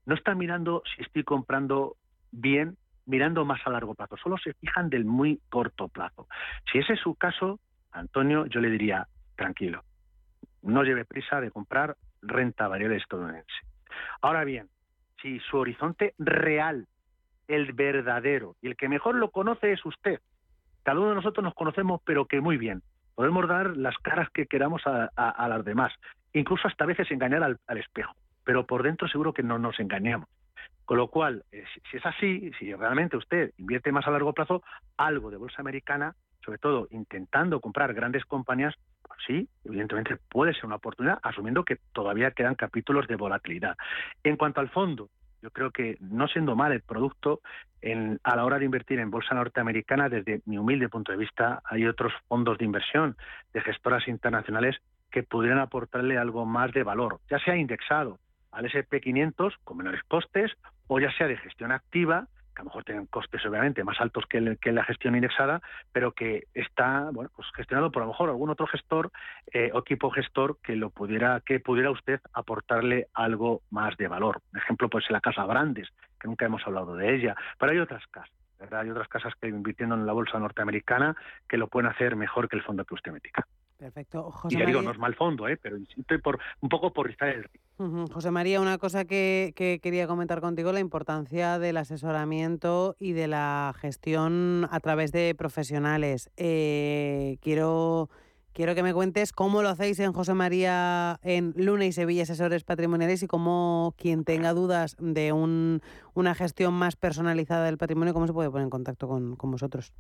No 0.05 0.13
está 0.13 0.36
mirando 0.36 0.84
si 0.95 1.01
estoy 1.01 1.23
comprando 1.23 1.95
bien, 2.32 2.77
mirando 3.10 3.43
más 3.43 3.60
a 3.66 3.72
largo 3.72 3.95
plazo, 3.95 4.16
solo 4.18 4.38
se 4.38 4.53
fijan 4.53 4.89
del 4.89 5.03
muy 5.03 5.41
corto 5.49 5.88
plazo. 5.88 6.28
Si 6.72 6.78
ese 6.78 6.93
es 6.93 6.99
su 6.99 7.16
caso, 7.16 7.60
Antonio, 7.91 8.45
yo 8.45 8.62
le 8.62 8.70
diría, 8.70 9.07
tranquilo, 9.36 9.84
no 10.62 10.84
lleve 10.84 11.05
prisa 11.05 11.41
de 11.41 11.49
comprar 11.51 11.95
renta 12.22 12.68
variable 12.68 12.97
estadounidense. 12.97 13.51
Ahora 14.22 14.43
bien, 14.43 14.70
si 15.22 15.39
su 15.39 15.57
horizonte 15.57 16.14
real, 16.20 16.88
el 17.47 17.74
verdadero, 17.74 18.55
y 18.62 18.68
el 18.68 18.78
que 18.78 18.88
mejor 18.88 19.16
lo 19.16 19.32
conoce 19.32 19.72
es 19.72 19.84
usted, 19.86 20.20
cada 20.84 20.99
uno 20.99 21.10
de 21.10 21.16
nosotros 21.16 21.43
nos 21.43 21.55
conocemos, 21.55 22.01
pero 22.05 22.26
que 22.26 22.41
muy 22.41 22.57
bien. 22.57 22.84
Podemos 23.16 23.47
dar 23.47 23.76
las 23.76 23.97
caras 23.97 24.30
que 24.30 24.45
queramos 24.45 24.84
a, 24.86 25.47
las 25.49 25.66
demás, 25.66 25.91
incluso 26.32 26.68
hasta 26.68 26.86
veces 26.86 27.10
engañar 27.12 27.43
al, 27.43 27.78
espejo, 27.78 28.14
pero 28.45 28.66
por 28.66 28.84
dentro 28.84 29.07
seguro 29.07 29.34
que 29.34 29.43
no 29.43 29.57
nos 29.60 29.80
engañamos. 29.80 30.30
Con 30.90 30.98
lo 30.98 31.08
cual, 31.08 31.44
eh, 31.52 31.64
si 31.92 31.98
es 31.98 32.04
así, 32.04 32.50
si 32.58 32.74
realmente 32.74 33.16
usted 33.16 33.52
invierte 33.60 33.92
más 33.92 34.08
a 34.08 34.10
largo 34.10 34.34
plazo, 34.34 34.64
algo 34.98 35.30
de 35.30 35.38
bolsa 35.38 35.62
americana, 35.62 36.16
sobre 36.44 36.58
todo 36.58 36.88
intentando 36.90 37.62
comprar 37.62 37.94
grandes 37.94 38.26
compañías, 38.26 38.74
sí, 39.28 39.48
evidentemente 39.64 40.18
puede 40.32 40.56
ser 40.56 40.66
una 40.66 40.78
oportunidad, 40.78 41.20
asumiendo 41.22 41.64
que 41.64 41.78
todavía 41.94 42.32
quedan 42.32 42.56
capítulos 42.56 43.06
de 43.08 43.18
volatilidad. 43.18 43.78
En 44.24 44.36
cuanto 44.36 44.62
al 44.62 44.70
fondo, 44.70 45.10
yo 45.44 45.52
creo 45.52 45.70
que 45.70 45.96
no 46.00 46.28
siendo 46.28 46.56
mal 46.56 46.72
el 46.72 46.82
producto, 46.82 47.42
a 48.24 48.36
la 48.36 48.44
hora 48.44 48.58
de 48.58 48.66
invertir 48.66 48.98
en 48.98 49.12
bolsa 49.12 49.36
norteamericana, 49.36 50.10
desde 50.10 50.42
mi 50.48 50.58
humilde 50.58 50.90
punto 50.90 51.12
de 51.12 51.20
vista, 51.20 51.62
hay 51.66 51.86
otros 51.86 52.14
fondos 52.28 52.58
de 52.58 52.66
inversión 52.66 53.16
de 53.54 53.62
gestoras 53.62 54.08
internacionales 54.08 54.76
que 55.12 55.22
pudieran 55.22 55.60
aportarle 55.60 56.18
algo 56.18 56.48
más 56.48 56.72
de 56.72 56.82
valor, 56.82 57.20
ya 57.30 57.38
sea 57.38 57.56
indexado 57.56 58.18
al 58.52 58.66
SP500 58.66 59.54
con 59.64 59.78
menores 59.78 60.02
costes 60.08 60.52
o 60.90 61.00
ya 61.00 61.12
sea 61.14 61.28
de 61.28 61.38
gestión 61.38 61.72
activa 61.72 62.28
a 62.60 62.64
lo 62.64 62.66
mejor 62.66 62.84
tienen 62.84 63.06
costes 63.06 63.46
obviamente 63.46 63.84
más 63.84 64.00
altos 64.02 64.26
que, 64.28 64.42
la 64.42 64.84
gestión 64.84 65.16
indexada, 65.16 65.62
pero 65.94 66.12
que 66.12 66.48
está 66.54 67.10
bueno, 67.12 67.32
pues 67.34 67.48
gestionado 67.56 67.90
por 67.92 68.04
a 68.04 68.06
lo 68.06 68.12
mejor 68.12 68.30
algún 68.30 68.50
otro 68.50 68.68
gestor 68.68 69.12
eh, 69.54 69.72
o 69.74 69.80
equipo 69.80 70.12
gestor 70.12 70.58
que 70.62 70.76
lo 70.76 70.90
pudiera 70.90 71.42
que 71.46 71.60
pudiera 71.60 71.90
usted 71.90 72.20
aportarle 72.34 73.08
algo 73.14 73.62
más 73.72 73.96
de 73.98 74.08
valor. 74.08 74.42
Por 74.52 74.62
ejemplo, 74.62 74.90
pues 74.90 75.10
la 75.10 75.22
casa 75.22 75.46
Brandes, 75.46 75.88
que 76.20 76.28
nunca 76.28 76.46
hemos 76.46 76.66
hablado 76.68 76.96
de 76.96 77.16
ella, 77.16 77.36
pero 77.58 77.72
hay 77.72 77.80
otras 77.80 78.06
casas. 78.08 78.36
¿verdad? 78.60 78.82
Hay 78.82 78.90
otras 78.90 79.08
casas 79.08 79.34
que 79.40 79.48
invirtiendo 79.48 79.96
en 79.96 80.06
la 80.06 80.12
bolsa 80.12 80.38
norteamericana 80.38 81.16
que 81.48 81.56
lo 81.56 81.70
pueden 81.70 81.90
hacer 81.90 82.18
mejor 82.18 82.50
que 82.50 82.58
el 82.58 82.64
fondo 82.64 82.84
que 82.84 82.96
usted 82.96 83.14
me 83.14 83.22
diga. 83.22 83.48
Perfecto. 83.80 84.30
José 84.32 84.55
y 84.55 84.59
ya 84.59 84.65
digo, 84.65 84.82
no 84.82 84.91
es 84.91 84.97
mal 84.97 85.15
fondo, 85.15 85.47
¿eh? 85.47 85.55
pero 85.55 85.77
insisto 85.77 86.19
por, 86.19 86.38
un 86.59 86.67
poco 86.67 86.91
por 86.91 87.07
rizar 87.07 87.30
el 87.30 87.45
río. 87.45 88.07
José 88.11 88.30
María, 88.30 88.59
una 88.59 88.77
cosa 88.77 89.05
que, 89.05 89.53
quería 89.82 90.05
comentar 90.05 90.41
contigo, 90.41 90.73
la 90.73 90.82
importancia 90.82 91.59
del 91.59 91.77
asesoramiento 91.77 92.97
y 92.99 93.13
de 93.13 93.30
la 93.30 93.73
gestión 93.80 94.67
a 94.69 94.82
través 94.82 95.13
de 95.13 95.34
profesionales. 95.34 96.30
Eh, 96.36 97.38
quiero, 97.41 98.09
quiero 98.51 98.75
que 98.75 98.84
me 98.84 98.93
cuentes 98.93 99.32
cómo 99.32 99.61
lo 99.61 99.69
hacéis 99.69 99.97
en 100.01 100.11
José 100.11 100.34
María, 100.34 101.17
en 101.23 101.53
Luna 101.55 101.86
y 101.86 101.93
Sevilla 101.93 102.23
Asesores 102.23 102.65
Patrimoniales 102.65 103.23
y 103.23 103.27
cómo 103.27 103.95
quien 103.97 104.25
tenga 104.25 104.53
dudas 104.53 104.97
de 104.99 105.32
un, 105.32 105.80
una 106.13 106.36
gestión 106.36 106.73
más 106.73 106.97
personalizada 106.97 107.63
del 107.63 107.77
patrimonio, 107.77 108.13
cómo 108.13 108.27
se 108.27 108.34
puede 108.34 108.49
poner 108.49 108.65
en 108.65 108.71
contacto 108.71 109.07
con, 109.07 109.38
con 109.38 109.51
vosotros. 109.51 109.93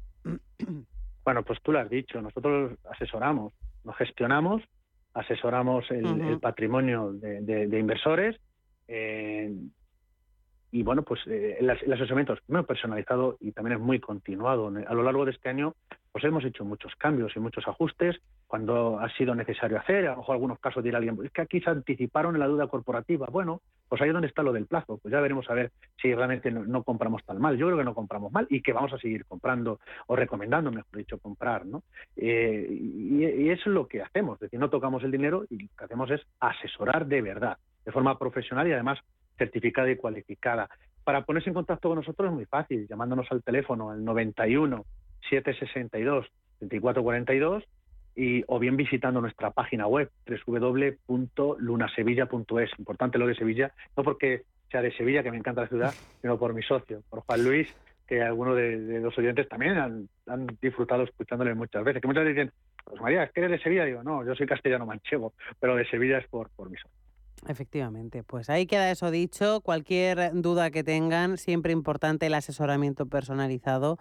Bueno, 1.23 1.43
pues 1.43 1.61
tú 1.61 1.71
lo 1.71 1.79
has 1.79 1.89
dicho, 1.89 2.21
nosotros 2.21 2.77
asesoramos 2.91 3.53
nos 3.83 3.95
gestionamos, 3.97 4.63
asesoramos 5.13 5.89
el, 5.91 6.39
patrimonio 6.39 7.11
de, 7.13 7.79
inversores 7.79 8.39
eh, 8.87 9.53
y 10.71 10.83
bueno, 10.83 11.03
pues 11.03 11.21
eh, 11.27 11.57
el, 11.59 11.69
asesoramiento 11.69 12.33
es 12.33 12.39
muy 12.47 12.63
personalizado 12.63 13.37
y 13.39 13.51
también 13.51 13.77
es 13.77 13.83
muy 13.83 13.99
continuado. 13.99 14.67
A 14.67 14.93
lo 14.93 15.03
largo 15.03 15.25
de 15.25 15.31
este 15.31 15.49
año 15.49 15.75
pues 16.11 16.23
hemos 16.23 16.43
hecho 16.43 16.65
muchos 16.65 16.95
cambios 16.95 17.35
y 17.35 17.39
muchos 17.39 17.67
ajustes 17.67 18.19
cuando 18.47 18.99
ha 18.99 19.09
sido 19.15 19.35
necesario 19.35 19.79
hacer. 19.79 20.07
A 20.07 20.11
lo 20.11 20.17
mejor 20.17 20.33
algunos 20.33 20.59
casos 20.59 20.83
dirá 20.83 20.97
alguien, 20.97 21.17
es 21.23 21.31
que 21.31 21.41
aquí 21.41 21.61
se 21.61 21.69
anticiparon 21.69 22.35
en 22.35 22.39
la 22.39 22.47
duda 22.47 22.67
corporativa. 22.67 23.27
Bueno, 23.31 23.61
pues 23.87 24.01
ahí 24.01 24.07
es 24.09 24.13
donde 24.13 24.27
está 24.27 24.41
lo 24.41 24.51
del 24.51 24.65
plazo. 24.65 24.97
Pues 24.97 25.11
ya 25.11 25.21
veremos 25.21 25.49
a 25.49 25.53
ver 25.53 25.71
si 26.01 26.13
realmente 26.13 26.49
no, 26.51 26.83
compramos 26.83 27.23
tan 27.25 27.39
mal. 27.39 27.57
Yo 27.57 27.67
creo 27.67 27.77
que 27.77 27.83
no 27.83 27.93
compramos 27.93 28.31
mal 28.31 28.47
y 28.49 28.61
que 28.61 28.73
vamos 28.73 28.91
a 28.93 28.97
seguir 28.97 29.25
comprando 29.25 29.79
o 30.07 30.15
recomendando, 30.15 30.71
mejor 30.71 30.97
dicho, 30.97 31.19
comprar. 31.19 31.65
¿no? 31.65 31.83
Eh, 32.15 32.67
y, 32.69 33.49
es 33.49 33.65
lo 33.67 33.87
que 33.87 34.01
hacemos. 34.01 34.35
Es 34.35 34.41
decir, 34.41 34.59
no 34.59 34.69
tocamos 34.69 35.03
el 35.03 35.11
dinero 35.11 35.45
y 35.49 35.63
lo 35.63 35.69
que 35.77 35.85
hacemos 35.85 36.09
es 36.09 36.21
asesorar 36.39 37.05
de 37.05 37.21
verdad, 37.21 37.57
de 37.85 37.91
forma 37.91 38.17
profesional 38.17 38.67
y 38.67 38.73
además 38.73 38.99
certificada 39.39 39.89
y 39.89 39.95
cualificada. 39.95 40.69
Para 41.03 41.25
ponerse 41.25 41.49
en 41.49 41.55
contacto 41.55 41.89
con 41.89 41.97
nosotros 41.97 42.29
es 42.29 42.35
muy 42.35 42.45
fácil, 42.45 42.85
llamándonos 42.87 43.25
al 43.31 43.41
teléfono 43.41 43.89
al 43.89 44.05
91 44.05 44.85
762 45.27 46.27
2442 46.59 47.63
y, 48.15 48.43
o 48.47 48.59
bien 48.59 48.77
visitando 48.77 49.21
nuestra 49.21 49.49
página 49.51 49.87
web 49.87 50.11
www.lunasevilla.es. 50.45 52.69
Importante 52.77 53.17
lo 53.17 53.25
de 53.25 53.33
Sevilla, 53.35 53.71
no 53.95 54.03
porque 54.03 54.43
sea 54.69 54.81
de 54.81 54.91
Sevilla, 54.91 55.23
que 55.23 55.31
me 55.31 55.37
encanta 55.37 55.61
la 55.61 55.67
ciudad, 55.67 55.93
sino 56.21 56.37
por 56.37 56.53
mi 56.53 56.61
socio, 56.61 57.01
por 57.09 57.21
Juan 57.21 57.43
Luis, 57.43 57.73
que 58.07 58.21
algunos 58.21 58.55
de, 58.55 58.99
los 58.99 59.17
oyentes 59.17 59.47
también 59.47 59.77
han, 59.77 60.09
disfrutado 60.61 61.03
escuchándole 61.03 61.53
muchas 61.53 61.83
veces. 61.83 62.01
Que 62.01 62.07
muchas 62.07 62.25
veces 62.25 62.35
dicen, 62.35 62.51
pues 62.83 63.01
María, 63.01 63.23
¿es 63.23 63.31
que 63.31 63.39
eres 63.39 63.51
de 63.51 63.59
Sevilla? 63.59 63.85
Digo, 63.85 64.03
no, 64.03 64.25
yo 64.25 64.35
soy 64.35 64.47
castellano 64.47 64.85
manchego, 64.85 65.33
pero 65.59 65.75
de 65.75 65.85
Sevilla 65.85 66.17
es 66.17 66.27
por, 66.27 66.49
por 66.49 66.69
mi 66.69 66.77
socio. 66.77 66.98
Efectivamente, 67.47 68.23
pues 68.23 68.49
ahí 68.49 68.65
queda 68.65 68.91
eso 68.91 69.11
dicho. 69.11 69.61
Cualquier 69.61 70.31
duda 70.33 70.71
que 70.71 70.83
tengan, 70.83 71.37
siempre 71.37 71.71
importante 71.71 72.27
el 72.27 72.33
asesoramiento 72.33 73.05
personalizado 73.05 73.97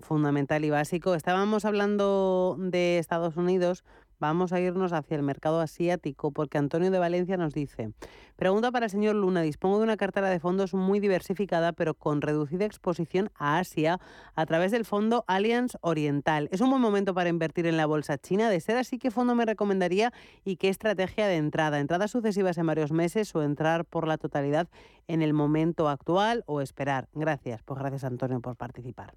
fundamental 0.00 0.64
y 0.64 0.70
básico. 0.70 1.14
Estábamos 1.14 1.64
hablando 1.64 2.56
de 2.58 2.98
Estados 2.98 3.36
Unidos, 3.36 3.84
vamos 4.22 4.52
a 4.52 4.60
irnos 4.60 4.92
hacia 4.92 5.16
el 5.16 5.24
mercado 5.24 5.60
asiático 5.60 6.30
porque 6.30 6.56
Antonio 6.56 6.92
de 6.92 6.98
Valencia 7.00 7.36
nos 7.36 7.52
dice, 7.52 7.90
pregunta 8.36 8.70
para 8.70 8.86
el 8.86 8.90
señor 8.90 9.16
Luna, 9.16 9.42
dispongo 9.42 9.78
de 9.78 9.82
una 9.82 9.96
cartera 9.96 10.30
de 10.30 10.38
fondos 10.38 10.74
muy 10.74 11.00
diversificada 11.00 11.72
pero 11.72 11.94
con 11.94 12.22
reducida 12.22 12.64
exposición 12.64 13.30
a 13.34 13.58
Asia 13.58 13.98
a 14.36 14.46
través 14.46 14.70
del 14.70 14.84
fondo 14.84 15.24
Allianz 15.26 15.76
Oriental. 15.80 16.48
¿Es 16.52 16.60
un 16.60 16.70
buen 16.70 16.80
momento 16.80 17.14
para 17.14 17.30
invertir 17.30 17.66
en 17.66 17.76
la 17.76 17.84
bolsa 17.84 18.16
china? 18.16 18.48
De 18.48 18.60
ser 18.60 18.76
así, 18.76 18.96
¿qué 18.96 19.10
fondo 19.10 19.34
me 19.34 19.44
recomendaría 19.44 20.12
y 20.44 20.54
qué 20.54 20.68
estrategia 20.68 21.26
de 21.26 21.36
entrada? 21.36 21.80
¿Entradas 21.80 22.12
sucesivas 22.12 22.56
en 22.58 22.66
varios 22.66 22.92
meses 22.92 23.34
o 23.34 23.42
entrar 23.42 23.84
por 23.84 24.06
la 24.06 24.18
totalidad 24.18 24.68
en 25.08 25.22
el 25.22 25.32
momento 25.32 25.88
actual 25.88 26.44
o 26.46 26.60
esperar? 26.60 27.08
Gracias, 27.12 27.64
pues 27.64 27.80
gracias 27.80 28.04
Antonio 28.04 28.40
por 28.40 28.54
participar. 28.56 29.14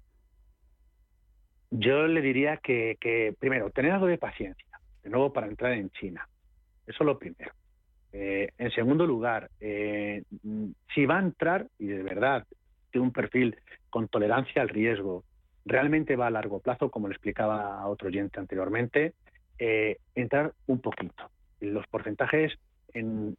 Yo 1.70 2.06
le 2.06 2.20
diría 2.20 2.58
que, 2.58 3.34
primero, 3.38 3.70
tener 3.70 3.92
algo 3.92 4.06
de 4.06 4.18
paciencia, 4.18 4.65
de 5.06 5.10
nuevo 5.10 5.32
para 5.32 5.46
entrar 5.46 5.72
en 5.72 5.88
China. 5.90 6.28
Eso 6.84 6.96
es 6.98 7.06
lo 7.06 7.16
primero. 7.16 7.52
Eh, 8.12 8.48
en 8.58 8.70
segundo 8.72 9.06
lugar, 9.06 9.50
eh, 9.60 10.24
si 10.92 11.06
va 11.06 11.18
a 11.18 11.22
entrar, 11.22 11.68
y 11.78 11.86
de 11.86 12.02
verdad 12.02 12.44
tiene 12.90 13.06
un 13.06 13.12
perfil 13.12 13.56
con 13.88 14.08
tolerancia 14.08 14.62
al 14.62 14.68
riesgo, 14.68 15.22
realmente 15.64 16.16
va 16.16 16.26
a 16.26 16.30
largo 16.30 16.58
plazo, 16.58 16.90
como 16.90 17.06
le 17.06 17.14
explicaba 17.14 17.80
a 17.80 17.86
otro 17.86 18.08
oyente 18.08 18.40
anteriormente, 18.40 19.14
eh, 19.60 19.98
entrar 20.16 20.52
un 20.66 20.80
poquito. 20.80 21.30
Los 21.60 21.86
porcentajes 21.86 22.58
en, 22.92 23.36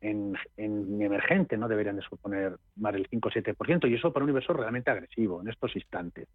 emergente 0.55 1.57
no 1.57 1.68
deberían 1.68 1.97
de 1.97 2.03
suponer 2.03 2.55
más 2.78 2.93
del 2.93 3.07
5 3.09 3.28
o 3.28 3.32
7%, 3.32 3.89
y 3.89 3.95
eso 3.95 4.13
para 4.13 4.24
un 4.24 4.30
inversor 4.30 4.57
realmente 4.57 4.89
agresivo 4.89 5.41
en 5.41 5.49
estos 5.49 5.76
instantes. 5.76 6.30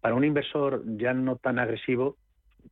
Para 0.00 0.14
un 0.14 0.24
inversor 0.24 0.82
ya 0.96 1.12
no 1.12 1.36
tan 1.36 1.58
agresivo, 1.58 2.18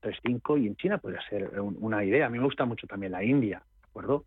3,5 0.01 0.63
y 0.63 0.67
en 0.67 0.77
China 0.77 0.99
podría 0.99 1.21
ser 1.29 1.59
una 1.61 2.05
idea. 2.05 2.27
A 2.27 2.31
mí 2.31 2.39
me 2.39 2.45
gusta 2.45 2.65
mucho 2.65 2.87
también 2.87 3.13
la 3.13 3.25
India, 3.25 3.63
¿de 3.83 3.89
acuerdo? 3.89 4.25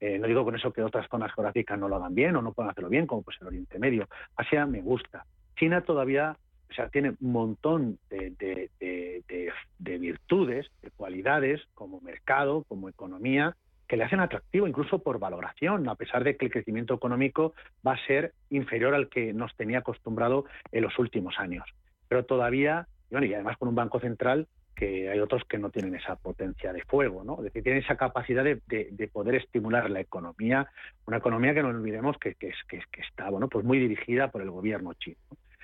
Eh, 0.00 0.18
no 0.18 0.26
digo 0.26 0.44
con 0.44 0.54
eso 0.54 0.72
que 0.72 0.82
otras 0.82 1.08
zonas 1.08 1.32
geográficas 1.34 1.78
no 1.78 1.88
lo 1.88 1.96
hagan 1.96 2.14
bien 2.14 2.36
o 2.36 2.42
no 2.42 2.52
puedan 2.52 2.70
hacerlo 2.70 2.88
bien, 2.88 3.06
como 3.06 3.22
pues 3.22 3.36
el 3.40 3.48
Oriente 3.48 3.78
Medio. 3.78 4.08
Asia 4.36 4.66
me 4.66 4.80
gusta. 4.80 5.24
China 5.56 5.82
todavía 5.82 6.36
o 6.70 6.74
sea, 6.74 6.88
tiene 6.88 7.14
un 7.20 7.32
montón 7.32 7.98
de, 8.10 8.30
de, 8.78 9.98
virtudes, 9.98 10.70
de 10.82 10.90
cualidades 10.90 11.62
como 11.74 12.00
mercado, 12.00 12.64
como 12.64 12.88
economía, 12.88 13.56
que 13.86 13.96
le 13.96 14.04
hacen 14.04 14.20
atractivo 14.20 14.66
incluso 14.66 14.98
por 14.98 15.18
valoración, 15.18 15.88
a 15.88 15.94
pesar 15.94 16.24
de 16.24 16.36
que 16.36 16.44
el 16.44 16.52
crecimiento 16.52 16.94
económico 16.94 17.54
va 17.86 17.94
a 17.94 18.06
ser 18.06 18.34
inferior 18.50 18.94
al 18.94 19.08
que 19.08 19.32
nos 19.32 19.56
tenía 19.56 19.78
acostumbrado 19.78 20.44
en 20.72 20.82
los 20.82 20.98
últimos 20.98 21.38
años. 21.38 21.64
Pero 22.06 22.26
todavía, 22.26 22.86
y, 23.10 23.14
bueno, 23.14 23.26
y 23.26 23.34
además 23.34 23.56
con 23.56 23.68
un 23.68 23.74
banco 23.74 23.98
central 23.98 24.46
que 24.78 25.10
hay 25.10 25.18
otros 25.18 25.42
que 25.48 25.58
no 25.58 25.70
tienen 25.70 25.96
esa 25.96 26.14
potencia 26.14 26.72
de 26.72 26.84
fuego, 26.84 27.24
¿no? 27.24 27.38
Es 27.38 27.44
decir, 27.44 27.64
tienen 27.64 27.82
esa 27.82 27.96
capacidad 27.96 28.44
de, 28.44 29.10
poder 29.12 29.34
estimular 29.34 29.90
la 29.90 30.00
economía, 30.00 30.68
una 31.04 31.16
economía 31.16 31.52
que 31.52 31.62
no 31.62 31.70
olvidemos 31.70 32.16
que, 32.18 32.36
que, 32.36 32.52
que, 32.68 33.00
está, 33.00 33.28
bueno, 33.28 33.48
pues 33.48 33.64
muy 33.64 33.80
dirigida 33.80 34.30
por 34.30 34.40
el 34.40 34.52
gobierno 34.52 34.94
chino. 34.94 35.16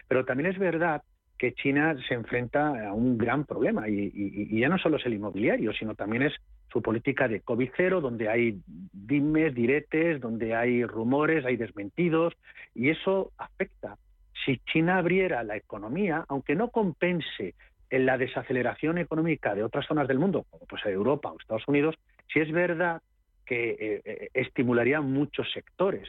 Pero 0.08 0.24
también 0.24 0.50
es 0.50 0.58
verdad 0.58 1.02
que 1.38 1.52
China 1.54 1.96
se 2.08 2.14
enfrenta 2.14 2.88
a 2.88 2.92
un 2.92 3.16
gran 3.16 3.44
problema 3.44 3.88
y, 3.88 4.58
ya 4.58 4.68
no 4.68 4.78
solo 4.78 4.96
es 4.96 5.06
el 5.06 5.14
inmobiliario, 5.14 5.72
sino 5.72 5.94
también 5.94 6.24
es 6.24 6.32
su 6.72 6.82
política 6.82 7.28
de 7.28 7.40
COVID 7.40 7.70
cero, 7.76 8.00
donde 8.00 8.28
hay 8.28 8.58
dimes, 8.66 9.54
diretes, 9.54 10.20
donde 10.20 10.56
hay 10.56 10.84
rumores, 10.84 11.44
hay 11.44 11.56
desmentidos 11.56 12.34
y 12.74 12.90
eso 12.90 13.30
afecta. 13.38 13.96
Si 14.44 14.58
China 14.72 14.98
abriera 14.98 15.44
la 15.44 15.56
economía, 15.56 16.24
aunque 16.28 16.56
no 16.56 16.70
compense 16.70 17.54
en 17.94 18.06
la 18.06 18.18
desaceleración 18.18 18.98
económica 18.98 19.54
de 19.54 19.62
otras 19.62 19.86
zonas 19.86 20.08
del 20.08 20.18
mundo, 20.18 20.44
como 20.50 20.66
pues 20.66 20.84
Europa 20.84 21.30
o 21.30 21.38
Estados 21.38 21.68
Unidos, 21.68 21.94
sí 22.32 22.40
es 22.40 22.50
verdad 22.50 23.00
que 23.46 23.70
eh, 23.70 24.02
eh, 24.04 24.28
estimularía 24.34 25.00
muchos 25.00 25.46
sectores. 25.52 26.08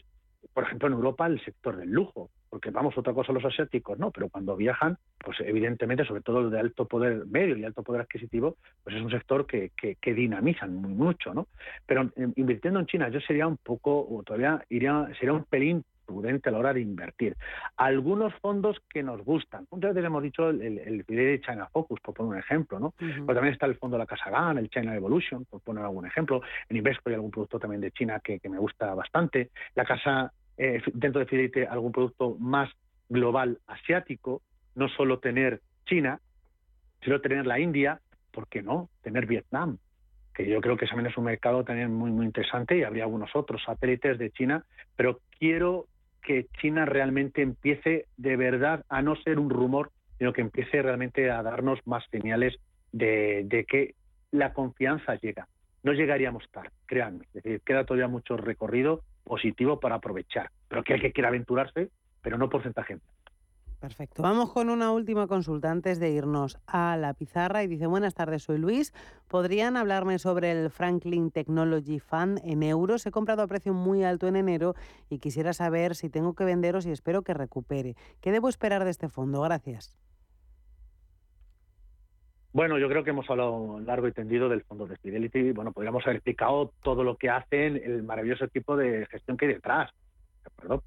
Por 0.51 0.63
ejemplo, 0.63 0.87
en 0.87 0.95
Europa 0.95 1.27
el 1.27 1.43
sector 1.45 1.77
del 1.77 1.91
lujo, 1.91 2.31
porque 2.49 2.71
vamos, 2.71 2.97
otra 2.97 3.13
cosa 3.13 3.33
los 3.33 3.45
asiáticos, 3.45 3.99
no, 3.99 4.09
pero 4.09 4.29
cuando 4.29 4.55
viajan, 4.55 4.97
pues 5.19 5.37
evidentemente, 5.41 6.05
sobre 6.05 6.21
todo 6.21 6.39
el 6.39 6.49
de 6.49 6.59
alto 6.59 6.87
poder 6.87 7.27
medio 7.27 7.55
y 7.55 7.63
alto 7.63 7.83
poder 7.83 8.01
adquisitivo, 8.01 8.57
pues 8.83 8.95
es 8.95 9.03
un 9.03 9.11
sector 9.11 9.45
que, 9.45 9.69
que, 9.77 9.95
que 10.01 10.15
dinamizan 10.15 10.73
muy 10.73 10.93
mucho, 10.93 11.35
¿no? 11.35 11.47
Pero 11.85 12.09
invirtiendo 12.35 12.79
en 12.79 12.87
China 12.87 13.09
yo 13.09 13.19
sería 13.19 13.45
un 13.45 13.57
poco, 13.57 14.07
o 14.09 14.23
todavía 14.23 14.65
iría, 14.69 15.07
sería 15.19 15.33
un 15.33 15.43
pelín 15.43 15.85
prudente 16.05 16.49
a 16.49 16.51
la 16.51 16.59
hora 16.59 16.73
de 16.73 16.81
invertir. 16.81 17.35
Algunos 17.77 18.33
fondos 18.35 18.77
que 18.89 19.03
nos 19.03 19.23
gustan. 19.23 19.67
Muchas 19.71 19.93
veces 19.93 20.05
hemos 20.05 20.23
dicho 20.23 20.49
el, 20.49 20.61
el, 20.61 21.03
de 21.05 21.41
China 21.41 21.67
Focus, 21.71 21.99
por 22.01 22.13
poner 22.13 22.33
un 22.33 22.39
ejemplo, 22.39 22.79
¿no? 22.79 22.93
Pero 22.97 23.33
también 23.33 23.53
está 23.53 23.65
el 23.65 23.77
fondo 23.77 23.97
de 23.97 24.03
la 24.03 24.07
Casa 24.07 24.29
GAN, 24.29 24.57
el 24.57 24.69
China 24.69 24.95
Evolution, 24.95 25.45
por 25.45 25.61
poner 25.61 25.83
algún 25.83 26.05
ejemplo. 26.05 26.41
En 26.69 26.77
Invesco 26.77 27.09
hay 27.09 27.15
algún 27.15 27.31
producto 27.31 27.59
también 27.59 27.81
de 27.81 27.91
China 27.91 28.19
que, 28.23 28.39
me 28.49 28.59
gusta 28.59 28.93
bastante. 28.93 29.49
La 29.73 29.85
Casa, 29.85 30.31
eh, 30.57 30.81
dentro 30.93 31.19
de 31.19 31.25
Fidelity, 31.25 31.61
algún 31.61 31.91
producto 31.91 32.35
más 32.39 32.69
global 33.09 33.59
asiático, 33.67 34.41
no 34.75 34.87
solo 34.89 35.19
tener 35.19 35.61
China, 35.85 36.19
sino 37.03 37.21
tener 37.21 37.45
la 37.45 37.59
India, 37.59 37.99
¿por 38.31 38.47
qué 38.47 38.61
no? 38.61 38.89
Tener 39.01 39.25
Vietnam, 39.25 39.77
que 40.33 40.47
yo 40.47 40.59
creo 40.59 40.75
que 40.75 40.87
también 40.87 41.07
es 41.07 41.17
un 41.17 41.25
mercado 41.25 41.63
también 41.63 41.93
muy 41.93 42.11
muy 42.11 42.25
interesante 42.25 42.77
y 42.77 42.83
habría 42.83 43.03
algunos 43.03 43.33
otros 43.35 43.63
satélites 43.63 44.17
de 44.17 44.31
China, 44.31 44.65
pero 44.95 45.19
quiero 45.39 45.87
que 46.25 46.47
China 46.59 46.85
realmente 46.85 47.41
empiece 47.41 48.07
de 48.17 48.35
verdad 48.35 48.83
a 48.89 49.01
no 49.01 49.15
ser 49.15 49.39
un 49.39 49.49
rumor, 49.49 49.91
sino 50.17 50.33
que 50.33 50.41
empiece 50.41 50.81
realmente 50.81 51.29
a 51.29 51.43
darnos 51.43 51.79
más 51.85 52.03
señales 52.11 52.57
de, 52.91 53.65
que 53.69 53.93
la 54.31 54.53
confianza 54.53 55.15
llega. 55.15 55.47
No 55.83 55.93
llegaríamos 55.93 56.49
tarde, 56.51 56.71
créanme. 56.87 57.25
Es 57.33 57.43
decir, 57.43 57.61
queda 57.61 57.85
todavía 57.85 58.07
mucho 58.07 58.37
recorrido 58.37 59.01
positivo 59.23 59.79
para 59.79 59.95
aprovechar, 59.95 60.49
pero 60.67 60.83
que 60.83 60.95
hay 60.95 60.99
que 60.99 61.11
quiera 61.11 61.29
aventurarse, 61.29 61.89
pero 62.21 62.37
no 62.37 62.49
porcentaje. 62.49 62.97
Perfecto. 63.85 64.23
Vamos 64.23 64.51
con 64.51 64.71
una 64.71 64.91
última 64.91 65.27
consulta 65.27 65.69
antes 65.69 65.99
de 65.99 66.09
irnos 66.09 66.57
a 66.65 66.97
la 66.97 67.13
pizarra. 67.13 67.61
Y 67.61 67.67
dice, 67.67 67.85
buenas 67.85 68.15
tardes, 68.15 68.41
soy 68.41 68.57
Luis. 68.57 68.93
¿Podrían 69.27 69.77
hablarme 69.77 70.17
sobre 70.17 70.51
el 70.51 70.71
Franklin 70.71 71.29
Technology 71.29 71.99
Fund 71.99 72.39
en 72.43 72.63
euros? 72.63 73.05
He 73.05 73.11
comprado 73.11 73.43
a 73.43 73.47
precio 73.47 73.75
muy 73.75 74.03
alto 74.03 74.27
en 74.27 74.37
enero 74.37 74.73
y 75.07 75.19
quisiera 75.19 75.53
saber 75.53 75.93
si 75.93 76.09
tengo 76.09 76.33
que 76.33 76.45
venderos 76.45 76.87
y 76.87 76.91
espero 76.91 77.21
que 77.21 77.35
recupere. 77.35 77.95
¿Qué 78.21 78.31
debo 78.31 78.49
esperar 78.49 78.85
de 78.85 78.89
este 78.89 79.07
fondo? 79.07 79.41
Gracias. 79.41 79.95
Bueno, 82.53 82.79
yo 82.79 82.89
creo 82.89 83.03
que 83.03 83.11
hemos 83.11 83.29
hablado 83.29 83.79
largo 83.81 84.07
y 84.07 84.13
tendido 84.13 84.49
del 84.49 84.63
fondo 84.63 84.87
de 84.87 84.97
Fidelity. 84.97 85.51
Bueno, 85.51 85.73
podríamos 85.73 86.03
haber 86.05 86.15
explicado 86.15 86.71
todo 86.81 87.03
lo 87.03 87.17
que 87.17 87.29
hacen, 87.29 87.75
el 87.75 88.01
maravilloso 88.01 88.45
equipo 88.45 88.75
de 88.75 89.05
gestión 89.11 89.37
que 89.37 89.45
hay 89.45 89.53
detrás 89.53 89.91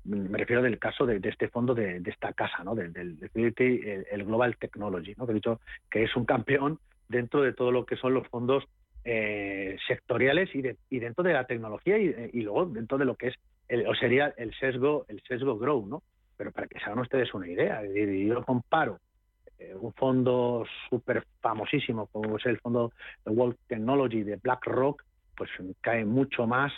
me 0.05 0.39
refiero 0.39 0.63
del 0.63 0.79
caso 0.79 1.07
de, 1.07 1.21
este 1.23 1.49
fondo 1.49 1.75
de, 1.75 2.03
esta 2.07 2.33
casa, 2.33 2.65
¿no? 2.65 2.75
del, 2.75 2.93
el, 3.35 4.25
Global 4.25 4.57
Technology, 4.57 5.15
¿no? 5.17 5.27
que 5.27 5.33
he 5.33 5.35
dicho 5.35 5.61
que 5.91 6.03
es 6.05 6.17
un 6.17 6.25
campeón 6.25 6.79
dentro 7.09 7.43
de 7.43 7.53
todo 7.53 7.71
lo 7.73 7.87
que 7.87 7.97
son 7.97 8.15
los 8.15 8.27
fondos 8.29 8.65
eh, 9.05 9.77
sectoriales 9.87 10.51
y, 10.55 10.99
dentro 10.99 11.25
de 11.25 11.33
la 11.33 11.47
tecnología 11.47 11.97
y, 11.99 12.43
luego 12.43 12.67
dentro 12.67 12.99
de 12.99 13.05
lo 13.05 13.15
que 13.15 13.29
es 13.29 13.35
el, 13.69 13.87
o 13.87 13.95
sería 13.95 14.35
el 14.37 14.55
sesgo 14.55 15.07
el 15.09 15.23
sesgo 15.23 15.59
grow, 15.59 15.87
¿no? 15.87 16.03
Pero 16.37 16.53
para 16.53 16.67
que 16.67 16.79
se 16.79 16.85
hagan 16.85 17.01
ustedes 17.01 17.33
una 17.35 17.49
idea, 17.49 17.83
yo 17.85 18.45
comparo 18.45 18.99
eh, 19.59 19.75
un 19.75 19.93
fondo 19.95 20.65
súper 20.89 21.25
famosísimo 21.41 22.07
como 22.09 22.37
es 22.37 22.47
el 22.47 22.59
fondo 22.59 22.93
de 23.25 23.33
World 23.33 23.57
Technology 23.67 24.23
de 24.23 24.37
BlackRock, 24.37 25.03
pues 25.37 25.51
cae 25.81 26.05
mucho 26.05 26.47
más 26.47 26.73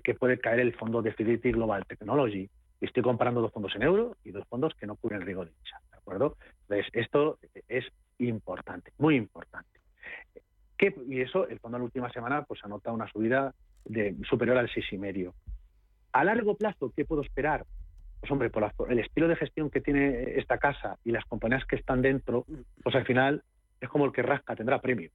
que, 0.00 0.14
puede 0.14 0.38
caer 0.38 0.60
el 0.60 0.74
fondo 0.74 1.02
de 1.02 1.12
Fidelity 1.12 1.52
Global 1.52 1.84
Technology. 1.86 2.48
Estoy 2.80 3.02
comparando 3.02 3.40
dos 3.40 3.52
fondos 3.52 3.74
en 3.76 3.82
euro 3.82 4.16
y 4.24 4.30
dos 4.30 4.46
fondos 4.48 4.74
que 4.74 4.86
no 4.86 4.96
cubren 4.96 5.20
el 5.20 5.26
riesgo 5.26 5.44
de 5.44 5.52
dicha. 5.52 5.78
¿De 5.90 5.98
acuerdo? 5.98 6.36
Entonces, 6.62 6.86
esto 6.92 7.38
es 7.68 7.84
importante, 8.18 8.92
muy 8.98 9.16
importante. 9.16 9.80
y 11.06 11.20
eso, 11.20 11.46
el 11.46 11.60
fondo 11.60 11.76
en 11.76 11.82
la 11.82 11.84
última 11.84 12.12
semana, 12.12 12.42
pues 12.42 12.64
anota 12.64 12.92
una 12.92 13.08
subida 13.10 13.54
de 13.84 14.16
superior 14.28 14.58
al 14.58 14.68
6,5. 14.68 15.32
A 16.12 16.24
largo 16.24 16.56
plazo, 16.56 16.92
¿qué 16.94 17.04
puedo 17.04 17.22
esperar? 17.22 17.64
Pues 18.20 18.30
hombre, 18.30 18.50
por, 18.50 18.70
el 18.90 18.98
estilo 18.98 19.28
de 19.28 19.36
gestión 19.36 19.70
que 19.70 19.80
tiene 19.80 20.38
esta 20.38 20.58
casa 20.58 20.98
y 21.04 21.10
las 21.10 21.24
compañías 21.24 21.64
que 21.66 21.76
están 21.76 22.02
dentro, 22.02 22.44
pues 22.82 22.94
al 22.94 23.04
final 23.04 23.42
es 23.80 23.88
como 23.88 24.04
el 24.04 24.12
que 24.12 24.22
rasca, 24.22 24.54
tendrá 24.54 24.80
premio. 24.80 25.10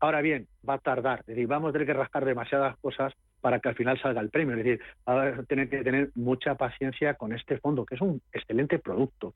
Ahora 0.00 0.20
bien, 0.20 0.46
va 0.68 0.74
a 0.74 0.78
tardar, 0.78 1.20
es 1.20 1.26
decir, 1.26 1.46
vamos 1.46 1.70
a 1.70 1.72
tener 1.72 1.86
que 1.86 1.92
rascar 1.92 2.24
demasiadas 2.24 2.76
cosas 2.78 3.12
para 3.40 3.60
que 3.60 3.68
al 3.68 3.74
final 3.74 4.00
salga 4.00 4.20
el 4.20 4.30
premio. 4.30 4.56
Es 4.56 4.64
decir, 4.64 4.80
va 5.08 5.28
a 5.28 5.42
tener 5.44 5.68
que 5.68 5.82
tener 5.82 6.10
mucha 6.14 6.54
paciencia 6.56 7.14
con 7.14 7.32
este 7.32 7.58
fondo, 7.58 7.84
que 7.84 7.94
es 7.94 8.00
un 8.00 8.20
excelente 8.32 8.78
producto. 8.78 9.34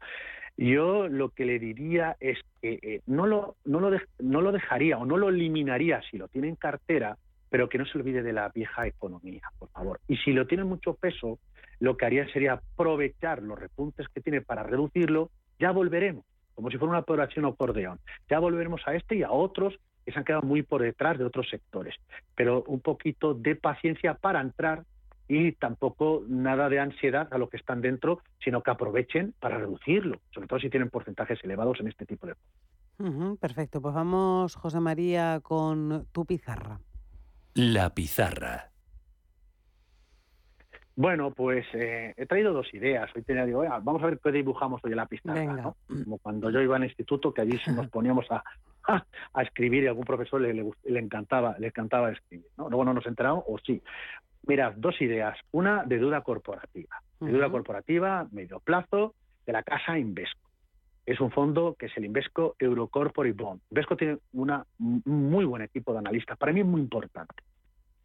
Yo 0.56 1.08
lo 1.08 1.30
que 1.30 1.44
le 1.44 1.58
diría 1.58 2.16
es 2.20 2.38
que 2.60 2.78
eh, 2.82 3.00
no, 3.06 3.26
lo, 3.26 3.56
no, 3.64 3.80
lo 3.80 3.98
no 4.18 4.40
lo 4.40 4.52
dejaría 4.52 4.98
o 4.98 5.06
no 5.06 5.16
lo 5.16 5.28
eliminaría 5.30 6.02
si 6.10 6.18
lo 6.18 6.28
tiene 6.28 6.48
en 6.48 6.56
cartera, 6.56 7.16
pero 7.48 7.68
que 7.68 7.78
no 7.78 7.86
se 7.86 7.98
olvide 7.98 8.22
de 8.22 8.32
la 8.32 8.48
vieja 8.48 8.86
economía, 8.86 9.42
por 9.58 9.70
favor. 9.70 10.00
Y 10.08 10.16
si 10.18 10.32
lo 10.32 10.46
tiene 10.46 10.64
mucho 10.64 10.94
peso, 10.94 11.38
lo 11.80 11.96
que 11.96 12.06
haría 12.06 12.30
sería 12.32 12.54
aprovechar 12.54 13.42
los 13.42 13.58
repuntes 13.58 14.08
que 14.08 14.20
tiene 14.20 14.40
para 14.40 14.62
reducirlo, 14.62 15.30
ya 15.58 15.70
volveremos, 15.70 16.24
como 16.54 16.70
si 16.70 16.78
fuera 16.78 16.90
una 16.90 17.00
operación 17.00 17.44
acordeón. 17.44 17.98
Ya 18.28 18.38
volveremos 18.38 18.82
a 18.86 18.94
este 18.94 19.16
y 19.16 19.22
a 19.22 19.30
otros 19.30 19.78
que 20.04 20.12
se 20.12 20.18
han 20.18 20.24
quedado 20.24 20.42
muy 20.42 20.62
por 20.62 20.82
detrás 20.82 21.18
de 21.18 21.24
otros 21.24 21.48
sectores. 21.48 21.94
Pero 22.34 22.64
un 22.66 22.80
poquito 22.80 23.34
de 23.34 23.56
paciencia 23.56 24.14
para 24.14 24.40
entrar 24.40 24.84
y 25.28 25.52
tampoco 25.52 26.24
nada 26.28 26.68
de 26.68 26.80
ansiedad 26.80 27.28
a 27.30 27.38
lo 27.38 27.48
que 27.48 27.56
están 27.56 27.80
dentro, 27.80 28.20
sino 28.42 28.62
que 28.62 28.70
aprovechen 28.70 29.34
para 29.40 29.58
reducirlo, 29.58 30.20
sobre 30.30 30.48
todo 30.48 30.58
si 30.58 30.68
tienen 30.68 30.90
porcentajes 30.90 31.42
elevados 31.42 31.80
en 31.80 31.88
este 31.88 32.04
tipo 32.04 32.26
de 32.26 32.34
cosas. 32.34 33.38
perfecto, 33.38 33.80
pues 33.80 33.94
vamos, 33.94 34.56
José 34.56 34.80
María, 34.80 35.40
con 35.42 36.06
tu 36.12 36.26
pizarra. 36.26 36.80
La 37.54 37.90
pizarra. 37.94 38.72
Bueno, 40.94 41.30
pues 41.30 41.64
eh, 41.72 42.12
he 42.16 42.26
traído 42.26 42.52
dos 42.52 42.72
ideas. 42.74 43.10
Hoy 43.16 43.22
tenía, 43.22 43.46
digo, 43.46 43.64
vamos 43.82 44.02
a 44.02 44.06
ver 44.06 44.20
qué 44.22 44.30
dibujamos 44.30 44.82
hoy 44.84 44.90
en 44.90 44.96
la 44.98 45.06
pizarra. 45.06 45.72
Como 45.86 46.18
cuando 46.18 46.50
yo 46.50 46.60
iba 46.60 46.76
al 46.76 46.84
instituto, 46.84 47.32
que 47.32 47.40
allí 47.40 47.58
nos 47.74 47.88
poníamos 47.90 48.30
a, 48.30 48.44
a 49.34 49.42
escribir 49.42 49.84
y 49.84 49.86
a 49.86 49.90
algún 49.90 50.04
profesor 50.04 50.40
le, 50.40 50.52
le, 50.54 50.98
encantaba 50.98 51.56
le 51.58 51.68
encantaba 51.68 52.10
escribir. 52.10 52.46
¿no? 52.56 52.68
Luego 52.68 52.84
no 52.84 52.94
nos 52.94 53.06
enteramos, 53.06 53.44
o 53.46 53.58
sí. 53.58 53.82
Mira, 54.46 54.74
dos 54.76 55.00
ideas. 55.00 55.38
Una 55.52 55.84
de 55.84 55.98
deuda 55.98 56.22
corporativa. 56.22 57.00
De 57.20 57.30
deuda 57.30 57.50
corporativa, 57.50 58.26
medio 58.32 58.58
plazo, 58.60 59.14
de 59.46 59.52
la 59.52 59.62
casa 59.62 59.98
Invesco. 59.98 60.50
Es 61.06 61.20
un 61.20 61.30
fondo 61.30 61.74
que 61.78 61.86
es 61.86 61.96
el 61.96 62.04
Invesco 62.04 62.54
Eurocorporate 62.58 63.32
Bond. 63.32 63.60
Invesco 63.70 63.96
tiene 63.96 64.18
una, 64.32 64.64
un 64.78 65.02
muy 65.04 65.44
buen 65.44 65.62
equipo 65.62 65.92
de 65.92 65.98
analistas. 65.98 66.38
Para 66.38 66.52
mí 66.52 66.60
es 66.60 66.66
muy 66.66 66.80
importante. 66.80 67.34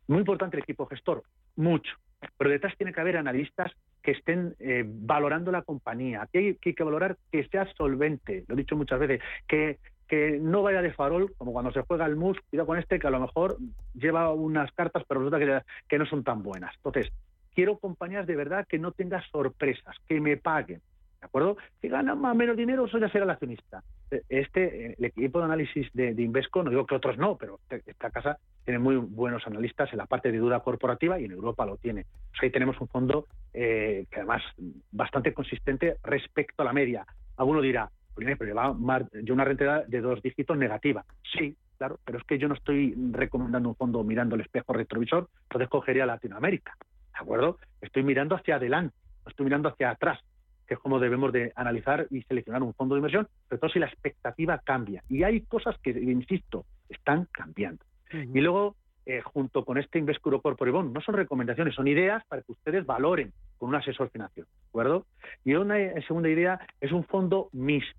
Muy 0.07 0.19
importante 0.19 0.57
el 0.57 0.63
equipo 0.63 0.86
gestor, 0.86 1.23
mucho. 1.55 1.91
Pero 2.38 2.49
detrás 2.49 2.75
tiene 2.78 2.93
que 2.93 3.01
haber 3.01 3.17
analistas 3.17 3.71
que 4.01 4.11
estén 4.11 4.55
eh, 4.59 4.84
valorando 4.88 5.51
la 5.51 5.61
compañía. 5.61 6.21
Aquí 6.23 6.38
hay, 6.38 6.55
que 6.55 6.84
valorar 6.84 7.17
que 7.32 7.47
sea 7.49 7.71
solvente, 7.75 8.45
lo 8.47 8.55
he 8.55 8.57
dicho 8.57 8.75
muchas 8.75 8.99
veces, 8.99 9.21
que, 9.47 9.80
que 10.08 10.39
no 10.39 10.62
vaya 10.62 10.82
de 10.82 10.93
farol, 10.93 11.34
como 11.38 11.53
cuando 11.53 11.72
se 11.72 11.82
juega 11.82 12.05
el 12.05 12.16
mus, 12.16 12.38
cuidado 12.49 12.68
con 12.68 12.80
este 12.80 12.99
que 12.99 13.08
a 13.08 13.12
lo 13.12 13.20
mejor 13.20 13.58
lleva 13.93 14.32
unas 14.34 14.72
cartas, 14.72 15.03
pero 15.08 15.22
resulta 15.22 15.39
que, 15.39 15.62
que 15.88 15.99
no 15.99 16.05
son 16.05 16.24
tan 16.24 16.43
buenas. 16.43 16.74
Entonces, 16.78 17.12
quiero 17.53 17.78
compañías 17.78 18.28
de 18.28 18.36
verdad 18.36 18.66
que 18.68 18.80
no 18.80 18.91
tengan 18.91 19.22
sorpresas, 19.32 19.95
que 20.08 20.20
me 20.22 20.38
paguen, 20.38 20.82
¿De 21.20 21.26
acuerdo? 21.26 21.58
Si 21.82 21.88
gana 21.88 22.14
más 22.14 22.34
o 22.34 22.36
menos 22.36 22.55
dinero, 22.55 22.86
eso 22.86 22.99
ya 22.99 23.10
será 23.10 23.24
el 23.24 23.32
accionista. 23.32 23.84
Eh, 24.12 24.22
este, 24.30 24.95
el 24.97 25.05
equipo 25.05 25.39
de 25.39 25.45
análisis 25.45 25.91
de, 25.93 26.12
Invesco, 26.12 26.62
no 26.62 26.70
digo 26.70 26.86
que 26.86 26.95
otros 26.95 27.18
no, 27.18 27.36
pero 27.36 27.60
este, 27.70 27.89
esta 27.89 28.12
casa 28.12 28.38
tiene 28.64 28.80
muy 28.80 28.97
buenos 28.97 29.45
analistas 29.47 29.91
en 29.91 29.97
la 29.97 30.05
parte 30.05 30.32
de 30.32 30.38
duda 30.38 30.60
corporativa 30.60 31.20
y 31.20 31.26
en 31.26 31.32
Europa 31.32 31.66
lo 31.66 31.78
tiene. 31.78 32.05
ahí 32.41 32.51
tenemos 32.51 32.80
un 32.80 32.88
fondo 32.88 33.26
eh, 33.53 34.05
que 34.12 34.18
además 34.18 34.43
bastante 34.91 35.34
consistente 35.34 35.97
respecto 36.03 36.62
a 36.62 36.66
la 36.66 36.74
media. 36.74 37.05
Alguno 37.36 37.62
dirá, 37.62 37.89
pero 38.18 38.45
lleva 38.45 38.76
yo 39.24 39.34
una 39.34 39.45
rentabilidad 39.45 39.88
de 39.88 40.01
dos 40.01 40.22
dígitos 40.22 40.57
negativa. 40.57 41.05
Sí, 41.38 41.55
claro, 41.78 41.99
pero 42.03 42.18
es 42.18 42.24
que 42.26 42.38
yo 42.38 42.47
no 42.47 42.55
estoy 42.55 42.95
recomendando 43.11 43.70
un 43.70 43.76
fondo 43.76 44.03
mirando 44.03 44.36
el 44.36 44.41
espejo 44.41 44.74
retrovisor, 44.74 45.30
entonces 45.43 45.70
cogería 45.70 46.05
Latinoamérica. 46.05 46.76
¿De 47.13 47.20
acuerdo? 47.20 47.57
Estoy 47.82 48.03
mirando 48.03 48.36
hacia 48.36 48.55
adelante, 48.55 48.95
no 49.26 49.30
estoy 49.30 49.45
mirando 49.45 49.70
hacia 49.70 49.91
atrás 49.91 50.20
que 50.68 50.74
es 50.74 50.80
como 50.80 50.99
debemos 50.99 51.32
de 51.32 51.53
analizar 51.55 52.07
y 52.11 52.22
seleccionar 52.24 52.61
un 52.61 52.74
fondo 52.74 52.95
de 52.95 52.99
inversión, 52.99 53.28
sobre 53.47 53.59
todo 53.59 53.70
si 53.70 53.80
la 53.80 53.88
expectativa 53.88 54.59
cambia. 54.59 55.01
Y 55.09 55.24
hay 55.24 55.41
cosas 55.41 55.78
que, 55.80 55.91
insisto, 55.91 56.65
están 56.89 57.28
cambiando. 57.32 57.84
Y 58.11 58.41
luego, 58.41 58.76
eh, 59.05 59.22
junto 59.22 59.63
con 59.63 59.78
este 59.78 59.97
Invescuro 59.97 60.41
Corporate 60.41 60.72
Bond, 60.72 60.93
no 60.93 61.01
son 61.01 61.15
recomendaciones, 61.15 61.74
son 61.74 61.88
ideas 61.88 62.24
para 62.28 62.41
que 62.41 62.51
ustedes 62.51 62.86
valoren 62.86 63.32
con 63.57 63.70
un 63.70 63.76
asesor 63.76 64.09
financiero, 64.09 64.47
¿de 64.47 64.68
acuerdo? 64.70 65.05
Y 65.43 65.55
una 65.55 65.80
eh, 65.80 66.03
segunda 66.05 66.30
idea 66.30 66.59
es 66.82 66.91
un 66.91 67.05
fondo 67.05 67.49
mixto, 67.53 67.97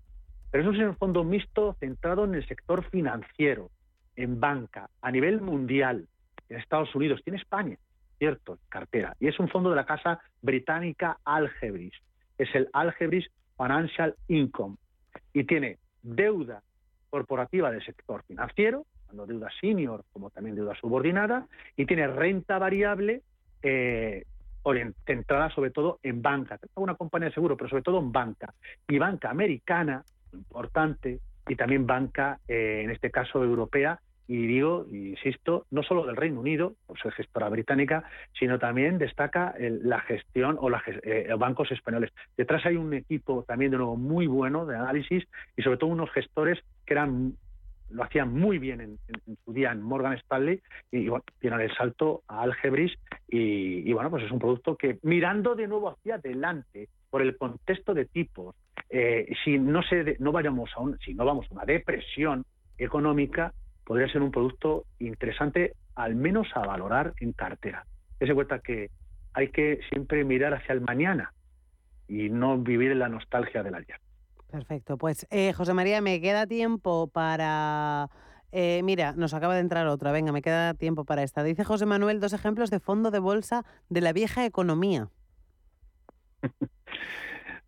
pero 0.51 0.63
eso 0.63 0.73
es 0.73 0.89
un 0.89 0.97
fondo 0.97 1.25
mixto 1.25 1.77
centrado 1.81 2.25
en 2.25 2.35
el 2.35 2.47
sector 2.47 2.85
financiero, 2.91 3.71
en 4.17 4.41
banca, 4.41 4.91
a 5.01 5.11
nivel 5.11 5.41
mundial, 5.41 6.07
en 6.49 6.57
Estados 6.57 6.95
Unidos, 6.95 7.21
tiene 7.23 7.39
España, 7.39 7.77
cierto, 8.19 8.59
cartera, 8.69 9.15
y 9.21 9.29
es 9.29 9.39
un 9.39 9.49
fondo 9.49 9.71
de 9.71 9.77
la 9.77 9.87
casa 9.87 10.21
británica 10.43 11.19
Algebris. 11.25 11.95
Es 12.37 12.55
el 12.55 12.69
Algebris 12.73 13.29
Financial 13.57 14.15
Income 14.29 14.77
y 15.33 15.45
tiene 15.45 15.79
deuda 16.03 16.63
corporativa 17.11 17.71
del 17.71 17.85
sector 17.85 18.23
financiero, 18.25 18.87
tanto 19.07 19.27
deuda 19.27 19.49
senior 19.61 20.05
como 20.13 20.31
también 20.31 20.57
deuda 20.57 20.75
subordinada, 20.75 21.47
y 21.77 21.87
tiene 21.87 22.07
renta 22.07 22.59
variable 22.59 23.23
eh, 23.63 24.25
centrada 25.07 25.51
sobre 25.51 25.71
todo 25.71 25.99
en 26.03 26.21
banca, 26.21 26.59
una 26.75 26.95
compañía 26.95 27.29
de 27.29 27.35
seguro, 27.35 27.57
pero 27.57 27.71
sobre 27.71 27.83
todo 27.83 28.01
en 28.01 28.13
banca, 28.13 28.53
y 28.87 28.99
banca 28.99 29.31
americana, 29.31 30.03
importante, 30.33 31.21
y 31.49 31.57
también 31.57 31.87
banca, 31.87 32.41
eh, 32.49 32.83
en 32.85 32.91
este 32.91 33.11
caso 33.11 33.43
europea, 33.43 34.01
y 34.27 34.47
digo, 34.47 34.87
insisto, 34.93 35.65
no 35.71 35.83
solo 35.83 36.05
del 36.05 36.17
Reino 36.17 36.41
Unido, 36.41 36.75
por 36.87 37.01
ser 37.01 37.13
gestora 37.13 37.49
británica, 37.49 38.05
sino 38.39 38.59
también 38.59 38.99
destaca 38.99 39.55
la 39.59 40.01
gestión 40.01 40.59
o 40.61 40.69
los 40.69 40.83
eh, 40.87 41.29
bancos 41.39 41.73
españoles. 41.73 42.13
Detrás 42.37 42.67
hay 42.67 42.77
un 42.77 42.93
equipo 42.93 43.45
también 43.49 43.71
de 43.71 43.79
nuevo 43.79 43.97
muy 43.97 44.27
bueno 44.27 44.67
de 44.67 44.77
análisis 44.77 45.25
y 45.57 45.63
sobre 45.63 45.79
todo 45.79 45.89
unos 45.89 46.11
gestores 46.11 46.59
que 46.85 46.93
eran 46.93 47.37
lo 47.91 48.05
hacían 48.05 48.33
muy 48.33 48.59
bien 48.59 48.81
en, 48.81 48.99
su 49.45 49.53
día 49.53 49.73
en 49.73 49.83
Morgan 49.83 50.15
Stanley 50.15 50.61
y, 50.93 51.09
el 51.09 51.75
salto 51.77 52.23
a 52.29 52.43
Algebris 52.43 52.93
y, 53.29 53.91
bueno, 53.93 54.11
pues 54.11 54.25
es 54.25 54.31
un 54.31 54.39
producto 54.39 54.77
que 54.77 54.99
mirando 55.03 55.55
de 55.55 55.67
nuevo 55.67 55.91
hacia 55.91 56.17
adelante 56.17 56.89
por 57.11 57.23
el 57.23 57.37
contexto 57.37 57.95
de 57.95 58.05
tipos, 58.05 58.55
eh, 58.91 59.27
si 59.45 59.59
no 59.59 59.83
se 59.83 60.17
no 60.19 60.33
vayamos 60.33 60.71
a 60.77 60.81
un, 60.81 60.99
si 60.99 61.15
no 61.15 61.25
vamos 61.25 61.47
a 61.51 61.55
una 61.55 61.65
depresión 61.65 62.45
económica, 62.77 63.53
podría 63.85 64.11
ser 64.13 64.23
un 64.23 64.31
producto 64.31 64.85
interesante, 64.99 65.75
al 65.95 66.15
menos 66.15 66.47
a 66.55 66.61
valorar 66.61 67.15
en 67.21 67.33
cartera. 67.33 67.85
Dese 68.21 68.35
cuenta 68.35 68.61
que 68.61 68.91
hay 69.33 69.49
que 69.49 69.81
siempre 69.91 70.25
mirar 70.25 70.55
hacia 70.55 70.73
el 70.73 70.81
mañana 70.81 71.33
y 72.09 72.31
no 72.31 72.59
vivir 72.59 72.91
en 72.93 72.99
la 72.99 73.09
nostalgia 73.09 73.63
del 73.63 73.75
ayer. 73.75 74.01
Perfecto. 74.51 74.97
Pues 74.97 75.27
eh, 75.31 75.53
José 75.53 75.75
María, 75.75 76.01
me 76.01 76.21
queda 76.21 76.47
tiempo 76.47 77.09
para... 77.09 78.09
Eh, 78.51 78.81
mira, 78.83 79.13
nos 79.13 79.35
acaba 79.35 79.55
de 79.55 79.61
entrar 79.61 79.87
otra. 79.87 80.11
Venga, 80.11 80.33
me 80.33 80.41
queda 80.41 80.73
tiempo 80.73 81.05
para 81.05 81.23
esta. 81.23 81.43
Dice 81.43 81.65
José 81.65 81.85
Manuel 81.85 82.19
dos 82.19 82.33
ejemplos 82.33 82.71
de 82.71 82.81
fondo 82.81 83.11
de 83.11 83.19
bolsa 83.19 83.67
de 83.91 84.01
la 84.01 84.15
vieja 84.15 84.47
economía. 84.47 85.11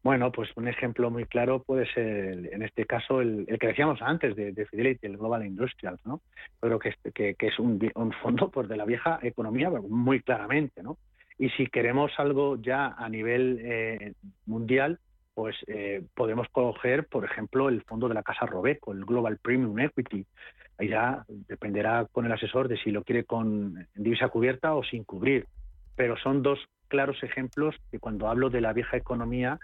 Bueno, 0.02 0.32
pues 0.32 0.48
un 0.56 0.66
ejemplo 0.66 1.10
muy 1.10 1.26
claro 1.26 1.62
puede 1.62 1.86
ser, 1.92 2.48
en 2.52 2.62
este 2.62 2.86
caso, 2.86 3.20
el, 3.20 3.46
que 3.60 3.66
decíamos 3.66 4.00
antes 4.00 4.34
de, 4.34 4.66
Fidelity, 4.66 5.06
el 5.06 5.18
Global 5.18 5.44
Industrials, 5.44 6.00
¿no? 6.06 6.22
Creo 6.58 6.78
que, 6.78 6.94
que, 7.12 7.34
que 7.34 7.46
es 7.48 7.58
un, 7.58 7.78
fondo 8.22 8.50
pues, 8.50 8.66
de 8.68 8.78
la 8.78 8.86
vieja 8.86 9.18
economía, 9.22 9.68
muy 9.70 10.20
claramente, 10.20 10.82
¿no? 10.82 10.96
Y 11.38 11.50
si 11.50 11.66
queremos 11.66 12.12
algo 12.18 12.56
ya 12.56 12.88
a 12.88 13.08
nivel 13.08 13.60
eh, 13.62 14.12
mundial, 14.46 14.98
pues 15.34 15.56
eh, 15.66 16.02
podemos 16.14 16.46
coger, 16.50 17.06
por 17.06 17.24
ejemplo, 17.24 17.68
el 17.68 17.82
fondo 17.82 18.08
de 18.08 18.14
la 18.14 18.22
casa 18.22 18.46
Robeco, 18.46 18.92
el 18.92 19.04
Global 19.04 19.38
Premium 19.42 19.78
Equity. 19.78 20.26
Ahí 20.78 20.88
ya 20.88 21.24
dependerá 21.28 22.06
con 22.12 22.26
el 22.26 22.32
asesor 22.32 22.68
de 22.68 22.78
si 22.78 22.90
lo 22.90 23.04
quiere 23.04 23.24
con 23.24 23.86
divisa 23.94 24.28
cubierta 24.28 24.74
o 24.74 24.82
sin 24.82 25.04
cubrir. 25.04 25.46
Pero 25.96 26.16
son 26.18 26.42
dos 26.42 26.58
claros 26.88 27.22
ejemplos 27.22 27.74
que 27.90 27.98
cuando 27.98 28.28
hablo 28.28 28.50
de 28.50 28.60
la 28.60 28.72
vieja 28.72 28.96
economía, 28.96 29.58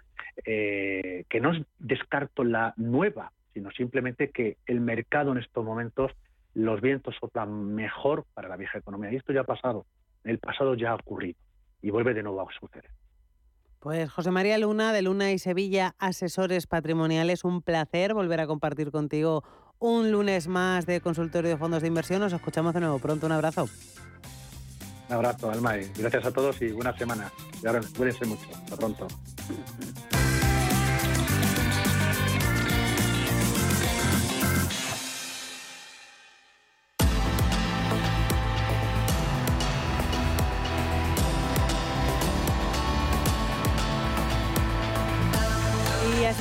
eh, 0.45 1.25
que 1.29 1.41
no 1.41 1.53
descarto 1.79 2.45
la 2.45 2.75
nueva, 2.77 3.33
sino 3.55 3.71
simplemente 3.71 4.31
que 4.31 4.59
el 4.67 4.81
mercado 4.81 5.33
en 5.33 5.39
estos 5.39 5.65
momentos, 5.65 6.13
los 6.55 6.81
vientos 6.81 7.15
soplan 7.21 7.75
mejor 7.75 8.25
para 8.35 8.49
la 8.49 8.57
vieja 8.57 8.79
economía. 8.79 9.13
Y 9.13 9.17
esto 9.17 9.33
ya 9.33 9.41
ha 9.41 9.45
pasado, 9.45 9.87
el 10.25 10.39
pasado 10.39 10.75
ya 10.75 10.93
ha 10.93 10.95
ocurrido 10.95 11.39
y 11.83 11.91
vuelve 11.91 12.15
de 12.15 12.23
nuevo 12.23 12.41
a 12.41 12.53
suceder. 12.59 12.91
Pues 13.81 14.11
José 14.11 14.31
María 14.31 14.59
Luna, 14.59 14.93
de 14.93 15.03
Luna 15.03 15.33
y 15.33 15.39
Sevilla, 15.39 15.95
asesores 15.99 16.67
patrimoniales, 16.67 17.45
un 17.45 17.63
placer 17.63 18.15
volver 18.15 18.41
a 18.41 18.47
compartir 18.47 18.91
contigo 18.91 19.45
un 19.79 20.11
lunes 20.11 20.49
más 20.49 20.87
de 20.87 21.01
consultorio 21.01 21.51
de 21.51 21.57
fondos 21.57 21.83
de 21.83 21.89
inversión. 21.89 22.21
Nos 22.21 22.33
escuchamos 22.33 22.75
de 22.75 22.81
nuevo 22.81 22.99
pronto. 22.99 23.27
Un 23.27 23.33
abrazo. 23.33 23.69
Un 25.09 25.15
abrazo, 25.15 25.51
Alma, 25.51 25.75
gracias 25.97 26.27
a 26.27 26.33
todos 26.33 26.61
y 26.63 26.73
buena 26.73 26.97
semana. 26.97 27.33
Y 27.63 27.67
ahora 27.67 27.81
cuídense 27.97 28.25
mucho. 28.27 28.47
Hasta 28.53 28.77
pronto. 28.77 29.07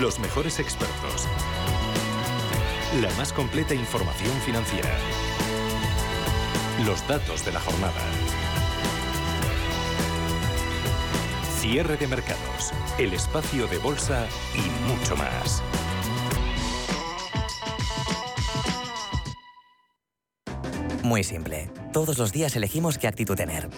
Los 0.00 0.20
mejores 0.20 0.60
expertos. 0.60 1.26
La 3.00 3.10
más 3.16 3.32
completa 3.32 3.74
información 3.74 4.32
financiera. 4.42 4.90
Los 6.86 7.06
datos 7.08 7.44
de 7.44 7.50
la 7.50 7.58
jornada. 7.58 8.00
Cierre 11.58 11.96
de 11.96 12.06
mercados. 12.06 12.72
El 12.98 13.12
espacio 13.12 13.66
de 13.66 13.78
bolsa 13.78 14.24
y 14.54 14.60
mucho 14.88 15.16
más. 15.16 15.62
Muy 21.02 21.24
simple. 21.24 21.70
Todos 21.92 22.18
los 22.18 22.32
días 22.32 22.54
elegimos 22.54 22.98
qué 22.98 23.08
actitud 23.08 23.34
tener. 23.34 23.68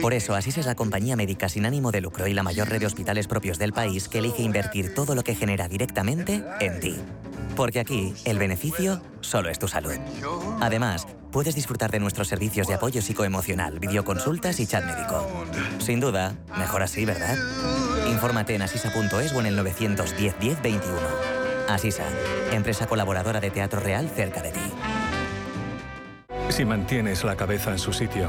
Por 0.00 0.14
eso, 0.14 0.34
Asís 0.34 0.58
es 0.58 0.66
la 0.66 0.74
compañía 0.74 1.16
médica 1.16 1.48
sin 1.48 1.66
ánimo 1.66 1.90
de 1.90 2.00
lucro 2.00 2.26
y 2.26 2.34
la 2.34 2.42
mayor 2.42 2.68
red 2.68 2.80
de 2.80 2.86
hospitales 2.86 3.26
propios 3.26 3.58
del 3.58 3.72
país 3.72 4.08
que 4.08 4.18
elige 4.18 4.42
invertir 4.42 4.94
todo 4.94 5.14
lo 5.14 5.22
que 5.22 5.34
genera 5.34 5.68
directamente 5.68 6.44
en 6.60 6.80
ti. 6.80 6.96
Porque 7.56 7.80
aquí, 7.80 8.14
el 8.24 8.38
beneficio 8.38 9.02
solo 9.20 9.50
es 9.50 9.58
tu 9.58 9.68
salud. 9.68 9.96
Además, 10.60 11.06
puedes 11.30 11.54
disfrutar 11.54 11.90
de 11.90 12.00
nuestros 12.00 12.28
servicios 12.28 12.66
de 12.68 12.74
apoyo 12.74 13.02
psicoemocional, 13.02 13.78
videoconsultas 13.78 14.60
y 14.60 14.66
chat 14.66 14.84
médico. 14.84 15.26
Sin 15.78 16.00
duda, 16.00 16.36
mejor 16.58 16.82
así, 16.82 17.04
¿verdad? 17.04 17.36
Infórmate 18.08 18.54
en 18.54 18.62
asisa.es 18.62 19.32
o 19.32 19.40
en 19.40 19.46
el 19.46 19.56
910 19.56 20.38
10 20.38 20.62
21. 20.62 20.96
Asisa, 21.68 22.04
empresa 22.52 22.86
colaboradora 22.86 23.40
de 23.40 23.50
Teatro 23.50 23.80
Real 23.80 24.08
cerca 24.08 24.42
de 24.42 24.52
ti. 24.52 24.60
Si 26.48 26.64
mantienes 26.64 27.22
la 27.22 27.36
cabeza 27.36 27.70
en 27.70 27.78
su 27.78 27.92
sitio, 27.92 28.28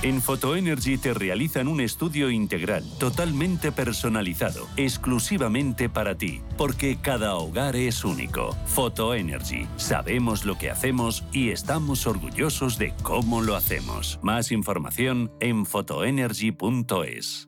En 0.00 0.22
Photoenergy 0.22 0.96
te 0.96 1.12
realizan 1.12 1.66
un 1.66 1.80
estudio 1.80 2.30
integral, 2.30 2.84
totalmente 3.00 3.72
personalizado, 3.72 4.68
exclusivamente 4.76 5.88
para 5.88 6.14
ti, 6.14 6.40
porque 6.56 6.98
cada 7.02 7.34
hogar 7.34 7.74
es 7.74 8.04
único. 8.04 8.56
Photoenergy. 8.66 9.66
Sabemos 9.76 10.44
lo 10.44 10.56
que 10.56 10.70
hacemos 10.70 11.24
y 11.32 11.50
estamos 11.50 12.06
orgullosos 12.06 12.78
de 12.78 12.94
cómo 13.02 13.42
lo 13.42 13.56
hacemos. 13.56 14.20
Más 14.22 14.52
información 14.52 15.32
en 15.40 15.66
photoenergy.es. 15.66 17.47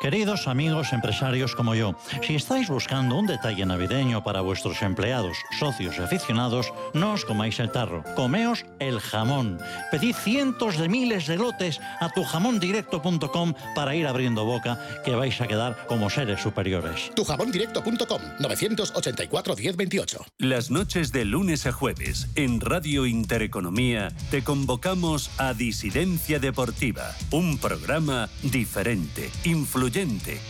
Queridos 0.00 0.46
amigos 0.46 0.92
empresarios 0.92 1.56
como 1.56 1.74
yo, 1.74 1.96
si 2.24 2.36
estáis 2.36 2.68
buscando 2.68 3.16
un 3.16 3.26
detalle 3.26 3.66
navideño 3.66 4.22
para 4.22 4.42
vuestros 4.42 4.80
empleados, 4.82 5.38
socios 5.58 5.96
y 5.98 6.02
aficionados, 6.02 6.72
no 6.94 7.14
os 7.14 7.24
comáis 7.24 7.58
el 7.58 7.72
tarro, 7.72 8.04
comeos 8.14 8.64
el 8.78 9.00
jamón. 9.00 9.58
Pedid 9.90 10.14
cientos 10.14 10.78
de 10.78 10.88
miles 10.88 11.26
de 11.26 11.36
lotes 11.36 11.80
a 11.98 12.10
tujamondirecto.com 12.10 13.54
para 13.74 13.96
ir 13.96 14.06
abriendo 14.06 14.44
boca 14.44 14.78
que 15.04 15.16
vais 15.16 15.40
a 15.40 15.48
quedar 15.48 15.76
como 15.88 16.08
seres 16.10 16.40
superiores. 16.40 17.10
Tujamondirecto.com 17.16 18.22
984 18.38 19.56
1028. 19.56 20.26
Las 20.38 20.70
noches 20.70 21.10
de 21.10 21.24
lunes 21.24 21.66
a 21.66 21.72
jueves 21.72 22.28
en 22.36 22.60
Radio 22.60 23.04
Intereconomía 23.04 24.12
te 24.30 24.44
convocamos 24.44 25.28
a 25.38 25.54
Disidencia 25.54 26.38
Deportiva, 26.38 27.16
un 27.32 27.58
programa 27.58 28.28
diferente, 28.44 29.28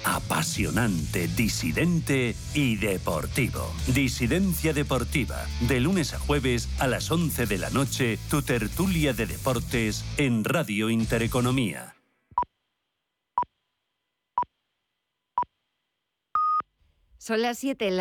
apasionante, 0.05 1.29
disidente 1.29 2.35
y 2.55 2.77
deportivo. 2.77 3.73
Disidencia 3.87 4.73
Deportiva, 4.73 5.47
de 5.69 5.81
lunes 5.81 6.13
a 6.13 6.19
jueves 6.19 6.69
a 6.79 6.87
las 6.89 7.11
11 7.11 7.47
de 7.47 7.59
la 7.59 7.71
noche, 7.71 8.19
tu 8.31 8.43
tertulia 8.43 9.13
de 9.13 9.27
deportes 9.27 10.05
en 10.17 10.43
Radio 10.45 10.91
Intereconomía. 10.91 11.95
Son 17.19 17.43
las 17.43 17.59
7. 17.59 17.91